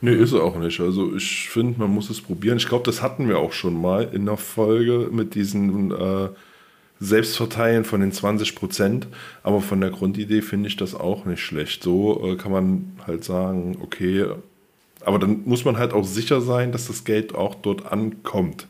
Nee, 0.00 0.14
ist 0.14 0.34
auch 0.34 0.56
nicht. 0.58 0.80
Also 0.80 1.14
ich 1.16 1.48
finde, 1.48 1.80
man 1.80 1.90
muss 1.90 2.10
es 2.10 2.20
probieren. 2.20 2.58
Ich 2.58 2.68
glaube, 2.68 2.84
das 2.84 3.02
hatten 3.02 3.28
wir 3.28 3.38
auch 3.38 3.52
schon 3.52 3.80
mal 3.80 4.10
in 4.12 4.26
der 4.26 4.36
Folge 4.36 5.08
mit 5.10 5.34
diesen 5.34 5.90
äh, 5.90 6.28
Selbstverteilen 7.02 7.84
von 7.84 8.00
den 8.00 8.12
20 8.12 8.54
Prozent. 8.54 9.08
Aber 9.42 9.60
von 9.60 9.80
der 9.80 9.90
Grundidee 9.90 10.40
finde 10.40 10.68
ich 10.68 10.76
das 10.76 10.94
auch 10.94 11.24
nicht 11.24 11.42
schlecht. 11.42 11.82
So 11.82 12.32
äh, 12.32 12.36
kann 12.36 12.52
man 12.52 12.92
halt 13.06 13.24
sagen, 13.24 13.78
okay, 13.80 14.26
aber 15.04 15.18
dann 15.18 15.42
muss 15.44 15.64
man 15.64 15.78
halt 15.78 15.92
auch 15.92 16.04
sicher 16.04 16.40
sein, 16.40 16.70
dass 16.70 16.86
das 16.86 17.04
Geld 17.04 17.34
auch 17.34 17.56
dort 17.56 17.90
ankommt. 17.90 18.68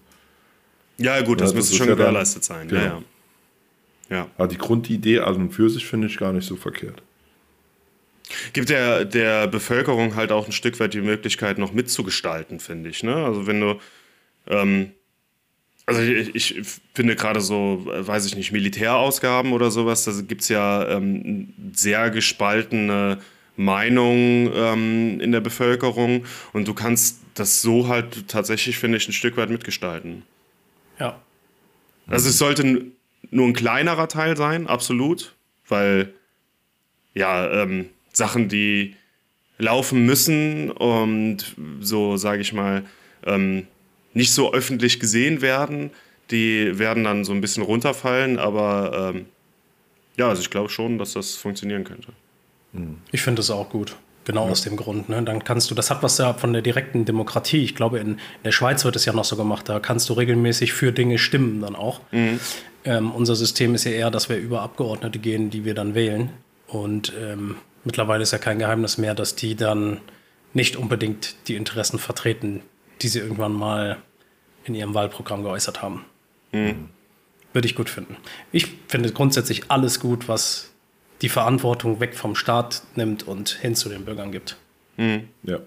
Ja, 0.97 1.21
gut, 1.21 1.40
das, 1.40 1.51
ja, 1.51 1.55
das 1.55 1.55
müsste 1.55 1.77
schon 1.77 1.88
ja 1.88 1.95
gewährleistet 1.95 2.45
sein. 2.45 2.68
Genau. 2.68 2.81
Ja, 2.81 3.03
ja. 4.09 4.16
ja. 4.16 4.27
Aber 4.38 4.49
die 4.49 4.59
Grundidee 4.59 5.21
an 5.21 5.35
und 5.37 5.51
für 5.51 5.68
sich 5.68 5.87
finde 5.87 6.07
ich 6.07 6.16
gar 6.16 6.33
nicht 6.33 6.47
so 6.47 6.57
verkehrt. 6.57 7.03
Gibt 8.55 8.71
der, 8.71 9.05
der 9.05 9.47
Bevölkerung 9.47 10.16
halt 10.16 10.33
auch 10.33 10.47
ein 10.47 10.53
Stück 10.53 10.81
weit 10.81 10.95
die 10.95 11.03
Möglichkeit, 11.03 11.59
noch 11.59 11.73
mitzugestalten, 11.73 12.61
finde 12.61 12.88
ich. 12.88 13.03
Ne? 13.03 13.14
Also 13.14 13.47
wenn 13.47 13.61
du 13.61 13.79
ähm, 14.47 14.92
also 15.87 16.01
ich, 16.01 16.35
ich, 16.35 16.62
finde 16.95 17.16
gerade 17.16 17.40
so, 17.40 17.83
weiß 17.85 18.27
ich 18.27 18.37
nicht, 18.37 18.53
Militärausgaben 18.53 19.53
oder 19.53 19.71
sowas, 19.71 20.05
da 20.05 20.12
gibt 20.21 20.42
es 20.42 20.49
ja 20.49 20.88
ähm, 20.88 21.53
sehr 21.73 22.11
gespaltene 22.11 23.18
Meinungen 23.57 24.51
ähm, 24.55 25.21
in 25.21 25.33
der 25.33 25.40
Bevölkerung 25.40 26.25
und 26.53 26.68
du 26.68 26.75
kannst 26.75 27.21
das 27.35 27.62
so 27.62 27.88
halt 27.88 28.29
tatsächlich, 28.29 28.79
finde 28.79 28.99
ich, 28.99 29.09
ein 29.09 29.12
Stück 29.12 29.37
weit 29.37 29.51
mitgestalten. 29.51 30.23
Ja. 30.99 31.21
Also 32.07 32.29
es 32.29 32.38
sollte 32.38 32.87
nur 33.31 33.47
ein 33.47 33.53
kleinerer 33.53 34.09
Teil 34.09 34.37
sein, 34.37 34.66
absolut, 34.66 35.35
weil 35.68 36.12
ja, 37.14 37.62
ähm, 37.62 37.87
Sachen, 38.12 38.49
die 38.49 38.97
laufen 39.59 40.05
müssen 40.05 40.71
und 40.71 41.57
so, 41.81 42.16
sage 42.16 42.42
ich 42.42 42.53
mal, 42.53 42.85
ähm, 43.25 43.66
nicht 44.14 44.33
so 44.33 44.53
öffentlich 44.53 45.01
gesehen 45.01 45.42
werden. 45.42 45.90
Die 46.31 46.79
werden 46.79 47.05
dann 47.05 47.25
so 47.25 47.33
ein 47.33 47.40
bisschen 47.40 47.62
runterfallen, 47.62 48.38
aber 48.38 49.12
ähm, 49.14 49.27
ja, 50.16 50.29
also 50.29 50.42
ich 50.42 50.51
glaube 50.51 50.68
schon, 50.68 50.98
dass 50.98 51.12
das 51.14 51.35
funktionieren 51.35 51.85
könnte. 51.85 52.09
Ich 53.11 53.22
finde 53.22 53.40
es 53.40 53.51
auch 53.51 53.68
gut. 53.68 53.96
Genau 54.25 54.46
ja. 54.46 54.53
aus 54.53 54.62
dem 54.62 54.77
Grund. 54.77 55.09
Ne? 55.09 55.20
Dann 55.22 55.42
kannst 55.42 55.70
du, 55.70 55.75
das 55.75 55.90
hat 55.90 56.03
was 56.03 56.18
ja 56.18 56.33
von 56.35 56.53
der 56.53 56.62
direkten 56.62 57.05
Demokratie. 57.05 57.64
Ich 57.64 57.75
glaube, 57.75 57.98
in, 57.98 58.11
in, 58.11 58.18
der 58.44 58.53
Schweiz 58.53 58.85
wird 58.85 58.94
es 58.94 59.05
ja 59.05 59.12
noch 59.12 59.25
so 59.25 59.37
gemacht. 59.37 59.68
Da 59.68 59.81
kannst 59.81 60.09
du 60.09 60.12
regelmäßig 60.12 60.72
für 60.72 60.92
Dinge 60.92 61.18
stimmen 61.18 61.61
dann 61.61 61.75
auch. 61.75 62.01
Mhm. 62.12 62.38
Ähm, 62.85 63.11
unser 63.11 63.35
System 63.35 63.75
ist 63.75 63.85
ja 63.85 63.90
eher, 63.90 64.11
dass 64.11 64.29
wir 64.29 64.37
über 64.37 64.62
Abgeordnete 64.62 65.18
gehen, 65.18 65.51
die 65.51 65.64
wir 65.64 65.75
dann 65.75 65.94
wählen. 65.96 66.31
Und 66.68 67.12
ähm, 67.20 67.57
mittlerweile 67.85 68.22
ist 68.22 68.31
ja 68.31 68.38
kein 68.38 68.61
Geheimnis 68.61 68.96
mehr, 68.96 69.14
dass 69.14 69.35
die 69.35 69.57
dann 69.57 70.01
nicht 70.55 70.77
unbedingt 70.77 71.35
die 71.48 71.57
Interessen 71.57 71.98
vertreten, 71.98 72.62
die 73.00 73.09
sie 73.09 73.20
irgendwann 73.20 73.52
mal 73.52 73.98
in 74.64 74.74
ihrem 74.74 74.94
Wahlprogramm 74.94 75.42
geäußert 75.42 75.83
haben. 75.83 76.05
Mhm. 76.52 76.88
Würde 77.52 77.66
ich 77.66 77.74
gut 77.74 77.90
finden. 77.90 78.16
Ich 78.52 78.68
finde 78.88 79.12
grundsätzlich 79.12 79.70
alles 79.70 80.00
gut, 80.00 80.28
was 80.28 80.70
die 81.20 81.28
Verantwortung 81.28 82.00
weg 82.00 82.14
vom 82.14 82.35
Staat 82.35 82.83
nimmt 82.94 83.26
und 83.26 83.50
hin 83.50 83.74
zu 83.74 83.88
den 83.88 84.05
Bürgern 84.05 84.33
gibt. 84.33 84.57
Mhm. 84.96 85.28
Ja. 85.42 85.61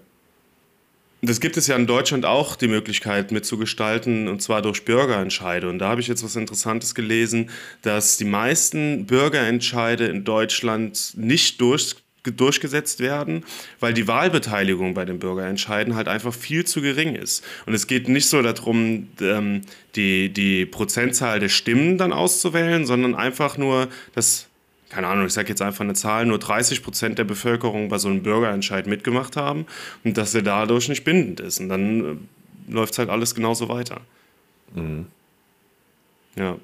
Das 1.22 1.40
gibt 1.40 1.56
es 1.56 1.66
ja 1.66 1.76
in 1.76 1.86
Deutschland 1.86 2.26
auch 2.26 2.56
die 2.56 2.68
Möglichkeit 2.68 3.32
mitzugestalten, 3.32 4.28
und 4.28 4.42
zwar 4.42 4.62
durch 4.62 4.84
Bürgerentscheide. 4.84 5.68
Und 5.68 5.78
da 5.78 5.88
habe 5.88 6.00
ich 6.00 6.08
jetzt 6.08 6.22
was 6.22 6.36
Interessantes 6.36 6.94
gelesen, 6.94 7.50
dass 7.82 8.18
die 8.18 8.26
meisten 8.26 9.06
Bürgerentscheide 9.06 10.06
in 10.06 10.24
Deutschland 10.24 11.14
nicht 11.16 11.60
durch 11.60 11.96
durchgesetzt 12.32 13.00
werden, 13.00 13.44
weil 13.80 13.94
die 13.94 14.08
Wahlbeteiligung 14.08 14.94
bei 14.94 15.04
den 15.04 15.18
Bürgerentscheiden 15.18 15.94
halt 15.94 16.08
einfach 16.08 16.34
viel 16.34 16.64
zu 16.64 16.80
gering 16.80 17.14
ist. 17.14 17.44
Und 17.66 17.74
es 17.74 17.86
geht 17.86 18.08
nicht 18.08 18.28
so 18.28 18.42
darum, 18.42 19.08
ähm, 19.20 19.62
die, 19.94 20.32
die 20.32 20.66
Prozentzahl 20.66 21.40
der 21.40 21.48
Stimmen 21.48 21.98
dann 21.98 22.12
auszuwählen, 22.12 22.86
sondern 22.86 23.14
einfach 23.14 23.58
nur, 23.58 23.88
dass, 24.14 24.46
keine 24.90 25.06
Ahnung, 25.06 25.26
ich 25.26 25.32
sage 25.32 25.48
jetzt 25.48 25.62
einfach 25.62 25.84
eine 25.84 25.94
Zahl, 25.94 26.26
nur 26.26 26.38
30 26.38 26.82
Prozent 26.82 27.18
der 27.18 27.24
Bevölkerung 27.24 27.88
bei 27.88 27.98
so 27.98 28.08
einem 28.08 28.22
Bürgerentscheid 28.22 28.86
mitgemacht 28.86 29.36
haben 29.36 29.66
und 30.04 30.16
dass 30.16 30.34
er 30.34 30.42
dadurch 30.42 30.88
nicht 30.88 31.04
bindend 31.04 31.40
ist. 31.40 31.60
Und 31.60 31.68
dann 31.68 32.04
äh, 32.04 32.72
läuft 32.72 32.92
es 32.92 32.98
halt 32.98 33.10
alles 33.10 33.34
genauso 33.34 33.68
weiter. 33.68 34.00
Mhm. 34.74 35.06
Ja. 36.36 36.56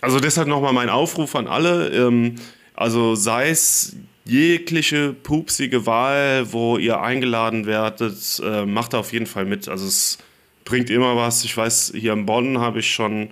Also 0.00 0.20
deshalb 0.20 0.48
nochmal 0.48 0.72
mein 0.72 0.88
Aufruf 0.88 1.34
an 1.36 1.46
alle. 1.46 1.88
Ähm, 1.90 2.36
also 2.74 3.14
sei 3.14 3.50
es 3.50 3.96
jegliche 4.30 5.12
pupsige 5.12 5.86
Wahl, 5.86 6.52
wo 6.52 6.78
ihr 6.78 7.00
eingeladen 7.00 7.66
werdet, 7.66 8.40
äh, 8.44 8.64
macht 8.64 8.94
auf 8.94 9.12
jeden 9.12 9.26
Fall 9.26 9.44
mit. 9.44 9.68
Also 9.68 9.86
es 9.86 10.18
bringt 10.64 10.88
immer 10.88 11.16
was. 11.16 11.44
Ich 11.44 11.56
weiß, 11.56 11.92
hier 11.96 12.12
in 12.12 12.26
Bonn 12.26 12.58
habe 12.58 12.78
ich 12.78 12.92
schon 12.92 13.30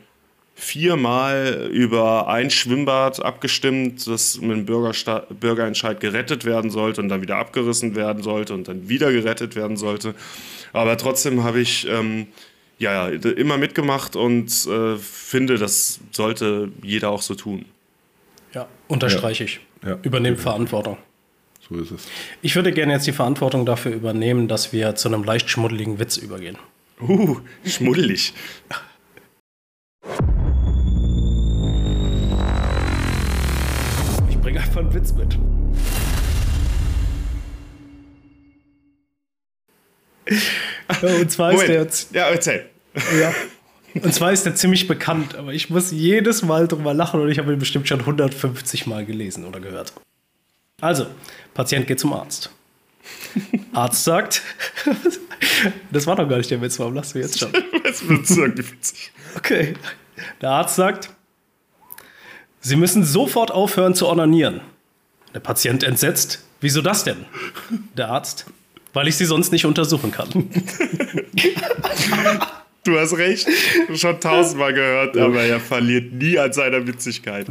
viermal 0.57 1.71
über 1.73 2.27
ein 2.27 2.51
Schwimmbad 2.51 3.25
abgestimmt, 3.25 4.09
das 4.09 4.41
mit 4.41 4.51
dem 4.51 4.67
Bürgersta 4.67 5.25
Bürgerentscheid 5.39 6.01
gerettet 6.01 6.45
werden 6.45 6.73
sollte 6.73 7.01
und 7.01 7.09
dann 7.11 7.23
wieder 7.23 7.37
abgerissen 7.37 7.95
werden 7.95 8.25
sollte 8.25 8.55
und 8.55 8.67
dann 8.67 8.89
wieder 8.89 9.13
gerettet 9.13 9.55
werden 9.55 9.77
sollte. 9.77 10.17
Aber 10.73 10.97
trotzdem 10.97 11.45
habe 11.45 11.61
ich 11.61 11.87
ähm, 11.89 12.27
ja, 12.81 13.07
immer 13.07 13.57
mitgemacht 13.57 14.17
und 14.17 14.51
äh, 14.67 14.97
finde, 14.97 15.59
das 15.59 16.01
sollte 16.11 16.73
jeder 16.83 17.11
auch 17.11 17.23
so 17.23 17.37
tun. 17.37 17.67
Ja, 18.55 18.67
unterstreiche 18.89 19.45
ich. 19.45 19.61
Ja. 19.85 19.99
Übernehmt 20.03 20.41
Verantwortung. 20.41 20.99
So 21.69 21.79
ist 21.79 21.91
es. 21.91 22.09
Ich 22.41 22.57
würde 22.57 22.73
gerne 22.73 22.95
jetzt 22.95 23.07
die 23.07 23.13
Verantwortung 23.13 23.67
dafür 23.67 23.93
übernehmen, 23.93 24.49
dass 24.49 24.73
wir 24.73 24.95
zu 24.95 25.09
einem 25.09 25.25
leicht 25.25 25.51
schmuddeligen 25.51 25.99
Witz 25.99 26.17
übergehen. 26.17 26.57
Uh, 27.01 27.41
schmuddelig. 27.65 28.33
Ich 34.31 34.39
bringe 34.39 34.61
einfach 34.61 34.81
einen 34.81 34.95
Witz 34.95 35.13
mit. 35.13 35.39
Ja, 41.03 41.09
und 41.21 41.31
zwar 41.31 41.51
ist 41.51 41.57
Moment. 41.57 41.69
der 41.69 41.83
jetzt. 41.83 42.15
Ja, 42.15 42.29
erzähl. 42.29 42.67
Ja. 43.21 43.35
Und 43.95 44.15
zwar 44.15 44.33
ist 44.33 44.45
der 44.45 44.55
ziemlich 44.55 44.87
bekannt, 44.87 45.35
aber 45.35 45.53
ich 45.53 45.71
muss 45.71 45.91
jedes 45.91 46.43
Mal 46.43 46.69
drüber 46.69 46.95
lachen 46.95 47.21
und 47.21 47.31
ich 47.31 47.39
habe 47.39 47.53
ihn 47.53 47.59
bestimmt 47.59 47.89
schon 47.89 48.01
150 48.01 48.87
Mal 48.87 49.05
gelesen 49.05 49.45
oder 49.45 49.61
gehört. 49.61 49.93
Also, 50.81 51.07
Patient 51.55 51.87
geht 51.87 51.99
zum 51.99 52.13
Arzt. 52.13 52.51
Arzt 53.73 54.05
sagt, 54.05 54.43
das 55.91 56.07
war 56.07 56.17
doch 56.17 56.29
gar 56.29 56.37
nicht 56.37 56.51
der 56.51 56.61
Witz, 56.61 56.79
warum 56.79 56.95
lachst 56.95 57.15
du 57.15 57.19
jetzt 57.19 57.39
schon? 57.39 57.53
Das 57.83 58.07
wird 58.07 58.31
irgendwie 58.31 58.71
witzig. 58.71 59.13
Okay. 59.35 59.75
Der 60.43 60.51
Arzt 60.51 60.77
sagt, 60.77 61.09
Sie 62.61 62.77
müssen 62.77 63.03
sofort 63.05 63.51
aufhören 63.51 63.95
zu 63.95 64.07
onanieren. 64.09 64.61
Der 65.33 65.41
Patient 65.41 65.83
entsetzt, 65.85 66.45
wieso 66.61 66.83
das 66.83 67.05
denn? 67.05 67.25
Der 67.97 68.11
Arzt, 68.11 68.45
weil 68.93 69.09
ich 69.09 69.17
Sie 69.17 69.25
sonst 69.25 69.53
nicht 69.53 69.65
untersuchen 69.65 70.11
kann. 70.11 70.51
Du 72.89 72.99
hast 72.99 73.19
recht. 73.19 73.47
Schon 73.97 74.19
tausendmal 74.19 74.73
gehört, 74.73 75.15
aber 75.19 75.43
er 75.43 75.61
verliert 75.61 76.11
nie 76.11 76.39
an 76.39 76.55
seiner 76.55 76.87
Witzigkeit. 76.87 77.47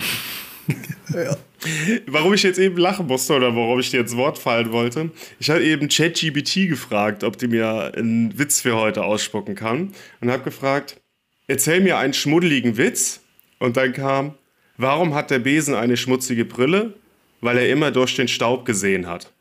Warum 2.07 2.33
ich 2.33 2.41
jetzt 2.41 2.57
eben 2.57 2.77
lachen 2.77 3.05
musste 3.05 3.33
oder 3.35 3.55
warum 3.55 3.79
ich 3.79 3.91
dir 3.91 3.99
ins 3.99 4.15
Wort 4.15 4.39
fallen 4.39 4.71
wollte, 4.71 5.11
ich 5.39 5.51
habe 5.51 5.63
eben 5.63 5.89
ChatGBT 5.89 6.67
gefragt, 6.67 7.23
ob 7.23 7.37
die 7.37 7.47
mir 7.47 7.91
einen 7.95 8.37
Witz 8.39 8.61
für 8.61 8.75
heute 8.75 9.03
ausspucken 9.03 9.53
kann. 9.53 9.93
Und 10.21 10.31
habe 10.31 10.41
gefragt, 10.41 10.99
erzähl 11.45 11.81
mir 11.81 11.99
einen 11.99 12.13
schmuddeligen 12.13 12.77
Witz. 12.77 13.19
Und 13.59 13.77
dann 13.77 13.93
kam, 13.93 14.33
warum 14.77 15.13
hat 15.13 15.29
der 15.29 15.39
Besen 15.39 15.75
eine 15.75 15.97
schmutzige 15.97 16.45
Brille? 16.45 16.95
Weil 17.41 17.59
er 17.59 17.69
immer 17.69 17.91
durch 17.91 18.15
den 18.15 18.27
Staub 18.27 18.65
gesehen 18.65 19.05
hat. 19.05 19.31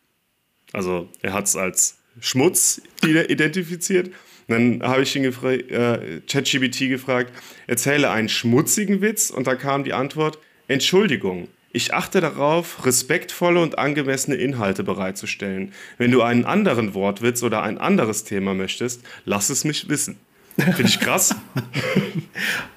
Also 0.75 1.09
er 1.23 1.33
hat 1.33 1.47
es 1.47 1.57
als 1.57 1.97
Schmutz 2.21 2.81
ide- 3.05 3.27
identifiziert. 3.31 4.09
Und 4.49 4.81
dann 4.81 4.89
habe 4.89 5.03
ich 5.03 5.15
ihn 5.17 5.23
gefra 5.25 5.53
äh, 5.53 6.21
ChatGPT 6.29 6.89
gefragt, 6.89 7.33
erzähle 7.67 8.11
einen 8.11 8.29
schmutzigen 8.29 9.01
Witz 9.01 9.31
und 9.31 9.47
da 9.47 9.57
kam 9.57 9.83
die 9.85 9.93
Antwort, 9.93 10.39
Entschuldigung, 10.69 11.49
ich 11.73 11.93
achte 11.93 12.21
darauf, 12.21 12.87
respektvolle 12.87 13.61
und 13.61 13.79
angemessene 13.79 14.37
Inhalte 14.37 14.83
bereitzustellen. 14.85 15.73
Wenn 15.99 16.11
du 16.13 16.23
einen 16.23 16.45
anderen 16.45 16.95
Wortwitz 16.95 17.43
oder 17.43 17.63
ein 17.63 17.77
anderes 17.79 18.25
Thema 18.25 18.55
möchtest, 18.55 19.03
lass 19.25 19.51
es 19.51 19.65
mich 19.65 19.89
wissen. 19.89 20.17
Finde 20.57 20.83
ich 20.85 21.01
krass. 21.01 21.35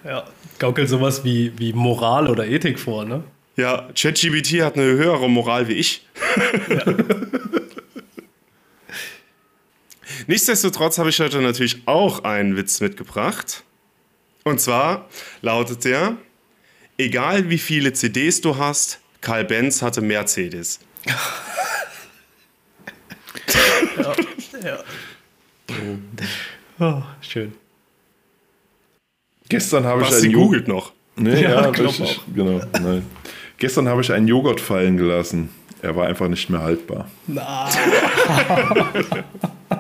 Ja, 0.04 0.26
gaukelt 0.58 0.90
sowas 0.90 1.24
wie, 1.24 1.52
wie 1.58 1.72
Moral 1.74 2.28
oder 2.28 2.48
Ethik 2.48 2.80
vor, 2.80 3.06
ne? 3.06 3.24
Ja, 3.58 3.90
ChatGPT 3.96 4.62
hat 4.62 4.76
eine 4.76 4.86
höhere 4.86 5.30
Moral 5.30 5.68
wie 5.68 5.74
ich. 5.74 6.06
Nichtsdestotrotz 10.30 11.00
habe 11.00 11.10
ich 11.10 11.20
heute 11.22 11.42
natürlich 11.42 11.82
auch 11.88 12.24
einen 12.24 12.56
Witz 12.56 12.82
mitgebracht. 12.82 13.64
Und 14.44 14.62
zwar 14.62 15.10
lautet 15.42 15.86
der: 15.86 16.18
Egal 17.00 17.50
wie 17.50 17.58
viele 17.58 17.94
CDs 17.94 18.40
du 18.40 18.56
hast, 18.56 19.00
Karl 19.22 19.44
Benz 19.44 19.82
hatte 19.82 20.02
mehr 20.02 20.28
CDs. 20.28 20.82
Ja. 24.62 24.78
Oh, 26.80 27.02
schön. 27.22 27.54
Gestern 29.48 29.86
habe 29.86 30.02
ich 30.02 30.14
einen 30.14 30.34
googelt 30.34 30.68
noch. 30.68 30.92
Nee, 31.16 31.44
Ja, 31.44 31.50
ja, 31.50 31.70
richtig. 31.70 32.20
Genau. 32.36 32.62
Nein. 32.74 33.06
Gestern 33.58 33.88
habe 33.88 34.02
ich 34.02 34.12
einen 34.12 34.28
Joghurt 34.28 34.60
fallen 34.60 34.98
gelassen. 34.98 35.50
Er 35.82 35.96
war 35.96 36.08
einfach 36.08 36.28
nicht 36.28 36.50
mehr 36.50 36.62
haltbar. 36.62 37.10
Na. 37.26 37.70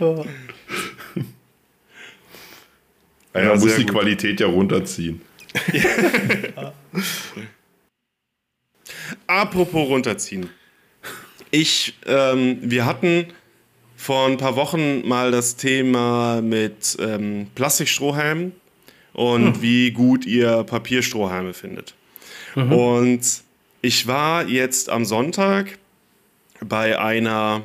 Ja, 0.00 0.24
Ja, 3.34 3.44
man 3.50 3.60
muss 3.60 3.76
die 3.76 3.84
gut. 3.84 3.92
Qualität 3.92 4.40
ja 4.40 4.46
runterziehen. 4.46 5.20
Apropos 9.26 9.88
runterziehen. 9.88 10.50
Ich, 11.50 11.94
ähm, 12.06 12.58
wir 12.60 12.84
hatten 12.86 13.26
vor 13.96 14.26
ein 14.28 14.36
paar 14.36 14.56
Wochen 14.56 15.06
mal 15.06 15.30
das 15.30 15.56
Thema 15.56 16.40
mit 16.40 16.96
ähm, 17.00 17.48
Plastikstrohhalmen 17.54 18.52
und 19.12 19.60
wie 19.62 19.90
gut 19.90 20.24
ihr 20.26 20.64
Papierstrohhalme 20.64 21.52
findet. 21.52 21.94
Und 22.54 23.20
ich 23.82 24.06
war 24.06 24.46
jetzt 24.46 24.88
am 24.90 25.04
Sonntag 25.04 25.78
bei 26.64 26.98
einer 26.98 27.62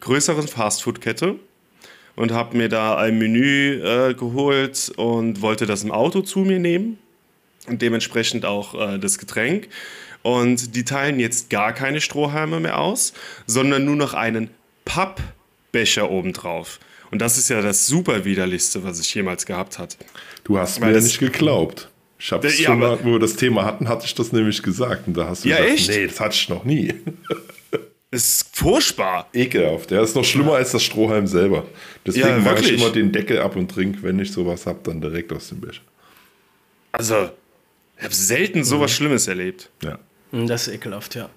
größeren 0.00 0.46
Fastfood-Kette 0.48 1.36
und 2.16 2.32
habe 2.32 2.56
mir 2.56 2.68
da 2.68 2.96
ein 2.96 3.18
Menü 3.18 3.80
äh, 3.82 4.14
geholt 4.14 4.92
und 4.96 5.40
wollte 5.42 5.66
das 5.66 5.82
im 5.84 5.90
Auto 5.92 6.20
zu 6.22 6.40
mir 6.40 6.58
nehmen 6.58 6.98
und 7.66 7.82
dementsprechend 7.82 8.44
auch 8.44 8.74
äh, 8.74 8.98
das 8.98 9.18
Getränk. 9.18 9.68
Und 10.22 10.74
die 10.74 10.84
teilen 10.84 11.20
jetzt 11.20 11.48
gar 11.48 11.72
keine 11.72 12.00
Strohhalme 12.00 12.58
mehr 12.60 12.78
aus, 12.78 13.12
sondern 13.46 13.84
nur 13.84 13.96
noch 13.96 14.14
einen 14.14 14.50
Pappbecher 14.84 16.10
obendrauf. 16.10 16.80
Und 17.10 17.20
das 17.22 17.38
ist 17.38 17.48
ja 17.48 17.62
das 17.62 17.86
super 17.86 18.24
widerlichste, 18.24 18.84
was 18.84 19.00
ich 19.00 19.14
jemals 19.14 19.46
gehabt 19.46 19.78
hat. 19.78 19.96
Du 20.44 20.58
hast 20.58 20.80
Weil 20.80 20.88
mir 20.88 20.94
das- 20.94 21.04
nicht 21.04 21.20
geglaubt. 21.20 21.88
Ich 22.20 22.32
habe 22.32 22.48
Ja, 22.48 22.52
schon 22.52 22.80
mal, 22.80 22.98
wo 23.04 23.12
wir 23.12 23.18
das 23.20 23.36
Thema 23.36 23.64
hatten, 23.64 23.88
hatte 23.88 24.04
ich 24.06 24.14
das 24.14 24.32
nämlich 24.32 24.60
gesagt. 24.62 25.06
Und 25.06 25.16
da 25.16 25.28
hast 25.28 25.44
du 25.44 25.50
Ja, 25.50 25.58
gesagt, 25.58 25.72
echt? 25.78 25.88
nee, 25.88 26.06
das 26.08 26.18
hatte 26.18 26.34
ich 26.34 26.48
noch 26.48 26.64
nie. 26.64 26.92
Ist 28.10 28.56
furchtbar. 28.56 29.28
Ekelhaft. 29.34 29.90
Der 29.90 30.00
ist 30.02 30.16
noch 30.16 30.24
schlimmer 30.24 30.54
als 30.54 30.72
das 30.72 30.82
Strohhalm 30.82 31.26
selber. 31.26 31.66
Deswegen 32.06 32.26
Ja, 32.28 32.38
mache 32.38 32.60
ich 32.60 32.72
immer 32.72 32.90
den 32.90 33.12
Deckel 33.12 33.38
ab 33.40 33.54
und 33.54 33.70
trinke, 33.70 34.02
wenn 34.02 34.18
ich 34.18 34.32
sowas 34.32 34.64
habe, 34.66 34.78
dann 34.84 35.00
direkt 35.00 35.30
aus 35.32 35.48
dem 35.50 35.60
Becher. 35.60 35.82
Also, 36.92 37.28
ich 37.98 38.04
habe 38.04 38.14
selten 38.14 38.64
sowas 38.64 38.90
Schlimmes 38.92 39.28
erlebt. 39.28 39.68
Ja. 39.82 39.98
Das 40.32 40.68
ist 40.68 40.74
ekelhaft, 40.74 41.14
ja. 41.16 41.28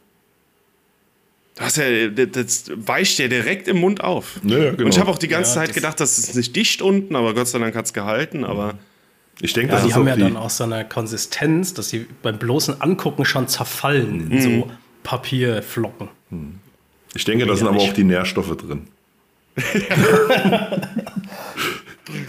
Das, 1.56 1.76
ja, 1.76 2.08
das 2.08 2.72
weicht 2.74 3.20
ja 3.20 3.28
direkt 3.28 3.68
im 3.68 3.78
Mund 3.78 4.02
auf. 4.02 4.40
Ja, 4.44 4.58
ja, 4.58 4.72
genau. 4.72 4.86
Und 4.86 4.92
ich 4.94 5.00
habe 5.00 5.12
auch 5.12 5.18
die 5.20 5.28
ganze 5.28 5.50
Ja, 5.52 5.56
Zeit 5.56 5.70
das- 5.70 5.76
gedacht, 5.76 6.00
das 6.00 6.18
ist 6.18 6.36
nicht 6.36 6.56
dicht 6.56 6.82
unten, 6.82 7.16
aber 7.18 7.34
Gott 7.34 7.50
sei 7.50 7.60
Dank 7.60 7.76
hat 7.76 7.86
es 7.86 7.94
gehalten. 7.94 8.46
Aber 8.46 8.76
Ich 9.42 9.54
denke, 9.54 9.70
Ja, 9.74 9.76
das 9.76 9.84
die 9.84 9.90
ist 9.90 9.96
haben 9.96 10.04
auch 10.04 10.08
ja 10.08 10.16
die, 10.16 10.22
dann 10.22 10.38
auch 10.38 10.50
so 10.50 10.64
eine 10.64 10.88
Konsistenz, 10.88 11.74
dass 11.74 11.90
sie 11.90 12.06
beim 12.22 12.38
bloßen 12.40 12.80
Angucken 12.82 13.26
schon 13.26 13.48
zerfallen 13.50 14.32
in 14.32 14.42
so 14.42 14.72
Papierflocken. 15.04 16.10
ich 17.14 17.26
denke, 17.26 17.46
da 17.46 17.56
sind 17.56 17.68
aber 17.68 17.80
auch 17.80 17.94
die 17.94 18.04
Nährstoffe 18.04 18.56
drin. 18.58 18.88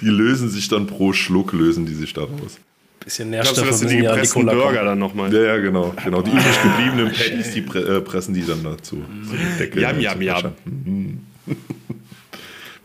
die 0.00 0.08
lösen 0.08 0.48
sich 0.50 0.68
dann 0.68 0.86
pro 0.86 1.12
Schluck, 1.12 1.52
lösen 1.52 1.86
die 1.86 1.94
sich 1.94 2.12
daraus. 2.12 2.58
Bisschen 3.04 3.30
glaubst 3.30 3.56
du, 3.56 3.62
Nährstoffe 3.62 3.68
das 3.68 3.78
sind 3.80 3.90
die 3.90 3.98
ja 3.98 4.12
gepressten 4.12 4.46
Cola 4.46 4.54
Burger 4.54 4.84
dann 4.84 4.98
nochmal? 4.98 5.32
Ja, 5.32 5.40
ja, 5.42 5.56
genau. 5.58 5.94
genau. 6.04 6.22
Die 6.22 6.30
übrig 6.30 6.62
gebliebenen 6.62 7.12
Patties, 7.12 7.52
die 7.52 7.62
pre 7.62 7.80
äh, 7.80 8.00
pressen 8.00 8.34
die 8.34 8.44
dann 8.44 8.62
dazu. 8.62 9.02
So 9.24 9.32
die 9.32 9.58
Deckel 9.58 9.82
Yum, 9.82 9.94
zu 9.94 10.00
yum, 10.00 10.22
yum. 10.22 10.34
Becher. 10.34 10.52
Mhm. 10.64 11.20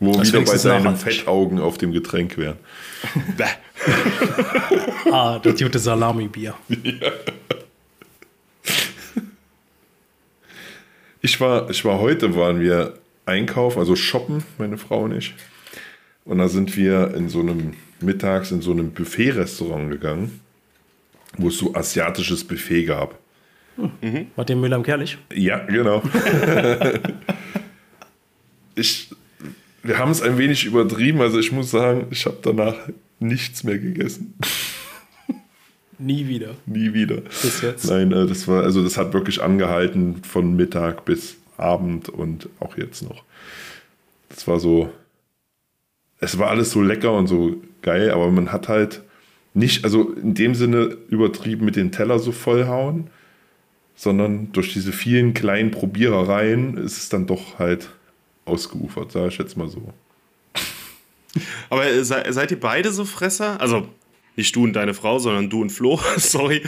Wo 0.00 0.12
Das 0.12 0.28
wieder 0.28 0.40
bei 0.42 0.56
seinen. 0.56 0.96
Fettaugen 0.96 1.58
auf 1.58 1.78
dem 1.78 1.92
Getränk 1.92 2.36
wären. 2.36 2.56
Bäh. 3.36 3.44
Ah, 5.10 5.38
das 5.38 5.58
gute 5.60 5.78
Salami-Bier. 5.78 6.54
Ich 11.28 11.38
war, 11.42 11.68
ich 11.68 11.84
war 11.84 12.00
heute, 12.00 12.34
waren 12.36 12.58
wir 12.58 12.94
einkaufen, 13.26 13.80
also 13.80 13.94
shoppen, 13.94 14.44
meine 14.56 14.78
Frau 14.78 15.02
und 15.02 15.12
ich. 15.12 15.34
Und 16.24 16.38
da 16.38 16.48
sind 16.48 16.74
wir 16.74 17.14
in 17.14 17.28
so 17.28 17.40
einem, 17.40 17.74
mittags 18.00 18.50
in 18.50 18.62
so 18.62 18.70
einem 18.70 18.92
Buffet-Restaurant 18.92 19.90
gegangen, 19.90 20.40
wo 21.36 21.48
es 21.48 21.58
so 21.58 21.74
asiatisches 21.74 22.44
Buffet 22.44 22.86
gab. 22.86 23.18
Martin 24.36 24.58
Müller 24.58 24.76
im 24.76 24.82
Kerlich. 24.82 25.18
Ja, 25.34 25.58
genau. 25.66 26.02
ich, 28.74 29.10
wir 29.82 29.98
haben 29.98 30.12
es 30.12 30.22
ein 30.22 30.38
wenig 30.38 30.64
übertrieben, 30.64 31.20
also 31.20 31.38
ich 31.38 31.52
muss 31.52 31.70
sagen, 31.70 32.06
ich 32.10 32.24
habe 32.24 32.38
danach 32.40 32.74
nichts 33.18 33.64
mehr 33.64 33.78
gegessen. 33.78 34.32
Nie 35.98 36.28
wieder. 36.28 36.54
Nie 36.66 36.94
wieder. 36.94 37.16
Bis 37.22 37.60
jetzt. 37.60 37.88
Nein, 37.88 38.12
äh, 38.12 38.26
das 38.26 38.46
war, 38.46 38.62
also 38.62 38.82
das 38.82 38.96
hat 38.96 39.12
wirklich 39.12 39.42
angehalten 39.42 40.22
von 40.22 40.54
Mittag 40.54 41.04
bis 41.04 41.36
Abend 41.56 42.08
und 42.08 42.48
auch 42.60 42.76
jetzt 42.76 43.02
noch. 43.02 43.24
Das 44.28 44.46
war 44.46 44.60
so, 44.60 44.92
es 46.20 46.38
war 46.38 46.50
alles 46.50 46.70
so 46.70 46.82
lecker 46.82 47.12
und 47.12 47.26
so 47.26 47.56
geil, 47.82 48.10
aber 48.10 48.30
man 48.30 48.52
hat 48.52 48.68
halt 48.68 49.02
nicht, 49.54 49.84
also 49.84 50.12
in 50.12 50.34
dem 50.34 50.54
Sinne 50.54 50.96
übertrieben 51.08 51.64
mit 51.64 51.74
den 51.74 51.90
Teller 51.90 52.18
so 52.18 52.30
vollhauen, 52.30 53.10
sondern 53.96 54.52
durch 54.52 54.72
diese 54.72 54.92
vielen 54.92 55.34
kleinen 55.34 55.72
Probierereien 55.72 56.76
ist 56.76 56.98
es 56.98 57.08
dann 57.08 57.26
doch 57.26 57.58
halt 57.58 57.88
ausgeufert, 58.44 59.10
sage 59.10 59.28
ich 59.28 59.38
jetzt 59.38 59.56
mal 59.56 59.68
so. 59.68 59.92
Aber 61.70 62.04
seid 62.04 62.50
ihr 62.50 62.60
beide 62.60 62.92
so 62.92 63.04
Fresser? 63.04 63.60
Also 63.60 63.88
nicht 64.38 64.56
du 64.56 64.64
und 64.64 64.72
deine 64.72 64.94
Frau, 64.94 65.18
sondern 65.18 65.50
du 65.50 65.60
und 65.60 65.70
Flo, 65.70 66.00
sorry. 66.16 66.62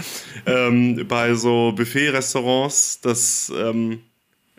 Ähm, 0.44 1.06
bei 1.08 1.34
so 1.34 1.72
Buffet-Restaurants, 1.74 3.00
das 3.00 3.50
ähm, 3.56 4.00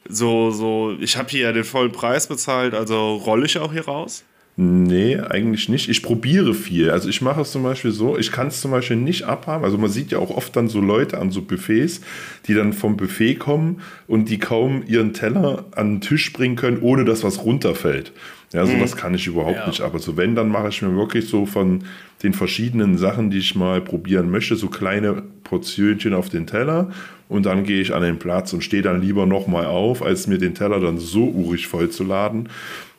so, 0.10 0.50
so, 0.50 0.96
ich 1.00 1.18
habe 1.18 1.30
hier 1.30 1.42
ja 1.42 1.52
den 1.52 1.64
vollen 1.64 1.92
Preis 1.92 2.28
bezahlt, 2.28 2.74
also 2.74 3.16
rolle 3.16 3.46
ich 3.46 3.58
auch 3.60 3.72
hier 3.72 3.86
raus? 3.86 4.24
Nee, 4.58 5.18
eigentlich 5.18 5.70
nicht. 5.70 5.90
Ich 5.90 6.04
probiere 6.04 6.54
viel. 6.54 6.90
Also 6.92 7.08
ich 7.08 7.22
mache 7.22 7.42
es 7.42 7.52
zum 7.52 7.64
Beispiel 7.64 7.92
so, 7.92 8.18
ich 8.18 8.32
kann 8.32 8.48
es 8.48 8.60
zum 8.60 8.72
Beispiel 8.72 8.98
nicht 8.98 9.24
abhaben. 9.24 9.64
Also 9.64 9.78
man 9.78 9.90
sieht 9.90 10.12
ja 10.12 10.20
auch 10.20 10.30
oft 10.30 10.56
dann 10.56 10.68
so 10.68 10.82
Leute 10.82 11.20
an 11.20 11.32
so 11.32 11.42
Buffets, 11.42 12.02
die 12.48 12.54
dann 12.54 12.74
vom 12.74 12.98
Buffet 12.98 13.36
kommen 13.36 13.82
und 14.08 14.30
die 14.30 14.40
kaum 14.40 14.84
ihren 14.86 15.14
Teller 15.14 15.66
an 15.72 15.96
den 15.96 16.02
Tisch 16.02 16.34
bringen 16.34 16.58
können, 16.58 16.82
ohne 16.82 17.06
dass 17.06 17.24
was 17.24 17.44
runterfällt. 17.44 18.12
Ja, 18.54 18.66
sowas 18.66 18.96
mhm. 18.96 19.00
kann 19.00 19.14
ich 19.14 19.28
überhaupt 19.28 19.56
ja. 19.56 19.68
nicht. 19.68 19.82
Aber 19.82 20.00
so 20.00 20.18
wenn, 20.18 20.36
dann 20.36 20.50
mache 20.50 20.70
ich 20.70 20.82
mir 20.82 20.96
wirklich 20.96 21.28
so 21.28 21.46
von 21.46 21.84
den 22.22 22.34
verschiedenen 22.34 22.98
Sachen, 22.98 23.30
die 23.30 23.38
ich 23.38 23.56
mal 23.56 23.82
probieren 23.82 24.30
möchte, 24.30 24.56
so 24.56 24.68
kleine 24.68 25.24
Portionchen 25.44 26.14
auf 26.14 26.30
den 26.30 26.48
Teller 26.48 26.92
und 27.30 27.46
dann 27.46 27.64
gehe 27.64 27.82
ich 27.82 27.94
an 27.94 28.02
den 28.02 28.20
Platz 28.20 28.52
und 28.52 28.62
stehe 28.62 28.84
dann 28.84 29.02
lieber 29.02 29.26
nochmal 29.26 29.66
auf, 29.66 30.04
als 30.04 30.28
mir 30.28 30.38
den 30.38 30.54
Teller 30.54 30.80
dann 30.80 30.98
so 30.98 31.26
urig 31.26 31.68
voll 31.68 31.90
zu 31.90 32.04
laden, 32.04 32.50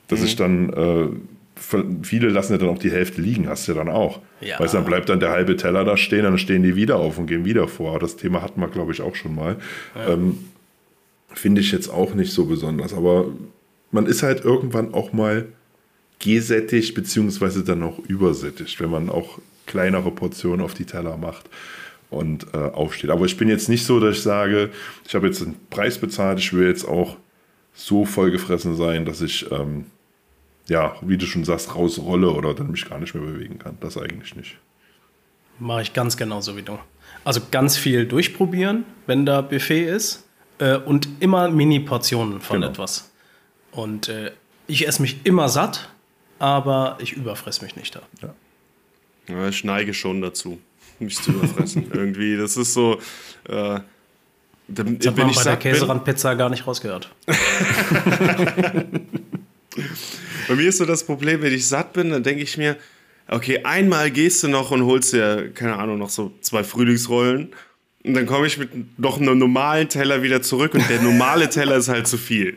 dass 0.09 0.21
mhm. 0.21 0.27
ich 0.27 0.37
dann 0.37 0.73
äh, 0.73 1.07
viele 2.03 2.29
lassen 2.29 2.53
ja 2.53 2.59
dann 2.59 2.71
auch 2.71 2.79
die 2.79 2.91
Hälfte 2.91 3.21
liegen, 3.21 3.49
hast 3.49 3.69
du 3.69 3.73
ja 3.73 3.79
dann 3.79 3.89
auch. 3.89 4.21
Ja. 4.41 4.59
Weißt 4.59 4.75
du, 4.75 4.79
dann 4.79 4.87
bleibt 4.87 5.09
dann 5.09 5.21
der 5.21 5.31
halbe 5.31 5.57
Teller 5.57 5.85
da 5.85 5.97
stehen, 5.97 6.23
dann 6.23 6.39
stehen 6.39 6.63
die 6.63 6.77
wieder 6.77 6.97
auf 6.97 7.19
und 7.19 7.27
gehen 7.27 7.45
wieder 7.45 7.69
vor. 7.69 7.99
Das 7.99 8.17
Thema 8.17 8.43
hatten 8.43 8.61
wir, 8.61 8.69
glaube 8.69 8.93
ich, 8.93 9.01
auch 9.01 9.15
schon 9.15 9.35
mal. 9.35 9.57
Ja. 9.95 10.15
Ähm, 10.15 10.39
Finde 11.35 11.61
ich 11.61 11.73
jetzt 11.73 11.89
auch 11.89 12.15
nicht 12.15 12.33
so 12.33 12.47
besonders, 12.47 12.93
aber 12.93 13.27
man 13.93 14.07
ist 14.07 14.23
halt 14.23 14.45
irgendwann 14.45 14.93
auch 14.95 15.13
mal 15.13 15.47
gesättigt, 16.19 16.95
beziehungsweise 16.95 17.65
dann 17.65 17.83
auch 17.83 17.99
übersättigt, 18.01 18.81
wenn 18.81 18.91
man 18.91 19.09
auch 19.09 19.39
kleinere 19.67 20.11
Portionen 20.11 20.61
auf 20.61 20.75
die 20.75 20.85
Teller 20.85 21.17
macht 21.17 21.49
und 22.11 22.47
äh, 22.55 22.59
aufsteht. 22.59 23.11
Aber 23.11 23.25
ich 23.25 23.37
bin 23.37 23.49
jetzt 23.49 23.69
nicht 23.69 23.87
so, 23.87 24.01
dass 24.01 24.17
ich 24.17 24.23
sage, 24.23 24.71
ich 25.07 25.15
habe 25.15 25.27
jetzt 25.27 25.43
einen 25.43 25.57
Preis 25.71 25.99
bezahlt, 25.99 26.39
ich 26.39 26.53
will 26.53 26.67
jetzt 26.67 26.85
auch 26.87 27.17
so 27.75 28.05
vollgefressen 28.05 28.77
sein, 28.77 29.05
dass 29.05 29.23
ich 29.23 29.51
ähm, 29.51 29.87
ja, 30.69 30.97
wie 31.03 31.17
du 31.17 31.27
schon 31.27 31.45
sagst, 31.45 31.75
rausrolle 31.75 32.31
oder 32.31 32.55
dann 32.55 32.71
mich 32.71 32.89
gar 32.89 32.99
nicht 32.99 33.15
mehr 33.15 33.25
bewegen 33.25 33.59
kann. 33.59 33.77
Das 33.81 33.97
eigentlich 33.97 34.37
nicht. 34.37 34.57
Mache 35.59 35.83
ich 35.83 35.93
ganz 35.93 36.17
genauso 36.17 36.57
wie 36.57 36.63
du. 36.63 36.79
Also 37.25 37.41
ganz 37.51 37.77
viel 37.77 38.07
durchprobieren, 38.07 38.85
wenn 39.07 39.27
da 39.27 39.43
Buffet 39.43 39.85
ist 39.85 40.27
äh, 40.59 40.77
und 40.77 41.09
immer 41.21 41.49
Mini-Portionen 41.51 42.41
von 42.41 42.61
genau. 42.61 42.73
etwas. 42.73 43.12
Und 43.73 44.09
äh, 44.09 44.33
ich 44.67 44.87
esse 44.87 45.03
mich 45.03 45.21
immer 45.25 45.49
satt, 45.49 45.91
aber 46.39 46.99
ich 47.01 47.13
überfress 47.15 47.63
mich 47.63 47.77
nicht 47.77 47.95
da. 47.97 48.03
Ja. 48.23 48.35
ja 49.29 49.49
ich 49.49 49.65
neige 49.65 49.95
schon 49.95 50.23
dazu, 50.23 50.61
mich 50.99 51.17
zu 51.17 51.33
überfressen. 51.33 51.91
Irgendwie, 51.93 52.37
das 52.37 52.57
ist 52.57 52.75
so. 52.75 53.01
Äh, 53.49 53.81
dann, 54.69 54.99
das 54.99 55.09
hat 55.09 55.17
man 55.17 55.35
bei 55.35 55.43
der 55.43 55.57
Käserandpizza 55.57 56.35
gar 56.35 56.49
nicht 56.49 56.67
rausgehört. 56.67 57.11
Bei 60.49 60.55
mir 60.55 60.69
ist 60.69 60.79
so 60.79 60.85
das 60.85 61.05
Problem, 61.05 61.43
wenn 61.43 61.53
ich 61.53 61.67
satt 61.67 61.93
bin, 61.93 62.11
dann 62.11 62.23
denke 62.23 62.43
ich 62.43 62.57
mir, 62.57 62.77
okay, 63.29 63.65
einmal 63.65 64.11
gehst 64.11 64.43
du 64.43 64.49
noch 64.49 64.71
und 64.71 64.85
holst 64.85 65.13
dir, 65.13 65.51
keine 65.53 65.79
Ahnung, 65.79 65.99
noch 65.99 66.11
so 66.11 66.33
zwei 66.41 66.65
Frühlingsrollen. 66.65 67.53
Und 68.05 68.15
dann 68.15 68.27
komme 68.27 68.47
ich 68.47 68.59
mit 68.59 68.99
noch 68.99 69.21
einem 69.21 69.39
normalen 69.39 69.89
Teller 69.89 70.23
wieder 70.23 70.43
zurück 70.43 70.75
und 70.75 70.89
der 70.91 71.01
normale 71.01 71.49
Teller 71.51 71.77
ist 71.77 71.89
halt 71.89 72.09
zu 72.09 72.19
viel. 72.19 72.57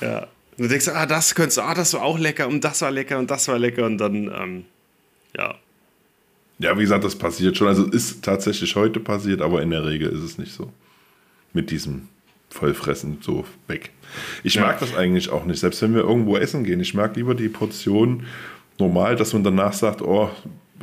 ja. 0.00 0.20
Und 0.56 0.60
dann 0.60 0.68
denkst 0.68 0.86
du, 0.86 0.94
ah, 0.94 1.04
das 1.04 1.34
könntest 1.34 1.58
du, 1.58 1.62
ah, 1.62 1.74
das 1.74 1.92
war 1.94 2.02
auch 2.02 2.18
lecker 2.18 2.48
und 2.48 2.62
das 2.62 2.80
war 2.80 2.90
lecker 2.90 3.18
und 3.18 3.30
das 3.30 3.48
war 3.48 3.58
lecker 3.58 3.84
und 3.84 3.98
dann, 3.98 4.32
ähm, 4.34 4.64
ja. 5.36 5.56
Ja, 6.60 6.78
wie 6.78 6.82
gesagt, 6.82 7.04
das 7.04 7.16
passiert 7.16 7.56
schon. 7.56 7.66
Also 7.66 7.84
ist 7.86 8.22
tatsächlich 8.24 8.74
heute 8.76 9.00
passiert, 9.00 9.42
aber 9.42 9.60
in 9.62 9.70
der 9.70 9.84
Regel 9.84 10.08
ist 10.08 10.22
es 10.22 10.38
nicht 10.38 10.52
so. 10.52 10.72
Mit 11.52 11.70
diesem 11.70 12.08
Vollfressen 12.50 13.18
so 13.20 13.44
weg. 13.66 13.90
Ich 14.44 14.54
ja. 14.54 14.62
mag 14.62 14.78
das 14.78 14.94
eigentlich 14.94 15.28
auch 15.28 15.44
nicht, 15.44 15.58
selbst 15.58 15.82
wenn 15.82 15.94
wir 15.94 16.02
irgendwo 16.02 16.36
essen 16.36 16.62
gehen. 16.62 16.80
Ich 16.80 16.94
mag 16.94 17.16
lieber 17.16 17.34
die 17.34 17.48
Portion 17.48 18.26
normal, 18.78 19.16
dass 19.16 19.32
man 19.32 19.42
danach 19.42 19.72
sagt, 19.72 20.00
oh, 20.02 20.30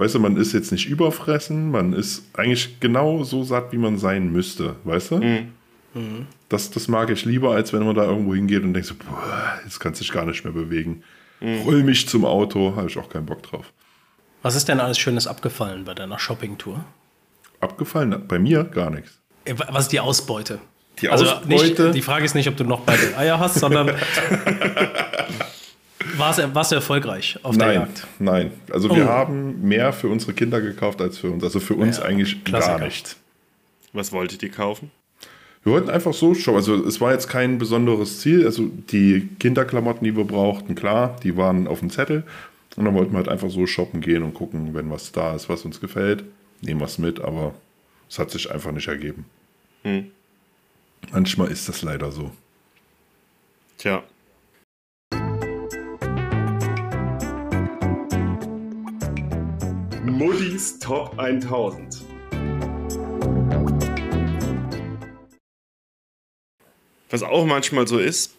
weißt 0.02 0.16
du, 0.16 0.20
man 0.20 0.36
ist 0.36 0.52
jetzt 0.54 0.72
nicht 0.72 0.90
überfressen, 0.90 1.70
man 1.70 1.94
ist 1.94 2.24
eigentlich 2.34 2.80
genau 2.80 3.24
so 3.24 3.44
satt, 3.44 3.72
wie 3.72 3.78
man 3.78 4.00
sein 4.00 4.32
müsste, 4.32 4.76
weißt 4.84 5.12
du? 5.12 5.18
Mhm. 5.18 5.52
Mhm. 5.94 6.28
Das, 6.50 6.72
das 6.72 6.88
mag 6.88 7.12
ich 7.12 7.24
lieber, 7.24 7.54
als 7.54 7.72
wenn 7.72 7.84
man 7.84 7.96
da 7.96 8.06
irgendwo 8.06 8.34
hingeht 8.34 8.64
und 8.64 8.74
denkt 8.74 8.88
so, 8.88 8.96
boah, 8.96 9.60
jetzt 9.64 9.80
kannst 9.80 10.02
du 10.02 10.04
dich 10.04 10.12
gar 10.12 10.26
nicht 10.26 10.44
mehr 10.44 10.54
bewegen. 10.54 11.04
Mhm. 11.40 11.62
Roll 11.62 11.84
mich 11.84 12.08
zum 12.08 12.26
Auto, 12.26 12.76
habe 12.76 12.88
ich 12.88 12.98
auch 12.98 13.10
keinen 13.10 13.28
Bock 13.28 13.44
drauf. 13.44 13.72
Was 14.42 14.56
ist 14.56 14.68
denn 14.68 14.80
alles 14.80 14.98
Schönes 14.98 15.28
abgefallen 15.28 15.86
bei 15.86 15.94
deiner 15.94 16.18
Shoppingtour? 16.18 16.84
Abgefallen? 17.60 18.24
Bei 18.28 18.40
mir 18.40 18.64
gar 18.64 18.90
nichts. 18.90 19.20
Äh, 19.46 19.54
was 19.70 19.84
ist 19.84 19.92
die 19.92 20.00
Ausbeute? 20.00 20.58
Die 21.00 21.10
also 21.10 21.26
Ausbeute. 21.26 21.84
Nicht, 21.84 21.96
die 21.96 22.02
Frage 22.02 22.26
ist 22.26 22.34
nicht, 22.34 22.48
ob 22.48 22.58
du 22.58 22.64
noch 22.64 22.80
beide 22.80 23.16
Eier 23.16 23.38
hast, 23.38 23.60
sondern 23.60 23.92
warst, 26.18 26.56
warst 26.56 26.72
du 26.72 26.76
erfolgreich 26.76 27.40
auf 27.44 27.56
nein, 27.56 27.68
der 27.68 27.76
Jagd? 27.82 28.08
Nein, 28.20 28.52
also 28.72 28.90
oh. 28.90 28.96
wir 28.96 29.06
haben 29.06 29.62
mehr 29.68 29.94
für 29.94 30.08
unsere 30.08 30.34
Kinder 30.34 30.62
gekauft 30.62 31.02
als 31.02 31.18
für 31.18 31.30
uns. 31.30 31.44
Also 31.44 31.60
für 31.60 31.76
uns 31.76 31.98
ja, 31.98 32.04
eigentlich 32.04 32.44
Klassiker. 32.44 32.78
gar 32.78 32.86
nicht. 32.86 33.16
Was 33.94 34.12
wolltet 34.12 34.42
ihr 34.44 34.52
kaufen? 34.52 34.92
Wir 35.64 35.74
wollten 35.74 35.90
einfach 35.90 36.14
so 36.14 36.34
shoppen. 36.34 36.58
Also 36.58 36.86
es 36.86 37.00
war 37.02 37.12
jetzt 37.12 37.28
kein 37.28 37.58
besonderes 37.58 38.20
Ziel. 38.20 38.46
Also 38.46 38.70
die 38.92 39.30
Kinderklamotten, 39.40 40.04
die 40.04 40.16
wir 40.16 40.24
brauchten, 40.24 40.76
klar, 40.76 41.18
die 41.24 41.38
waren 41.38 41.68
auf 41.68 41.80
dem 41.80 41.90
Zettel. 41.90 42.24
Und 42.78 42.86
dann 42.86 42.96
wollten 42.96 43.12
wir 43.12 43.18
halt 43.18 43.28
einfach 43.28 43.50
so 43.50 43.68
shoppen 43.68 44.02
gehen 44.02 44.24
und 44.24 44.34
gucken, 44.34 44.74
wenn 44.74 44.90
was 44.90 45.12
da 45.12 45.36
ist, 45.36 45.50
was 45.50 45.66
uns 45.66 45.82
gefällt. 45.82 46.24
Nehmen 46.62 46.80
wir 46.80 46.86
es 46.86 46.98
mit, 46.98 47.20
aber 47.20 47.54
es 48.10 48.18
hat 48.18 48.32
sich 48.32 48.52
einfach 48.52 48.72
nicht 48.72 48.88
ergeben. 48.88 49.26
Hm. 49.84 50.12
Manchmal 51.12 51.50
ist 51.50 51.68
das 51.68 51.82
leider 51.82 52.12
so. 52.12 52.32
Tja. 53.78 54.04
Muddis 60.04 60.80
Top 60.80 61.20
1000. 61.20 62.04
Was 67.12 67.22
auch 67.22 67.46
manchmal 67.46 67.88
so 67.88 68.00
ist, 68.00 68.36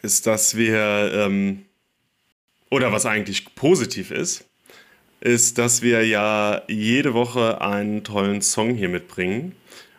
ist, 0.00 0.26
dass 0.26 0.56
wir, 0.56 1.12
ähm, 1.12 1.66
oder 2.70 2.90
was 2.90 3.04
eigentlich 3.04 3.54
positiv 3.54 4.10
ist, 4.10 4.46
ist, 5.20 5.58
dass 5.58 5.82
wir 5.82 6.06
ja 6.06 6.62
jede 6.68 7.12
Woche 7.12 7.60
einen 7.60 8.02
tollen 8.02 8.40
Song 8.40 8.74
hier 8.76 8.88
mitbringen. 8.88 9.54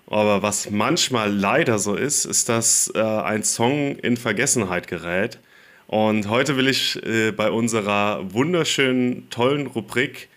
Aber 0.07 0.41
was 0.41 0.71
manchmal 0.71 1.31
leider 1.31 1.77
so 1.77 1.93
ist, 1.93 2.25
ist, 2.25 2.49
dass 2.49 2.91
äh, 2.95 2.99
ein 2.99 3.43
Song 3.43 3.95
in 3.97 4.17
Vergessenheit 4.17 4.87
gerät. 4.87 5.37
Und 5.85 6.27
heute 6.29 6.57
will 6.57 6.67
ich 6.67 6.95
äh, 7.05 7.31
bei 7.31 7.51
unserer 7.51 8.33
wunderschönen, 8.33 9.29
tollen 9.29 9.67
Rubrik 9.67 10.29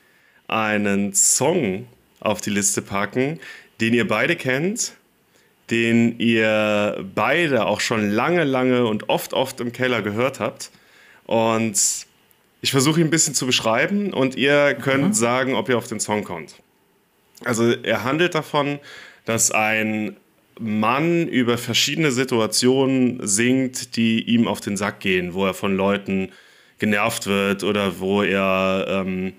einen 0.50 1.14
Song 1.14 1.86
auf 2.20 2.40
die 2.40 2.50
Liste 2.50 2.82
packen, 2.82 3.40
den 3.80 3.94
ihr 3.94 4.06
beide 4.06 4.36
kennt, 4.36 4.92
den 5.70 6.18
ihr 6.18 7.04
beide 7.14 7.66
auch 7.66 7.80
schon 7.80 8.10
lange, 8.10 8.44
lange 8.44 8.86
und 8.86 9.08
oft, 9.08 9.32
oft 9.32 9.60
im 9.60 9.72
Keller 9.72 10.02
gehört 10.02 10.40
habt. 10.40 10.70
Und 11.24 12.06
ich 12.60 12.72
versuche 12.72 13.00
ihn 13.00 13.06
ein 13.06 13.10
bisschen 13.10 13.34
zu 13.34 13.46
beschreiben 13.46 14.12
und 14.12 14.34
ihr 14.34 14.74
könnt 14.74 15.08
mhm. 15.08 15.12
sagen, 15.12 15.54
ob 15.54 15.68
ihr 15.68 15.78
auf 15.78 15.86
den 15.86 16.00
Song 16.00 16.24
kommt. 16.24 16.56
Also 17.44 17.70
er 17.70 18.04
handelt 18.04 18.34
davon, 18.34 18.78
dass 19.24 19.50
ein 19.50 20.16
Mann 20.58 21.26
über 21.26 21.56
verschiedene 21.56 22.12
Situationen 22.12 23.26
singt, 23.26 23.96
die 23.96 24.22
ihm 24.22 24.46
auf 24.46 24.60
den 24.60 24.76
Sack 24.76 25.00
gehen, 25.00 25.32
wo 25.32 25.46
er 25.46 25.54
von 25.54 25.74
Leuten 25.74 26.32
genervt 26.78 27.26
wird 27.26 27.62
oder 27.62 27.98
wo 28.00 28.22
er 28.22 28.86
ähm, 28.88 29.32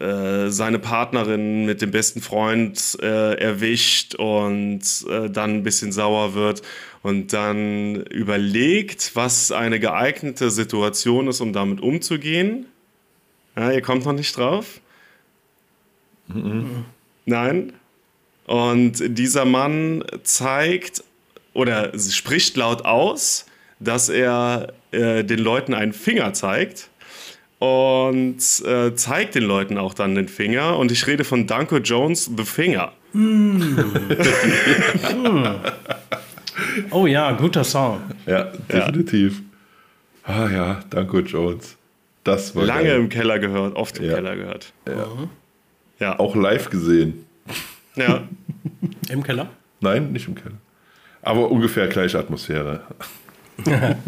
äh, 0.00 0.48
seine 0.50 0.78
Partnerin 0.78 1.66
mit 1.66 1.82
dem 1.82 1.90
besten 1.90 2.20
Freund 2.20 2.96
äh, 3.02 3.34
erwischt 3.34 4.14
und 4.14 4.80
äh, 5.08 5.28
dann 5.30 5.56
ein 5.56 5.62
bisschen 5.62 5.92
sauer 5.92 6.34
wird 6.34 6.62
und 7.02 7.32
dann 7.32 7.96
überlegt, 8.06 9.12
was 9.14 9.52
eine 9.52 9.80
geeignete 9.80 10.50
Situation 10.50 11.28
ist, 11.28 11.40
um 11.40 11.52
damit 11.52 11.80
umzugehen. 11.80 12.66
Ja, 13.56 13.70
ihr 13.70 13.82
kommt 13.82 14.04
noch 14.04 14.12
nicht 14.12 14.36
drauf? 14.36 14.80
Mhm. 16.28 16.84
Nein? 17.26 17.72
Und 18.46 18.94
dieser 19.18 19.44
Mann 19.44 20.04
zeigt 20.22 21.04
oder 21.52 21.98
spricht 21.98 22.56
laut 22.56 22.84
aus, 22.84 23.46
dass 23.78 24.08
er 24.08 24.72
äh, 24.90 25.24
den 25.24 25.38
Leuten 25.38 25.74
einen 25.74 25.92
Finger 25.92 26.32
zeigt 26.32 26.88
und 27.62 28.38
äh, 28.66 28.92
zeigt 28.96 29.36
den 29.36 29.44
Leuten 29.44 29.78
auch 29.78 29.94
dann 29.94 30.16
den 30.16 30.26
Finger. 30.26 30.76
Und 30.78 30.90
ich 30.90 31.06
rede 31.06 31.22
von 31.22 31.46
Danko 31.46 31.76
Jones, 31.76 32.28
The 32.36 32.42
Finger. 32.42 32.90
Mm. 33.12 33.78
oh 36.90 37.06
ja, 37.06 37.30
guter 37.30 37.62
Song. 37.62 38.00
Ja, 38.26 38.50
definitiv. 38.68 39.42
Ja. 40.26 40.34
Ah 40.34 40.50
ja, 40.50 40.80
Danko 40.90 41.20
Jones. 41.20 41.76
Das 42.24 42.56
war 42.56 42.64
Lange 42.64 42.88
geil. 42.88 42.98
im 42.98 43.08
Keller 43.08 43.38
gehört, 43.38 43.76
oft 43.76 43.96
im 43.98 44.06
ja. 44.06 44.14
Keller 44.14 44.34
gehört. 44.34 44.72
Ja. 44.84 45.06
ja. 46.00 46.18
Auch 46.18 46.34
live 46.34 46.68
gesehen. 46.68 47.26
Ja. 47.94 48.24
Im 49.08 49.22
Keller? 49.22 49.50
Nein, 49.80 50.10
nicht 50.10 50.26
im 50.26 50.34
Keller. 50.34 50.56
Aber 51.22 51.48
ungefähr 51.48 51.86
gleiche 51.86 52.18
Atmosphäre. 52.18 52.80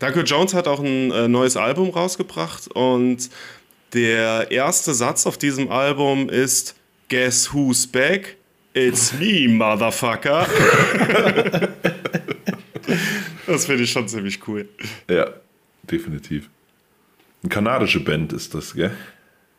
Danko 0.00 0.20
Jones 0.20 0.54
hat 0.54 0.66
auch 0.66 0.80
ein 0.80 1.10
äh, 1.10 1.28
neues 1.28 1.58
Album 1.58 1.90
rausgebracht 1.90 2.68
und 2.68 3.28
der 3.92 4.50
erste 4.50 4.94
Satz 4.94 5.26
auf 5.26 5.36
diesem 5.36 5.70
Album 5.70 6.30
ist 6.30 6.74
Guess 7.10 7.52
who's 7.52 7.86
back? 7.86 8.38
It's 8.72 9.12
me, 9.12 9.46
Motherfucker. 9.46 10.46
das 13.46 13.66
finde 13.66 13.82
ich 13.82 13.90
schon 13.90 14.08
ziemlich 14.08 14.40
cool. 14.48 14.66
Ja, 15.08 15.34
definitiv. 15.82 16.48
Eine 17.42 17.50
kanadische 17.50 18.00
Band 18.00 18.32
ist 18.32 18.54
das, 18.54 18.72
gell? 18.74 18.96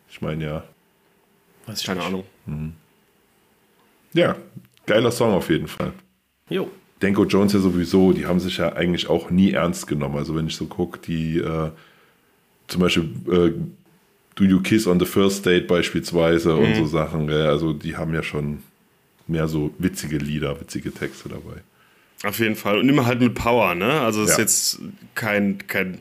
Ich 0.10 0.22
meine 0.22 0.44
ja. 0.44 0.64
Weiß 1.68 1.82
ich 1.82 1.86
Keine 1.86 2.00
nicht. 2.00 2.08
Ahnung. 2.08 2.24
Mhm. 2.48 2.74
Ja, 4.14 4.36
geiler 4.88 5.12
Song 5.12 5.34
auf 5.34 5.50
jeden 5.52 5.68
Fall. 5.68 5.94
Jo. 6.50 6.72
Denko 7.02 7.26
Jones 7.26 7.54
ja 7.54 7.60
sowieso, 7.60 8.14
die 8.14 8.26
haben 8.26 8.40
sich 8.40 8.58
ja 8.58 8.74
eigentlich 8.74 9.10
auch 9.10 9.30
nie 9.30 9.52
ernst 9.52 9.88
genommen. 9.88 10.18
Also 10.18 10.36
wenn 10.36 10.48
ich 10.48 10.56
so 10.56 10.66
gucke, 10.66 11.00
die 11.00 11.40
äh, 11.40 11.72
zum 12.68 12.82
Beispiel 12.82 13.10
äh, 13.32 13.52
Do 14.36 14.44
You 14.44 14.62
Kiss 14.62 14.88
on 14.88 15.00
the 15.00 15.06
First 15.06 15.46
Date 15.46 15.68
beispielsweise 15.68 16.54
mhm. 16.54 16.60
und 16.60 16.76
so 16.76 16.86
Sachen, 16.86 17.28
gell? 17.28 17.48
also 17.48 17.74
die 17.74 17.98
haben 17.98 18.14
ja 18.14 18.24
schon 18.24 18.60
mehr 19.28 19.48
so 19.48 19.74
witzige 19.78 20.18
Lieder, 20.18 20.60
witzige 20.60 20.94
Texte 20.94 21.30
dabei. 21.30 21.62
Auf 22.24 22.40
jeden 22.40 22.56
Fall. 22.56 22.80
Und 22.80 22.88
immer 22.88 23.06
halt 23.06 23.20
mit 23.20 23.34
Power, 23.34 23.74
ne? 23.74 24.02
Also 24.02 24.22
es 24.22 24.30
ja. 24.30 24.34
ist 24.36 24.40
jetzt 24.40 24.80
kein, 25.16 25.58
kein 25.68 26.00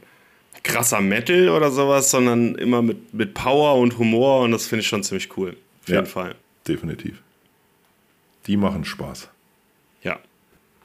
krasser 0.63 1.01
Metal 1.01 1.49
oder 1.49 1.71
sowas, 1.71 2.11
sondern 2.11 2.55
immer 2.57 2.83
mit, 2.83 3.15
mit 3.15 3.33
Power 3.35 3.77
und 3.77 3.97
Humor 3.99 4.43
und 4.43 4.53
das 4.53 4.67
finde 4.67 4.83
ich 4.83 4.89
schon 4.89 5.03
ziemlich 5.03 5.37
cool. 5.39 5.57
Auf 5.83 5.89
jeden 5.89 6.07
Fall. 6.07 6.35
Definitiv. 6.69 7.23
Die 8.47 8.57
machen 8.57 8.85
Spaß. 8.85 9.31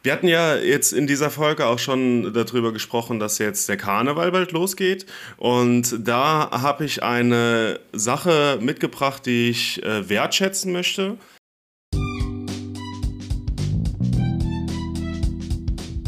Wir 0.06 0.14
hatten 0.14 0.28
ja 0.28 0.56
jetzt 0.56 0.94
in 0.94 1.08
dieser 1.08 1.32
Folge 1.32 1.66
auch 1.66 1.80
schon 1.80 2.32
darüber 2.32 2.72
gesprochen, 2.72 3.20
dass 3.20 3.40
jetzt 3.40 3.68
der 3.70 3.76
Karneval 3.76 4.32
bald 4.32 4.52
losgeht. 4.52 5.08
Und 5.36 6.08
da 6.08 6.52
habe 6.52 6.86
ich 6.86 7.02
eine 7.02 7.80
Sache 7.92 8.60
mitgebracht, 8.62 9.26
die 9.26 9.50
ich 9.50 9.82
äh, 9.82 10.08
wertschätzen 10.08 10.72
möchte. 10.72 11.18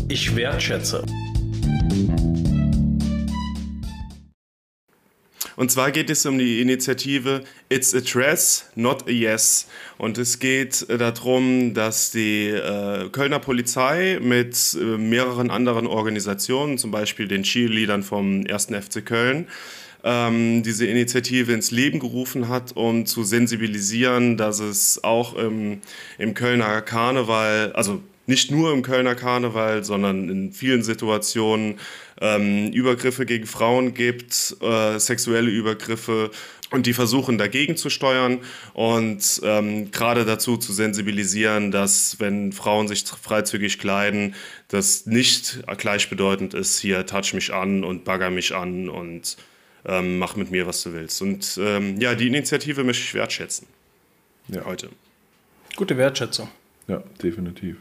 Ich 0.08 0.36
wertschätze. 0.36 1.04
Und 5.58 5.72
zwar 5.72 5.90
geht 5.90 6.12
es 6.12 6.24
um 6.28 6.38
die 6.38 6.62
Initiative 6.62 7.44
It's 7.68 7.96
a 7.96 8.00
Dress, 8.00 8.70
Not 8.76 9.08
a 9.08 9.12
Yes. 9.12 9.68
Und 9.98 10.20
es 10.20 10.38
geht 10.38 10.88
äh, 10.88 11.00
darum, 11.00 11.74
dass 11.74 12.12
die 12.12 12.50
äh, 12.50 13.10
Kölner 13.10 13.40
Polizei 13.40 14.20
mit 14.22 14.78
äh, 14.80 14.84
mehreren 15.00 15.50
anderen 15.50 15.88
Organisationen, 15.88 16.78
zum 16.78 16.92
Beispiel 16.92 17.28
den 17.28 17.42
Cheerleadern 17.42 18.04
vom 18.04 18.46
1. 18.48 18.68
FC 18.68 19.04
Köln, 19.04 19.48
ähm, 20.04 20.62
diese 20.62 20.86
Initiative 20.86 21.52
ins 21.52 21.72
Leben 21.72 22.00
gerufen 22.00 22.50
hat, 22.50 22.76
um 22.76 23.08
zu 23.08 23.24
sensibilisieren, 23.24 24.38
dass 24.38 24.60
es 24.60 25.04
auch 25.04 25.36
im, 25.36 25.82
im 26.20 26.36
Kölner 26.36 26.84
Karneval, 26.84 27.72
also 27.74 28.04
nicht 28.28 28.52
nur 28.52 28.72
im 28.74 28.84
Kölner 28.84 29.16
Karneval, 29.16 29.84
sondern 29.84 30.30
in 30.30 30.52
vielen 30.52 30.84
Situationen 30.84 31.80
ähm, 32.22 32.72
Übergriffe 32.72 33.26
gegen 33.26 33.48
Frauen 33.48 33.94
gibt, 33.94 34.56
äh, 34.62 35.00
sexuelle 35.00 35.50
Übergriffe 35.50 36.32
und 36.72 36.86
die 36.86 36.94
versuchen 36.94 37.38
dagegen 37.38 37.78
zu 37.78 37.90
steuern 37.90 38.40
und 38.74 39.42
ähm, 39.44 39.92
gerade 39.92 40.26
dazu 40.26 40.58
zu 40.58 40.74
sensibilisieren, 40.74 41.72
dass 41.72 42.20
wenn 42.20 42.52
Frauen 42.52 42.88
sich 42.88 43.06
freizügig 43.06 43.80
kleiden, 43.80 44.36
das 44.68 45.06
nicht 45.06 45.64
gleichbedeutend 45.78 46.54
ist, 46.54 46.80
hier 46.80 47.06
touch 47.06 47.34
mich 47.34 47.54
an 47.54 47.84
und 47.84 48.04
bagger 48.04 48.30
mich 48.30 48.54
an 48.54 48.90
und 48.90 49.38
ähm, 49.86 50.20
mach 50.20 50.36
mit 50.36 50.52
mir, 50.52 50.68
was 50.68 50.84
du 50.84 50.94
willst. 50.94 51.22
Und 51.22 51.58
ähm, 51.62 52.00
ja, 52.02 52.16
die 52.16 52.28
Initiative 52.28 52.84
möchte 52.84 53.04
ich 53.04 53.14
wertschätzen. 53.14 53.68
Ja. 54.50 54.66
Heute. 54.66 54.90
Gute 55.78 55.96
Wertschätzung. 55.98 56.50
Ja, 56.88 57.02
definitiv. 57.22 57.78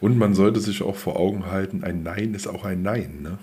Und 0.00 0.18
man 0.18 0.34
sollte 0.34 0.60
sich 0.60 0.82
auch 0.82 0.96
vor 0.96 1.18
Augen 1.18 1.46
halten, 1.46 1.84
ein 1.84 2.02
Nein 2.02 2.34
ist 2.34 2.46
auch 2.46 2.64
ein 2.64 2.82
Nein. 2.82 3.18
Ne? 3.22 3.38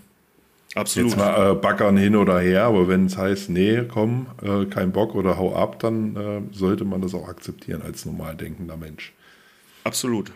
Absolut. 0.75 1.11
Jetzt 1.11 1.17
mal 1.17 1.51
äh, 1.51 1.55
backern 1.55 1.95
hin 1.95 2.15
oder 2.15 2.39
her, 2.39 2.63
aber 2.63 2.88
wenn 2.88 3.05
es 3.05 3.17
heißt, 3.17 3.49
nee, 3.49 3.83
komm, 3.88 4.27
äh, 4.41 4.65
kein 4.65 4.91
Bock 4.91 5.15
oder 5.15 5.38
hau 5.38 5.55
ab, 5.55 5.79
dann 5.79 6.15
äh, 6.15 6.41
sollte 6.53 6.83
man 6.83 7.01
das 7.01 7.13
auch 7.13 7.29
akzeptieren 7.29 7.81
als 7.81 8.05
normal 8.05 8.36
denkender 8.36 8.75
Mensch. 8.75 9.13
Absolut. 9.86 10.31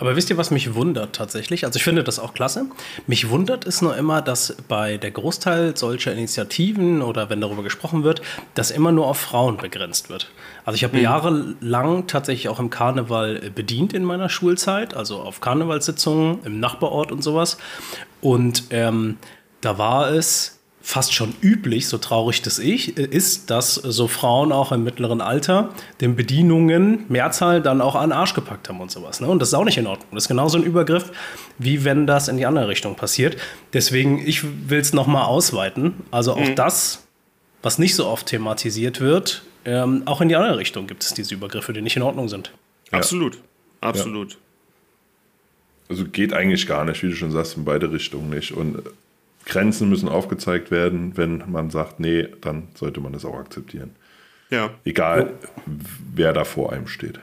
Aber 0.00 0.16
wisst 0.16 0.30
ihr, 0.30 0.38
was 0.38 0.50
mich 0.50 0.74
wundert 0.74 1.14
tatsächlich? 1.14 1.64
Also 1.64 1.76
ich 1.76 1.84
finde 1.84 2.02
das 2.02 2.18
auch 2.18 2.32
klasse. 2.32 2.66
Mich 3.06 3.28
wundert 3.28 3.66
es 3.66 3.82
nur 3.82 3.96
immer, 3.96 4.22
dass 4.22 4.56
bei 4.66 4.96
der 4.96 5.10
Großteil 5.10 5.76
solcher 5.76 6.12
Initiativen 6.12 7.02
oder 7.02 7.28
wenn 7.28 7.40
darüber 7.40 7.62
gesprochen 7.62 8.02
wird, 8.02 8.22
das 8.54 8.70
immer 8.70 8.92
nur 8.92 9.06
auf 9.06 9.18
Frauen 9.18 9.58
begrenzt 9.58 10.08
wird. 10.08 10.30
Also 10.64 10.76
ich 10.76 10.84
habe 10.84 10.96
mhm. 10.96 11.02
jahrelang 11.02 12.06
tatsächlich 12.06 12.48
auch 12.48 12.58
im 12.58 12.70
Karneval 12.70 13.50
bedient 13.54 13.92
in 13.92 14.04
meiner 14.04 14.30
Schulzeit, 14.30 14.94
also 14.94 15.18
auf 15.18 15.40
Karnevalssitzungen 15.40 16.38
im 16.44 16.60
Nachbarort 16.60 17.12
und 17.12 17.22
sowas. 17.22 17.58
Und 18.22 18.64
ähm, 18.70 19.18
da 19.60 19.76
war 19.76 20.10
es 20.10 20.59
fast 20.82 21.12
schon 21.12 21.34
üblich, 21.42 21.88
so 21.88 21.98
traurig 21.98 22.42
das 22.42 22.58
ich, 22.58 22.96
ist, 22.96 23.50
dass 23.50 23.74
so 23.74 24.08
Frauen 24.08 24.50
auch 24.50 24.72
im 24.72 24.82
mittleren 24.82 25.20
Alter 25.20 25.70
den 26.00 26.16
Bedienungen 26.16 27.04
Mehrzahl 27.08 27.60
dann 27.60 27.80
auch 27.80 27.94
an 27.94 28.10
den 28.10 28.12
Arsch 28.12 28.34
gepackt 28.34 28.68
haben 28.68 28.80
und 28.80 28.90
sowas. 28.90 29.20
Ne? 29.20 29.28
Und 29.28 29.40
das 29.40 29.48
ist 29.48 29.54
auch 29.54 29.64
nicht 29.64 29.78
in 29.78 29.86
Ordnung. 29.86 30.08
Das 30.12 30.24
ist 30.24 30.28
genauso 30.28 30.58
ein 30.58 30.64
Übergriff, 30.64 31.12
wie 31.58 31.84
wenn 31.84 32.06
das 32.06 32.28
in 32.28 32.38
die 32.38 32.46
andere 32.46 32.68
Richtung 32.68 32.96
passiert. 32.96 33.36
Deswegen, 33.72 34.26
ich 34.26 34.42
will 34.68 34.80
es 34.80 34.92
nochmal 34.92 35.24
ausweiten. 35.24 35.94
Also 36.10 36.32
auch 36.32 36.40
mhm. 36.48 36.54
das, 36.54 37.06
was 37.62 37.78
nicht 37.78 37.94
so 37.94 38.06
oft 38.06 38.26
thematisiert 38.26 39.00
wird, 39.00 39.42
ähm, 39.66 40.02
auch 40.06 40.22
in 40.22 40.28
die 40.28 40.36
andere 40.36 40.56
Richtung 40.56 40.86
gibt 40.86 41.02
es 41.02 41.12
diese 41.12 41.34
Übergriffe, 41.34 41.72
die 41.72 41.82
nicht 41.82 41.96
in 41.96 42.02
Ordnung 42.02 42.28
sind. 42.28 42.52
Ja. 42.90 42.98
Absolut. 42.98 43.38
Absolut. 43.82 44.32
Ja. 44.32 44.38
Also 45.90 46.04
geht 46.06 46.32
eigentlich 46.32 46.66
gar 46.66 46.84
nicht, 46.84 47.02
wie 47.02 47.08
du 47.08 47.16
schon 47.16 47.32
sagst, 47.32 47.56
in 47.56 47.64
beide 47.64 47.92
Richtungen 47.92 48.30
nicht. 48.30 48.52
Und 48.52 48.82
Grenzen 49.46 49.88
müssen 49.88 50.08
aufgezeigt 50.08 50.70
werden. 50.70 51.16
Wenn 51.16 51.44
man 51.50 51.70
sagt, 51.70 52.00
nee, 52.00 52.28
dann 52.40 52.68
sollte 52.74 53.00
man 53.00 53.12
das 53.12 53.24
auch 53.24 53.36
akzeptieren. 53.36 53.96
Ja. 54.50 54.74
Egal, 54.84 55.34
wer 56.14 56.32
da 56.32 56.44
vor 56.44 56.72
einem 56.72 56.86
steht. 56.86 57.20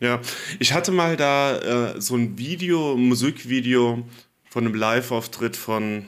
Ja, 0.00 0.20
ich 0.58 0.72
hatte 0.72 0.92
mal 0.92 1.16
da 1.16 1.92
äh, 1.92 2.00
so 2.00 2.16
ein 2.16 2.38
Video, 2.38 2.94
ein 2.94 3.08
Musikvideo 3.08 4.06
von 4.48 4.64
einem 4.64 4.74
Live-Auftritt 4.74 5.56
von, 5.56 6.06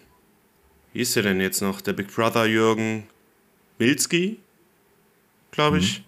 wie 0.92 1.00
ist 1.00 1.14
der 1.14 1.22
denn 1.24 1.40
jetzt 1.40 1.60
noch? 1.60 1.80
Der 1.80 1.92
Big 1.92 2.14
Brother 2.14 2.46
Jürgen 2.46 3.04
Milski, 3.78 4.38
glaube 5.50 5.78
ich. 5.78 5.98
Mhm. 5.98 6.04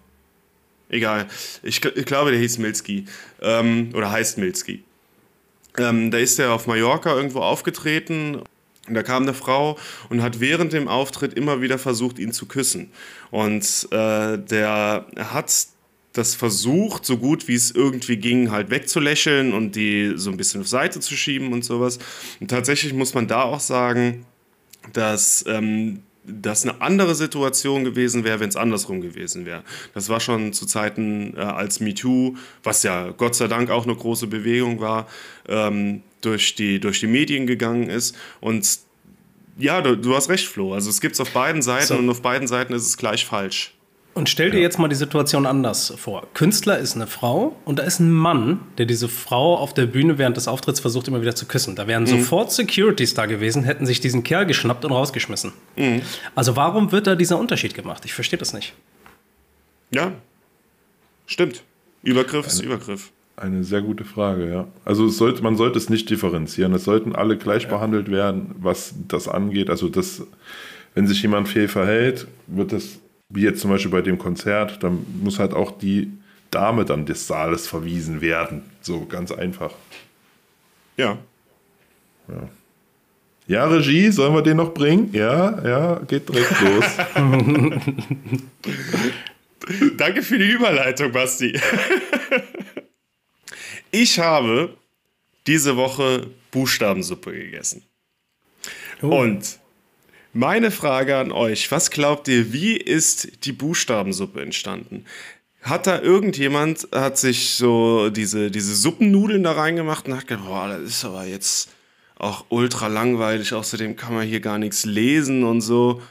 Egal. 0.97 1.27
Ich, 1.63 1.85
ich, 1.85 2.07
glaube, 2.07 2.31
der 2.31 2.41
hieß 2.41 2.59
Milski. 2.59 3.07
Ähm, 3.43 3.91
oder 3.95 4.11
heißt 4.11 4.39
Milski. 4.39 4.83
Ähm, 5.77 6.11
da 6.11 6.19
ist 6.19 6.39
er 6.39 6.53
auf 6.53 6.67
Mallorca 6.67 7.15
irgendwo 7.15 7.41
aufgetreten 7.41 8.43
und 8.89 8.95
da 8.95 9.03
kam 9.03 9.23
eine 9.23 9.35
Frau 9.35 9.79
und 10.11 10.23
hat 10.23 10.41
während 10.41 10.73
dem 10.73 10.89
Auftritt 10.89 11.35
immer 11.35 11.63
wieder 11.63 11.79
versucht, 11.79 12.19
ihn 12.19 12.33
zu 12.33 12.47
küssen. 12.47 12.91
Und 13.31 13.89
äh, 13.91 14.39
der 14.39 15.07
hat 15.17 15.67
das 16.13 16.35
versucht, 16.35 17.05
so 17.05 17.17
gut 17.17 17.49
wie 17.49 17.55
es 17.55 17.71
irgendwie 17.71 18.17
ging, 18.17 18.51
halt 18.51 18.71
wegzulächeln 18.71 19.53
und 19.53 19.75
die 19.75 20.13
so 20.17 20.31
ein 20.31 20.37
bisschen 20.37 20.61
auf 20.61 20.69
Seite 20.69 21.01
zu 21.01 21.17
schieben 21.17 21.53
und 21.53 21.65
sowas. 21.65 21.99
Und 22.41 22.51
tatsächlich 22.51 22.93
muss 22.93 23.15
man 23.15 23.27
da 23.27 23.43
auch 23.43 23.61
sagen, 23.61 24.27
dass 24.93 25.45
ähm, 25.49 26.03
das 26.27 26.63
eine 26.63 26.81
andere 26.81 27.15
Situation 27.15 27.85
gewesen 27.85 28.25
wäre, 28.25 28.41
wenn 28.41 28.49
es 28.49 28.57
andersrum 28.57 29.01
gewesen 29.01 29.45
wäre. 29.47 29.63
Das 29.93 30.09
war 30.09 30.21
schon 30.21 30.53
zu 30.53 30.67
Zeiten 30.67 31.35
äh, 31.37 31.41
als 31.41 31.81
MeToo, 31.81 32.37
was 32.63 32.83
ja 32.83 33.11
Gott 33.11 33.35
sei 33.35 33.47
Dank 33.47 33.71
auch 33.71 33.85
eine 33.85 33.95
große 33.95 34.27
Bewegung 34.27 34.81
war, 34.81 35.07
ähm, 35.49 36.03
durch, 36.23 36.55
die, 36.55 36.81
durch 36.81 37.01
die 37.01 37.07
Medien 37.07 37.47
gegangen 37.47 37.91
ist. 37.91 38.17
Und 38.41 38.79
ja, 39.59 39.83
du, 39.83 39.97
du 39.97 40.17
hast 40.17 40.31
recht, 40.31 40.47
Flo. 40.47 40.73
Also 40.73 40.91
es 40.91 41.01
gibt 41.01 41.15
es 41.15 41.21
auf 41.21 41.31
beiden 41.31 41.63
Seiten 41.63 41.87
so. 41.87 41.97
und 41.97 42.09
auf 42.09 42.23
beiden 42.23 42.49
Seiten 42.49 42.73
ist 42.73 42.87
es 42.87 42.97
gleich 42.97 43.27
falsch. 43.27 43.75
Und 44.15 44.29
stell 44.29 44.53
dir 44.53 44.59
ja. 44.59 44.63
jetzt 44.63 44.79
mal 44.79 44.87
die 44.87 44.95
Situation 44.95 45.45
anders 45.45 45.93
vor. 45.97 46.29
Künstler 46.35 46.79
ist 46.79 46.95
eine 46.95 47.09
Frau 47.09 47.57
und 47.65 47.81
da 47.81 47.83
ist 47.83 47.99
ein 47.99 48.13
Mann, 48.13 48.61
der 48.79 48.87
diese 48.87 49.09
Frau 49.09 49.57
auf 49.57 49.75
der 49.75 49.87
Bühne 49.87 50.19
während 50.19 50.37
des 50.37 50.47
Auftritts 50.47 50.79
versucht, 50.79 51.09
immer 51.09 51.21
wieder 51.21 51.35
zu 51.35 51.47
küssen. 51.47 51.75
Da 51.75 51.89
wären 51.89 52.05
mhm. 52.05 52.09
sofort 52.09 52.53
Securities 52.53 53.15
da 53.15 53.27
gewesen, 53.27 53.65
hätten 53.65 53.87
sich 53.87 53.99
diesen 53.99 54.23
Kerl 54.23 54.47
geschnappt 54.47 54.85
und 54.85 54.93
rausgeschmissen. 54.93 55.53
Mhm. 55.77 56.03
Also 56.37 56.55
warum 56.55 56.93
wird 56.93 57.09
da 57.09 57.17
dieser 57.17 57.39
Unterschied 57.39 57.75
gemacht? 57.75 58.05
Ich 58.05 58.15
verstehe 58.15 58.39
das 58.39 58.53
nicht. 58.53 58.73
Ja. 59.91 60.13
Stimmt. 61.27 61.63
Übergriff 62.03 62.47
ist 62.47 62.61
Übergriff. 62.61 63.11
Eine 63.37 63.65
sehr 63.65 63.83
gute 63.83 64.05
Frage, 64.05 64.49
ja. 64.49 64.69
Also 64.85 65.07
es 65.07 65.17
sollte, 65.17 65.43
man 65.43 65.57
sollte 65.57 65.77
es 65.77 65.91
nicht 65.91 66.09
differenzieren. 66.09 66.73
Es 66.73 66.85
sollten 66.85 67.17
alle 67.17 67.37
gleich 67.37 67.67
behandelt 67.67 68.09
werden, 68.09 68.55
was 68.59 68.95
das 69.09 69.27
angeht. 69.27 69.71
Also 69.71 69.89
das, 69.89 70.23
wenn 70.95 71.09
sich 71.09 71.21
jemand 71.23 71.49
fehl 71.49 71.67
verhält, 71.67 72.29
wird 72.47 72.73
das, 72.73 73.01
wie 73.29 73.43
jetzt 73.43 73.61
zum 73.61 73.71
Beispiel 73.71 73.91
bei 73.91 74.03
dem 74.03 74.19
Konzert, 74.19 74.83
dann 74.83 75.05
muss 75.23 75.39
halt 75.39 75.55
auch 75.55 75.79
die 75.79 76.13
Dame 76.51 76.85
dann 76.85 77.07
des 77.07 77.27
Saales 77.27 77.67
verwiesen 77.67 78.21
werden. 78.21 78.63
So 78.81 79.07
ganz 79.07 79.33
einfach. 79.33 79.73
Ja. 80.97 81.19
Ja. 82.29 82.49
Ja, 83.47 83.67
Regie, 83.67 84.11
sollen 84.11 84.33
wir 84.35 84.41
den 84.41 84.57
noch 84.57 84.73
bringen? 84.73 85.11
Ja, 85.13 85.63
ja, 85.67 85.97
geht 86.07 86.31
direkt 86.31 86.59
los. 86.63 86.85
Danke 89.99 90.23
für 90.23 90.39
die 90.39 90.51
Überleitung, 90.51 91.13
Basti. 91.13 91.61
ich 93.91 94.19
habe 94.19 94.75
diese 95.47 95.77
Woche 95.77 96.29
Buchstabensuppe 96.53 97.33
gegessen. 97.33 97.83
Oh. 99.03 99.21
Und 99.21 99.59
meine 100.35 100.71
Frage 100.71 101.17
an 101.17 101.33
euch, 101.33 101.71
was 101.71 101.91
glaubt 101.91 102.29
ihr, 102.29 102.53
wie 102.53 102.77
ist 102.77 103.45
die 103.47 103.53
Buchstabensuppe 103.53 104.43
entstanden? 104.43 105.05
Hat 105.63 105.87
da 105.87 106.01
irgendjemand, 106.01 106.89
hat 106.93 107.17
sich 107.17 107.51
so 107.51 108.11
diese, 108.11 108.51
diese 108.51 108.75
Suppennudeln 108.75 109.43
da 109.43 109.53
reingemacht 109.53 110.07
und 110.07 110.17
hat 110.17 110.27
gedacht, 110.27 110.47
boah, 110.47 110.69
das 110.69 110.83
ist 110.83 111.05
aber 111.05 111.25
jetzt 111.25 111.71
auch 112.17 112.45
ultra 112.49 112.89
langweilig, 112.89 113.55
außerdem 113.55 113.97
kann 113.97 114.15
man 114.15 114.27
hier 114.27 114.41
gar 114.41 114.59
nichts 114.59 114.85
lesen 114.85 115.45
und 115.45 115.63
so. 115.63 116.03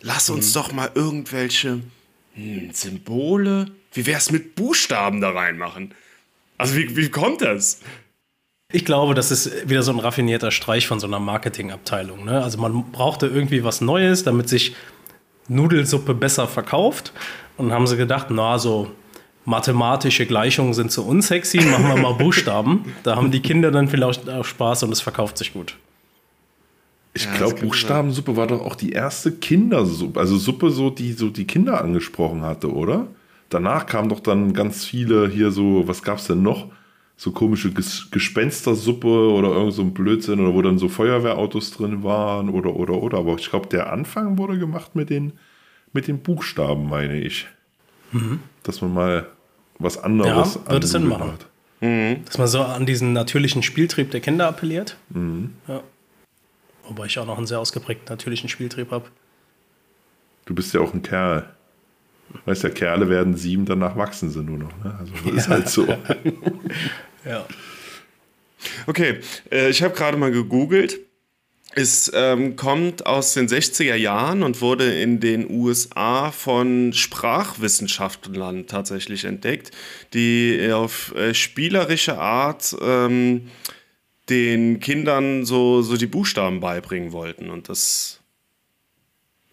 Lass 0.00 0.30
uns 0.30 0.52
doch 0.52 0.72
mal 0.72 0.90
irgendwelche 0.94 1.80
hm, 2.34 2.70
Symbole, 2.72 3.66
wie 3.92 4.06
wär's 4.06 4.30
mit 4.30 4.54
Buchstaben 4.54 5.20
da 5.20 5.30
reinmachen? 5.30 5.94
Also 6.58 6.76
wie, 6.76 6.96
wie 6.96 7.10
kommt 7.10 7.42
das? 7.42 7.80
Ich 8.72 8.84
glaube, 8.84 9.14
das 9.14 9.30
ist 9.30 9.68
wieder 9.68 9.82
so 9.82 9.92
ein 9.92 10.00
raffinierter 10.00 10.50
Streich 10.50 10.86
von 10.88 10.98
so 10.98 11.06
einer 11.06 11.20
Marketingabteilung. 11.20 12.24
Ne? 12.24 12.42
Also 12.42 12.58
man 12.58 12.90
brauchte 12.90 13.26
irgendwie 13.26 13.62
was 13.62 13.80
Neues, 13.80 14.24
damit 14.24 14.48
sich 14.48 14.74
Nudelsuppe 15.48 16.14
besser 16.14 16.48
verkauft. 16.48 17.12
Und 17.56 17.72
haben 17.72 17.86
sie 17.86 17.96
gedacht, 17.96 18.26
na, 18.30 18.58
so 18.58 18.90
mathematische 19.46 20.26
Gleichungen 20.26 20.74
sind 20.74 20.90
zu 20.90 21.06
unsexy, 21.06 21.58
machen 21.58 21.88
wir 21.88 21.96
mal 21.96 22.12
Buchstaben. 22.18 22.92
Da 23.02 23.16
haben 23.16 23.30
die 23.30 23.40
Kinder 23.40 23.70
dann 23.70 23.88
vielleicht 23.88 24.28
auch 24.28 24.44
Spaß 24.44 24.82
und 24.82 24.92
es 24.92 25.00
verkauft 25.00 25.38
sich 25.38 25.52
gut. 25.54 25.76
Ich 27.14 27.24
Ja, 27.24 27.34
glaube, 27.36 27.54
Buchstabensuppe 27.60 28.36
war 28.36 28.46
doch 28.46 28.60
auch 28.60 28.74
die 28.74 28.90
erste 28.92 29.32
Kindersuppe, 29.32 30.20
also 30.20 30.36
Suppe, 30.36 30.70
so, 30.70 30.90
die 30.90 31.12
so 31.12 31.30
die 31.30 31.46
Kinder 31.46 31.80
angesprochen 31.82 32.42
hatte, 32.42 32.70
oder? 32.70 33.06
Danach 33.48 33.86
kamen 33.86 34.10
doch 34.10 34.20
dann 34.20 34.52
ganz 34.52 34.84
viele 34.84 35.28
hier 35.30 35.50
so, 35.50 35.88
was 35.88 36.02
gab's 36.02 36.26
denn 36.26 36.42
noch? 36.42 36.66
So 37.18 37.30
komische 37.32 37.70
Ges 37.72 38.08
Gespenstersuppe 38.10 39.06
oder 39.08 39.48
irgend 39.48 39.72
so 39.72 39.82
ein 39.82 39.94
Blödsinn 39.94 40.38
oder 40.40 40.52
wo 40.54 40.60
dann 40.60 40.78
so 40.78 40.88
Feuerwehrautos 40.88 41.70
drin 41.70 42.02
waren 42.02 42.50
oder 42.50 42.74
oder 42.76 42.94
oder. 42.94 43.18
Aber 43.18 43.36
ich 43.36 43.48
glaube, 43.48 43.68
der 43.68 43.90
Anfang 43.92 44.36
wurde 44.36 44.58
gemacht 44.58 44.94
mit 44.94 45.08
den, 45.08 45.32
mit 45.94 46.08
den 46.08 46.18
Buchstaben, 46.20 46.88
meine 46.88 47.18
ich. 47.20 47.46
Dass 48.62 48.82
man 48.82 48.92
mal 48.94 49.26
was 49.78 49.96
anderes 50.02 50.56
Mhm. 50.56 50.62
Ja, 50.66 50.72
würde 50.72 50.86
Sinn 50.86 51.08
machen. 51.08 51.32
hat. 51.32 51.46
Dass 52.26 52.38
man 52.38 52.46
so 52.48 52.62
an 52.62 52.84
diesen 52.86 53.12
natürlichen 53.12 53.62
Spieltrieb 53.62 54.10
der 54.10 54.20
Kinder 54.20 54.46
appelliert. 54.48 54.96
Ja. 55.68 55.80
Wobei 56.88 57.06
ich 57.06 57.18
auch 57.18 57.26
noch 57.26 57.38
einen 57.38 57.46
sehr 57.46 57.60
ausgeprägten 57.60 58.06
natürlichen 58.08 58.48
Spieltrieb 58.48 58.90
habe. 58.90 59.06
Du 60.44 60.54
bist 60.54 60.72
ja 60.74 60.80
auch 60.80 60.94
ein 60.94 61.02
Kerl. 61.02 61.48
Weißt 62.44 62.62
ja, 62.64 62.70
Kerle 62.70 63.08
werden 63.08 63.36
sieben, 63.36 63.66
danach 63.66 63.96
wachsen 63.96 64.30
sie 64.30 64.42
nur 64.42 64.58
noch. 64.58 64.72
Ne? 64.84 64.94
Also 64.98 65.12
das 65.24 65.34
ist 65.34 65.48
halt 65.50 65.68
so. 65.68 65.86
Ja. 67.26 67.46
Okay, 68.86 69.20
äh, 69.50 69.68
ich 69.70 69.82
habe 69.82 69.94
gerade 69.94 70.16
mal 70.16 70.30
gegoogelt. 70.30 71.00
Es 71.74 72.10
ähm, 72.14 72.56
kommt 72.56 73.04
aus 73.04 73.34
den 73.34 73.48
60er 73.48 73.96
Jahren 73.96 74.42
und 74.42 74.62
wurde 74.62 74.98
in 74.98 75.20
den 75.20 75.50
USA 75.50 76.30
von 76.30 76.94
Sprachwissenschaftlern 76.94 78.66
tatsächlich 78.66 79.24
entdeckt, 79.24 79.72
die 80.14 80.70
auf 80.72 81.14
äh, 81.16 81.34
spielerische 81.34 82.16
Art 82.18 82.74
ähm, 82.80 83.50
den 84.30 84.80
Kindern 84.80 85.44
so, 85.44 85.82
so 85.82 85.98
die 85.98 86.06
Buchstaben 86.06 86.60
beibringen 86.60 87.12
wollten. 87.12 87.50
Und 87.50 87.68
das 87.68 88.20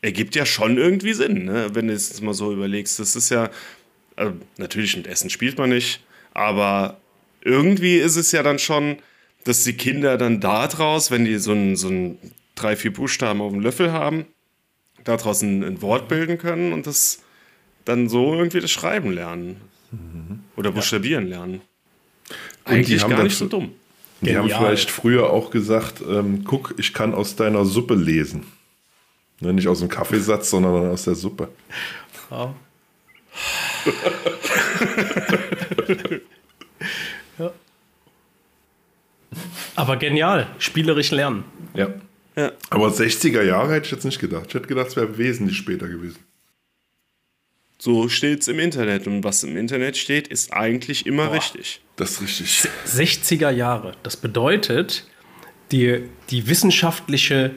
ergibt 0.02 0.36
ja 0.36 0.46
schon 0.46 0.78
irgendwie 0.78 1.14
Sinn, 1.14 1.46
ne? 1.46 1.72
wenn 1.74 1.88
du 1.88 1.94
es 1.94 2.22
mal 2.22 2.34
so 2.34 2.54
überlegst. 2.54 3.00
Das 3.00 3.18
ist 3.18 3.32
ja, 3.32 3.50
äh, 4.16 4.30
natürlich 4.58 4.96
mit 4.96 5.08
Essen 5.08 5.30
spielt 5.30 5.58
man 5.58 5.72
nicht, 5.72 6.02
aber 6.34 7.02
irgendwie 7.44 7.98
ist 7.98 8.16
es 8.16 8.32
ja 8.32 8.44
dann 8.44 8.60
schon, 8.60 8.98
dass 9.44 9.64
die 9.64 9.74
Kinder 9.74 10.18
dann 10.18 10.40
da 10.40 10.68
draus, 10.68 11.12
wenn 11.12 11.26
die 11.26 11.38
so 11.38 11.52
ein, 11.52 11.76
so 11.76 11.90
ein 11.90 12.18
drei, 12.56 12.76
vier 12.76 12.94
Buchstaben 12.94 13.42
auf 13.42 13.52
dem 13.52 13.62
Löffel 13.62 13.92
haben, 13.92 14.26
daraus 15.04 15.42
ein, 15.42 15.64
ein 15.64 15.82
Wort 15.82 16.08
bilden 16.08 16.38
können 16.38 16.72
und 16.72 16.88
das 16.88 17.22
dann 17.86 18.08
so 18.08 18.34
irgendwie 18.34 18.62
das 18.62 18.72
Schreiben 18.72 19.12
lernen. 19.12 19.60
Oder 20.56 20.72
buchstabieren 20.72 21.28
lernen. 21.28 21.62
die 22.30 22.34
Eigentlich 22.66 23.04
haben 23.04 23.12
gar 23.12 23.24
nicht 23.24 23.38
so 23.38 23.48
dumm. 23.48 23.74
Die 24.22 24.36
haben 24.36 24.48
Genial. 24.48 24.60
vielleicht 24.60 24.90
früher 24.90 25.30
auch 25.30 25.52
gesagt, 25.52 26.02
ähm, 26.08 26.46
guck, 26.46 26.74
ich 26.78 26.94
kann 26.94 27.14
aus 27.14 27.36
deiner 27.36 27.66
Suppe 27.66 27.94
lesen. 27.94 28.46
Ne, 29.42 29.54
nicht 29.54 29.68
aus 29.68 29.80
dem 29.80 29.90
Kaffeesatz, 29.90 30.50
sondern 30.50 30.90
aus 30.90 31.04
der 31.04 31.16
Suppe. 31.16 31.50
Ja. 32.32 32.56
Aber 39.76 39.98
genial, 39.98 40.48
spielerisch 40.60 41.12
lernen. 41.12 41.44
Ja. 41.74 41.90
Ja. 42.36 42.52
Aber 42.70 42.88
60er 42.88 43.44
Jahre 43.44 43.74
hätte 43.74 43.86
ich 43.86 43.92
jetzt 43.92 44.06
nicht 44.06 44.20
gedacht. 44.20 44.46
Ich 44.48 44.54
hätte 44.56 44.68
gedacht, 44.68 44.88
es 44.88 44.96
wäre 44.96 45.18
wesentlich 45.18 45.58
später 45.58 45.88
gewesen. 45.88 46.20
So 47.78 48.10
steht 48.10 48.42
es 48.42 48.48
im 48.48 48.60
Internet. 48.60 49.08
Und 49.08 49.24
was 49.24 49.44
im 49.44 49.58
Internet 49.58 49.98
steht, 49.98 50.28
ist 50.30 50.54
eigentlich 50.54 51.06
immer 51.06 51.32
richtig. 51.32 51.82
Das 51.96 52.22
ist 52.22 52.22
richtig. 52.22 52.72
60er 52.88 53.52
Jahre. 53.52 53.94
Das 54.04 54.18
bedeutet, 54.18 55.06
die, 55.72 56.04
die 56.30 56.48
wissenschaftliche 56.48 57.52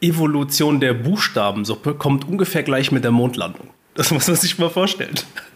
Evolution 0.00 0.80
der 0.80 0.94
Buchstabensuppe 0.94 1.94
kommt 1.94 2.26
ungefähr 2.26 2.62
gleich 2.62 2.90
mit 2.92 3.04
der 3.04 3.10
Mondlandung. 3.10 3.70
Das 3.94 4.10
muss 4.10 4.26
man 4.26 4.36
sich 4.36 4.58
mal 4.58 4.70
vorstellen. 4.70 5.14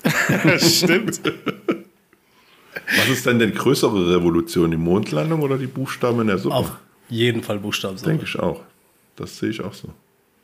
Stimmt. 0.58 1.20
Was 2.97 3.09
ist 3.09 3.26
denn 3.26 3.39
die 3.39 3.51
größere 3.53 4.14
Revolution? 4.16 4.70
Die 4.70 4.76
Mondlandung 4.76 5.43
oder 5.43 5.59
die 5.59 5.66
Buchstaben 5.66 6.20
in 6.20 6.26
der 6.28 6.39
Suppe? 6.39 6.55
Auf 6.55 6.72
jeden 7.09 7.43
Fall 7.43 7.59
Buchstabensuppe. 7.59 8.11
Denke 8.11 8.24
ich 8.26 8.39
auch. 8.39 8.61
Das 9.16 9.39
sehe 9.39 9.51
ich 9.51 9.61
auch 9.62 9.74
so. 9.74 9.89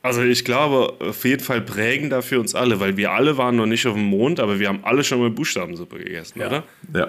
Also 0.01 0.21
ich 0.21 0.43
glaube, 0.43 0.93
auf 0.99 1.23
jeden 1.23 1.41
Fall 1.41 1.61
prägender 1.61 2.21
für 2.21 2.39
uns 2.39 2.55
alle, 2.55 2.81
weil 2.81 2.97
wir 2.97 3.11
alle 3.11 3.37
waren 3.37 3.55
noch 3.55 3.65
nicht 3.65 3.85
auf 3.87 3.93
dem 3.93 4.03
Mond, 4.03 4.41
aber 4.41 4.59
wir 4.59 4.67
haben 4.67 4.79
alle 4.83 5.03
schon 5.05 5.19
mal 5.19 5.29
Buchstabensuppe 5.29 5.97
gegessen, 5.99 6.39
Ja. 6.41 6.47
oder? 6.47 6.63
Ja. 6.93 7.07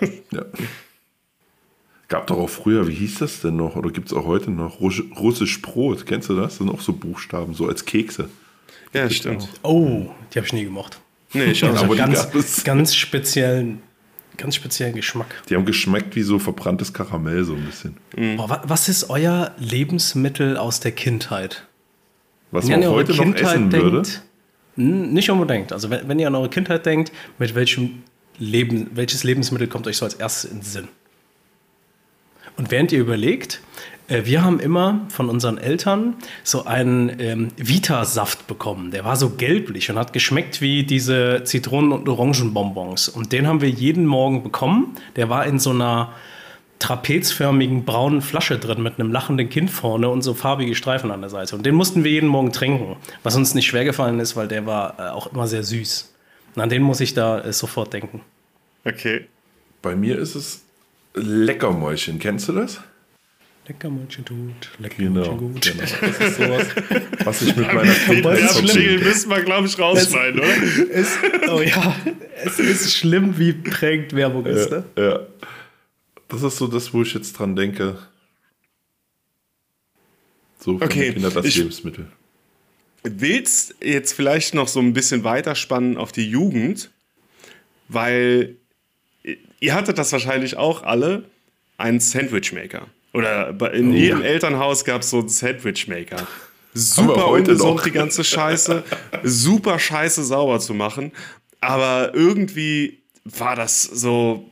ja. 0.32 0.44
Gab 2.08 2.26
doch 2.26 2.38
auch 2.38 2.50
früher, 2.50 2.86
wie 2.88 2.94
hieß 2.94 3.20
das 3.20 3.40
denn 3.40 3.56
noch? 3.56 3.76
Oder 3.76 3.90
gibt 3.90 4.08
es 4.08 4.12
auch 4.12 4.26
heute 4.26 4.50
noch? 4.50 4.80
Russ- 4.80 5.02
Russisch 5.18 5.62
Brot, 5.62 6.04
kennst 6.04 6.28
du 6.28 6.34
das? 6.34 6.44
Das 6.54 6.58
sind 6.58 6.68
auch 6.68 6.80
so 6.80 6.92
Buchstaben, 6.92 7.54
so 7.54 7.66
als 7.68 7.84
Kekse. 7.84 8.28
Ja, 8.92 9.08
stimmt. 9.08 9.48
Oh, 9.62 10.06
die 10.34 10.38
habe 10.38 10.46
ich 10.46 10.52
nie 10.52 10.64
gemacht. 10.64 11.00
Nee, 11.32 11.44
ich 11.52 11.64
auch 11.64 11.74
Aber 11.82 11.96
ganz, 11.96 12.62
ganz 12.64 12.94
speziellen, 12.94 13.80
ganz 14.36 14.54
speziellen 14.56 14.94
Geschmack. 14.94 15.42
Die 15.48 15.54
haben 15.56 15.64
geschmeckt 15.64 16.16
wie 16.16 16.22
so 16.22 16.38
verbranntes 16.38 16.92
Karamell, 16.92 17.44
so 17.44 17.54
ein 17.54 17.64
bisschen. 17.64 17.96
Boah, 18.36 18.48
wa- 18.48 18.62
was 18.66 18.88
ist 18.88 19.10
euer 19.10 19.52
Lebensmittel 19.58 20.56
aus 20.56 20.80
der 20.80 20.92
Kindheit? 20.92 21.66
Was 22.50 22.64
Wenn 22.68 22.72
man 22.72 22.82
ihr 22.82 22.88
auch 22.88 22.92
an 22.92 22.98
eure 22.98 23.08
heute 23.18 23.28
noch 23.30 23.34
essen 23.36 23.72
würde. 23.72 24.02
N- 24.76 25.12
Nicht 25.12 25.30
unbedingt. 25.30 25.72
Also 25.72 25.90
wenn, 25.90 26.08
wenn 26.08 26.18
ihr 26.18 26.26
an 26.26 26.34
eure 26.34 26.48
Kindheit 26.48 26.84
denkt, 26.86 27.12
mit 27.38 27.54
welchem 27.54 28.02
Leben, 28.38 28.90
welches 28.94 29.22
Lebensmittel 29.24 29.68
kommt 29.68 29.86
euch 29.86 29.98
so 29.98 30.04
als 30.06 30.14
erstes 30.14 30.50
in 30.50 30.58
den 30.58 30.62
Sinn? 30.64 30.88
Und 32.56 32.70
während 32.70 32.92
ihr 32.92 33.00
überlegt, 33.00 33.60
wir 34.24 34.44
haben 34.44 34.60
immer 34.60 35.06
von 35.08 35.28
unseren 35.28 35.58
Eltern 35.58 36.16
so 36.44 36.64
einen 36.64 37.20
ähm, 37.20 37.48
Vita-Saft 37.56 38.46
bekommen. 38.46 38.90
Der 38.90 39.04
war 39.04 39.16
so 39.16 39.30
gelblich 39.30 39.90
und 39.90 39.98
hat 39.98 40.12
geschmeckt 40.12 40.60
wie 40.60 40.84
diese 40.84 41.42
Zitronen- 41.44 41.92
und 41.92 42.08
Orangenbonbons. 42.08 43.08
Und 43.08 43.32
den 43.32 43.46
haben 43.46 43.60
wir 43.60 43.70
jeden 43.70 44.06
Morgen 44.06 44.42
bekommen. 44.42 44.96
Der 45.16 45.28
war 45.28 45.46
in 45.46 45.58
so 45.58 45.70
einer 45.70 46.12
trapezförmigen 46.78 47.84
braunen 47.84 48.22
Flasche 48.22 48.58
drin 48.58 48.82
mit 48.82 48.98
einem 48.98 49.12
lachenden 49.12 49.48
Kind 49.48 49.70
vorne 49.70 50.08
und 50.08 50.22
so 50.22 50.34
farbige 50.34 50.74
Streifen 50.74 51.12
an 51.12 51.20
der 51.20 51.30
Seite. 51.30 51.54
Und 51.54 51.64
den 51.64 51.76
mussten 51.76 52.02
wir 52.02 52.10
jeden 52.10 52.28
Morgen 52.28 52.52
trinken, 52.52 52.96
was 53.22 53.36
uns 53.36 53.54
nicht 53.54 53.66
schwer 53.66 53.84
gefallen 53.84 54.18
ist, 54.18 54.34
weil 54.34 54.48
der 54.48 54.66
war 54.66 54.98
äh, 54.98 55.10
auch 55.10 55.32
immer 55.32 55.46
sehr 55.46 55.62
süß. 55.62 56.12
Und 56.56 56.62
an 56.62 56.68
den 56.68 56.82
muss 56.82 57.00
ich 57.00 57.14
da 57.14 57.40
äh, 57.40 57.52
sofort 57.52 57.92
denken. 57.92 58.20
Okay. 58.84 59.26
Bei 59.80 59.94
mir 59.94 60.18
ist 60.18 60.34
es 60.34 60.64
Leckermäulchen. 61.14 62.18
Kennst 62.18 62.48
du 62.48 62.52
das? 62.52 62.80
Leckermäulchen 63.72 64.24
tut, 64.24 64.36
Genau, 64.38 64.80
Leckermäulchen 64.80 65.38
gut. 65.38 65.62
genau. 65.62 65.82
Das 66.00 66.18
ist 66.20 66.36
sowas, 66.36 66.66
was 67.24 67.42
ich 67.42 67.56
mit 67.56 67.72
meiner 67.72 67.94
Kindheit 67.94 68.62
müssen 69.02 69.30
wir, 69.30 69.42
glaube 69.42 69.66
ich, 69.66 69.78
rausschneiden, 69.78 70.40
oder? 70.40 70.62
Es, 70.90 71.16
oh 71.48 71.60
ja, 71.62 71.96
es 72.44 72.58
ist 72.58 72.94
schlimm, 72.94 73.38
wie 73.38 73.52
prägend 73.52 74.14
Werbung 74.14 74.44
ist. 74.46 74.70
Ne? 74.70 74.84
Ja. 74.96 75.20
Das 76.28 76.42
ist 76.42 76.56
so 76.58 76.66
das, 76.66 76.92
wo 76.92 77.02
ich 77.02 77.14
jetzt 77.14 77.32
dran 77.38 77.56
denke. 77.56 77.98
So 80.58 80.78
für 80.78 80.84
Okay, 80.84 81.12
Kinder 81.12 81.30
das 81.30 81.44
ich- 81.46 81.56
Lebensmittel. 81.56 82.06
willst 83.02 83.74
jetzt 83.82 84.12
vielleicht 84.12 84.54
noch 84.54 84.68
so 84.68 84.80
ein 84.80 84.92
bisschen 84.92 85.24
weiterspannen 85.24 85.96
auf 85.96 86.12
die 86.12 86.28
Jugend, 86.28 86.90
weil 87.88 88.56
ihr 89.60 89.74
hattet 89.74 89.98
das 89.98 90.12
wahrscheinlich 90.12 90.56
auch 90.56 90.82
alle, 90.82 91.24
einen 91.78 92.00
Sandwichmaker. 92.00 92.86
Oder 93.12 93.50
in 93.74 93.90
Oh, 93.90 93.94
jedem 93.94 94.20
ja. 94.20 94.26
Elternhaus 94.26 94.84
gab 94.84 95.02
es 95.02 95.10
so 95.10 95.18
einen 95.20 95.28
Sandwichmaker. 95.28 96.26
Super 96.74 97.28
ungesund, 97.28 97.76
noch. 97.76 97.82
die 97.82 97.90
ganze 97.90 98.24
Scheiße. 98.24 98.82
super 99.22 99.78
scheiße 99.78 100.24
sauber 100.24 100.58
zu 100.60 100.72
machen. 100.74 101.12
Aber 101.60 102.12
irgendwie 102.14 103.02
war 103.24 103.54
das 103.56 103.82
so 103.82 104.48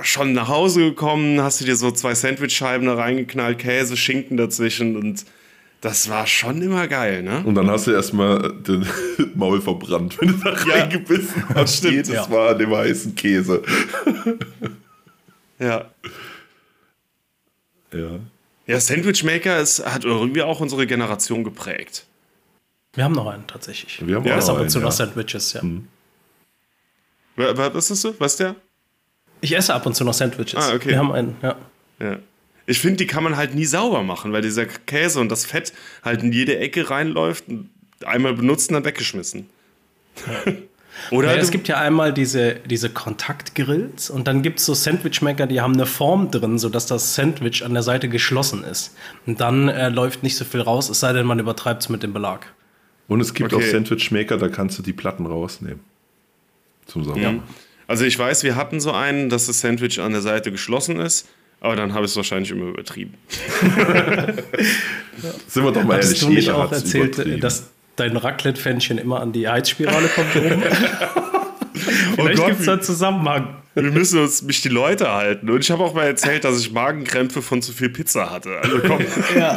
schon 0.00 0.32
nach 0.32 0.48
Hause 0.48 0.80
gekommen, 0.80 1.40
hast 1.42 1.60
du 1.60 1.64
dir 1.64 1.76
so 1.76 1.90
zwei 1.90 2.14
Sandwichscheiben 2.14 2.86
da 2.86 2.94
reingeknallt, 2.94 3.58
Käse, 3.58 3.96
Schinken 3.96 4.36
dazwischen 4.38 4.96
und 4.96 5.24
das 5.82 6.10
war 6.10 6.26
schon 6.26 6.60
immer 6.60 6.88
geil, 6.88 7.22
ne? 7.22 7.42
Und 7.44 7.54
dann 7.54 7.70
hast 7.70 7.86
du 7.86 7.92
erstmal 7.92 8.52
den 8.62 8.86
Maul 9.34 9.60
verbrannt, 9.60 10.16
wenn 10.20 10.28
du 10.28 10.34
da 10.34 10.52
Ja, 10.66 10.74
reingebissen 10.82 11.44
hast. 11.54 11.78
stimmt, 11.78 11.92
Jedes 11.94 12.14
ja. 12.14 12.26
Mal 12.28 12.48
an 12.54 12.58
dem 12.58 12.74
heißen 12.74 13.14
Käse. 13.14 13.62
Ja. 15.58 15.86
Ja. 17.92 18.18
Ja, 18.66 18.78
Sandwichmaker 18.80 19.58
ist, 19.58 19.84
hat 19.84 20.04
irgendwie 20.04 20.42
auch 20.42 20.60
unsere 20.60 20.86
Generation 20.86 21.42
geprägt. 21.44 22.06
Wir 22.92 23.04
haben 23.04 23.14
noch 23.14 23.26
einen 23.26 23.46
tatsächlich. 23.46 24.04
Wir 24.06 24.16
haben 24.16 24.24
Ja, 24.26 24.34
auch 24.34 24.38
ist 24.38 24.46
noch 24.48 24.56
ab 24.56 24.60
und 24.62 24.70
zu 24.70 24.78
ja. 24.78 24.84
noch 24.84 24.92
Sandwiches, 24.92 25.52
ja. 25.54 25.62
Wa- 27.36 27.70
Was 27.74 27.90
ist 27.90 28.04
das? 28.04 28.14
Was 28.20 28.32
ist 28.32 28.40
der? 28.40 28.56
Ich 29.40 29.56
esse 29.56 29.74
ab 29.74 29.86
und 29.86 29.94
zu 29.94 30.04
noch 30.04 30.14
Sandwiches. 30.14 30.54
Ah, 30.56 30.74
okay. 30.74 30.90
Wir 30.90 30.98
haben 30.98 31.12
einen, 31.12 31.36
ja. 31.42 31.56
Ja. 31.98 32.18
Ich 32.66 32.78
finde, 32.80 32.98
die 32.98 33.06
kann 33.06 33.24
man 33.24 33.36
halt 33.36 33.54
nie 33.54 33.64
sauber 33.64 34.02
machen, 34.02 34.32
weil 34.32 34.42
dieser 34.42 34.66
Käse 34.66 35.18
und 35.20 35.28
das 35.30 35.44
Fett 35.46 35.72
halt 36.04 36.22
in 36.22 36.32
jede 36.32 36.58
Ecke 36.58 36.90
reinläuft, 36.90 37.44
einmal 38.04 38.34
benutzt 38.34 38.70
und 38.70 38.74
dann 38.74 38.84
weggeschmissen. 38.84 39.48
Oder 41.10 41.26
Naja, 41.28 41.38
du- 41.38 41.44
es 41.44 41.50
gibt 41.50 41.68
ja 41.68 41.78
einmal 41.78 42.12
diese, 42.12 42.56
diese 42.66 42.90
Kontaktgrills 42.90 44.10
und 44.10 44.26
dann 44.28 44.42
gibt 44.42 44.58
es 44.60 44.66
so 44.66 44.74
Sandwichmaker, 44.74 45.46
die 45.46 45.60
haben 45.60 45.74
eine 45.74 45.86
Form 45.86 46.30
drin, 46.30 46.58
sodass 46.58 46.86
das 46.86 47.14
Sandwich 47.14 47.64
an 47.64 47.72
der 47.74 47.82
Seite 47.82 48.08
geschlossen 48.08 48.64
ist. 48.64 48.94
Und 49.26 49.40
dann 49.40 49.68
äh, 49.68 49.88
läuft 49.88 50.22
nicht 50.22 50.36
so 50.36 50.44
viel 50.44 50.60
raus, 50.60 50.88
es 50.90 51.00
sei 51.00 51.12
denn, 51.12 51.26
man 51.26 51.38
übertreibt 51.38 51.82
es 51.82 51.88
mit 51.88 52.02
dem 52.02 52.12
Belag. 52.12 52.46
Und 53.08 53.20
es 53.20 53.34
gibt 53.34 53.52
Okay. 53.52 53.64
auch 53.64 53.70
Sandwich-Maker, 53.70 54.36
da 54.36 54.48
kannst 54.48 54.78
du 54.78 54.82
die 54.82 54.92
Platten 54.92 55.26
rausnehmen. 55.26 55.80
Zum 56.86 57.04
Sauber. 57.04 57.34
Also 57.88 58.04
ich 58.04 58.16
weiß, 58.18 58.44
wir 58.44 58.54
hatten 58.54 58.78
so 58.80 58.92
einen, 58.92 59.30
dass 59.30 59.46
das 59.46 59.60
Sandwich 59.60 60.00
an 60.00 60.12
der 60.12 60.20
Seite 60.22 60.52
geschlossen 60.52 61.00
ist, 61.00 61.28
aber 61.60 61.74
dann 61.76 61.92
habe 61.92 62.04
ich 62.04 62.12
es 62.12 62.16
wahrscheinlich 62.16 62.50
immer 62.52 62.66
übertrieben. 62.70 63.14
Sind 65.48 65.64
wir 65.64 65.72
doch 65.72 65.84
mal 65.84 65.96
Hattest 65.96 66.12
ehrlich, 66.14 66.20
du 66.20 66.28
nicht 66.28 66.44
jeder 66.46 66.56
auch 66.58 66.70
hat's 66.70 66.82
erzählt, 66.82 67.18
äh, 67.18 67.22
übertrieben. 67.22 67.40
dass 67.40 67.70
dein 68.00 68.16
Raclette-Fännchen 68.16 68.98
immer 68.98 69.20
an 69.20 69.32
die 69.32 69.48
Heizspirale 69.48 70.08
kommt? 70.08 70.34
oben? 70.36 70.62
Vielleicht 72.14 72.36
Gott, 72.36 72.46
gibt 72.48 72.60
es 72.60 72.66
da 72.66 72.72
einen 72.74 72.82
Zusammenhang. 72.82 73.62
Wir 73.74 73.90
müssen 73.90 74.20
uns 74.20 74.42
mich 74.42 74.62
die 74.62 74.68
Leute 74.68 75.12
halten. 75.12 75.48
Und 75.48 75.60
ich 75.60 75.70
habe 75.70 75.84
auch 75.84 75.94
mal 75.94 76.06
erzählt, 76.06 76.44
dass 76.44 76.60
ich 76.60 76.72
Magenkrämpfe 76.72 77.42
von 77.42 77.62
zu 77.62 77.72
viel 77.72 77.88
Pizza 77.88 78.30
hatte. 78.30 78.58
Also 78.58 78.80
komm. 78.80 79.00
Ja. 79.36 79.56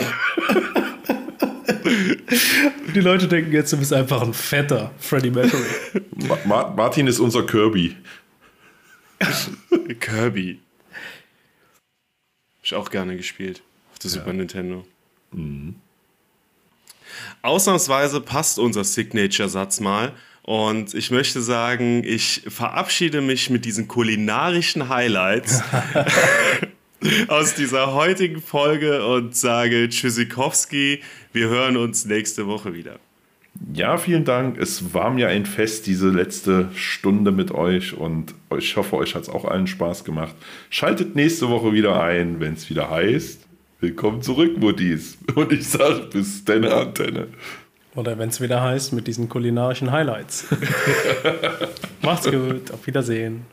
Die 2.94 3.00
Leute 3.00 3.28
denken 3.28 3.52
jetzt, 3.52 3.74
du 3.74 3.78
bist 3.78 3.92
einfach 3.92 4.22
ein 4.22 4.34
fetter 4.34 4.92
Freddie 5.00 5.32
Mercury. 5.32 5.64
Ma 6.28 6.38
Ma 6.46 6.70
Martin 6.70 7.08
ist 7.08 7.20
unser 7.20 7.46
Kirby. 7.46 7.96
Kirby. 10.00 10.60
Hab 12.58 12.64
ich 12.64 12.76
auch 12.76 12.90
gerne 12.90 13.18
gespielt. 13.18 13.62
Auf 13.92 14.00
der 14.00 14.12
Super 14.12 14.34
Nintendo. 14.34 14.86
Ausnahmsweise 17.42 18.22
passt 18.22 18.60
unser 18.60 18.84
Signature-Satz 18.84 19.80
mal. 19.80 20.14
Und 20.44 20.94
ich 20.94 21.10
möchte 21.10 21.42
sagen, 21.42 22.04
ich 22.04 22.44
verabschiede 22.48 23.22
mich 23.22 23.50
mit 23.50 23.64
diesen 23.64 23.88
kulinarischen 23.88 24.90
Highlights 24.90 25.64
aus 27.30 27.56
dieser 27.56 27.94
heutigen 27.94 28.42
Folge 28.42 29.06
und 29.06 29.36
sage 29.36 29.88
Tschüssikowski. 29.88 31.02
Wir 31.32 31.48
hören 31.48 31.78
uns 31.78 32.06
nächste 32.06 32.46
Woche 32.46 32.74
wieder. 32.74 33.00
Ja, 33.74 33.98
vielen 33.98 34.26
Dank. 34.26 34.58
Es 34.58 34.94
war 34.94 35.12
mir 35.12 35.30
ein 35.30 35.46
Fest, 35.46 35.86
diese 35.86 36.10
letzte 36.10 36.70
Stunde 36.76 37.32
mit 37.32 37.52
euch 37.52 37.94
und 37.94 38.34
ich 38.58 38.76
hoffe, 38.76 38.98
euch 38.98 39.16
hat 39.16 39.24
es 39.24 39.30
auch 39.30 39.46
allen 39.46 39.68
Spaß 39.68 40.04
gemacht. 40.04 40.36
Schaltet 40.70 41.16
nächste 41.16 41.50
Woche 41.50 41.72
wieder 41.72 42.02
ein, 42.02 42.40
wenn 42.40 42.54
es 42.54 42.70
wieder 42.70 42.90
heißt. 42.90 43.46
Willkommen 43.84 44.22
zurück, 44.22 44.58
Muttis. 44.58 45.18
Und 45.36 45.52
ich 45.52 45.68
sage 45.68 46.08
bis 46.10 46.46
deine 46.46 46.74
Antenne. 46.74 47.28
Oder 47.96 48.18
wenn 48.18 48.30
es 48.30 48.40
wieder 48.40 48.62
heißt, 48.62 48.94
mit 48.94 49.08
diesen 49.08 49.28
kulinarischen 49.28 49.92
Highlights. 49.92 50.46
Macht's 52.02 52.32
gut, 52.32 52.72
auf 52.72 52.88
Wiedersehen. 52.88 53.46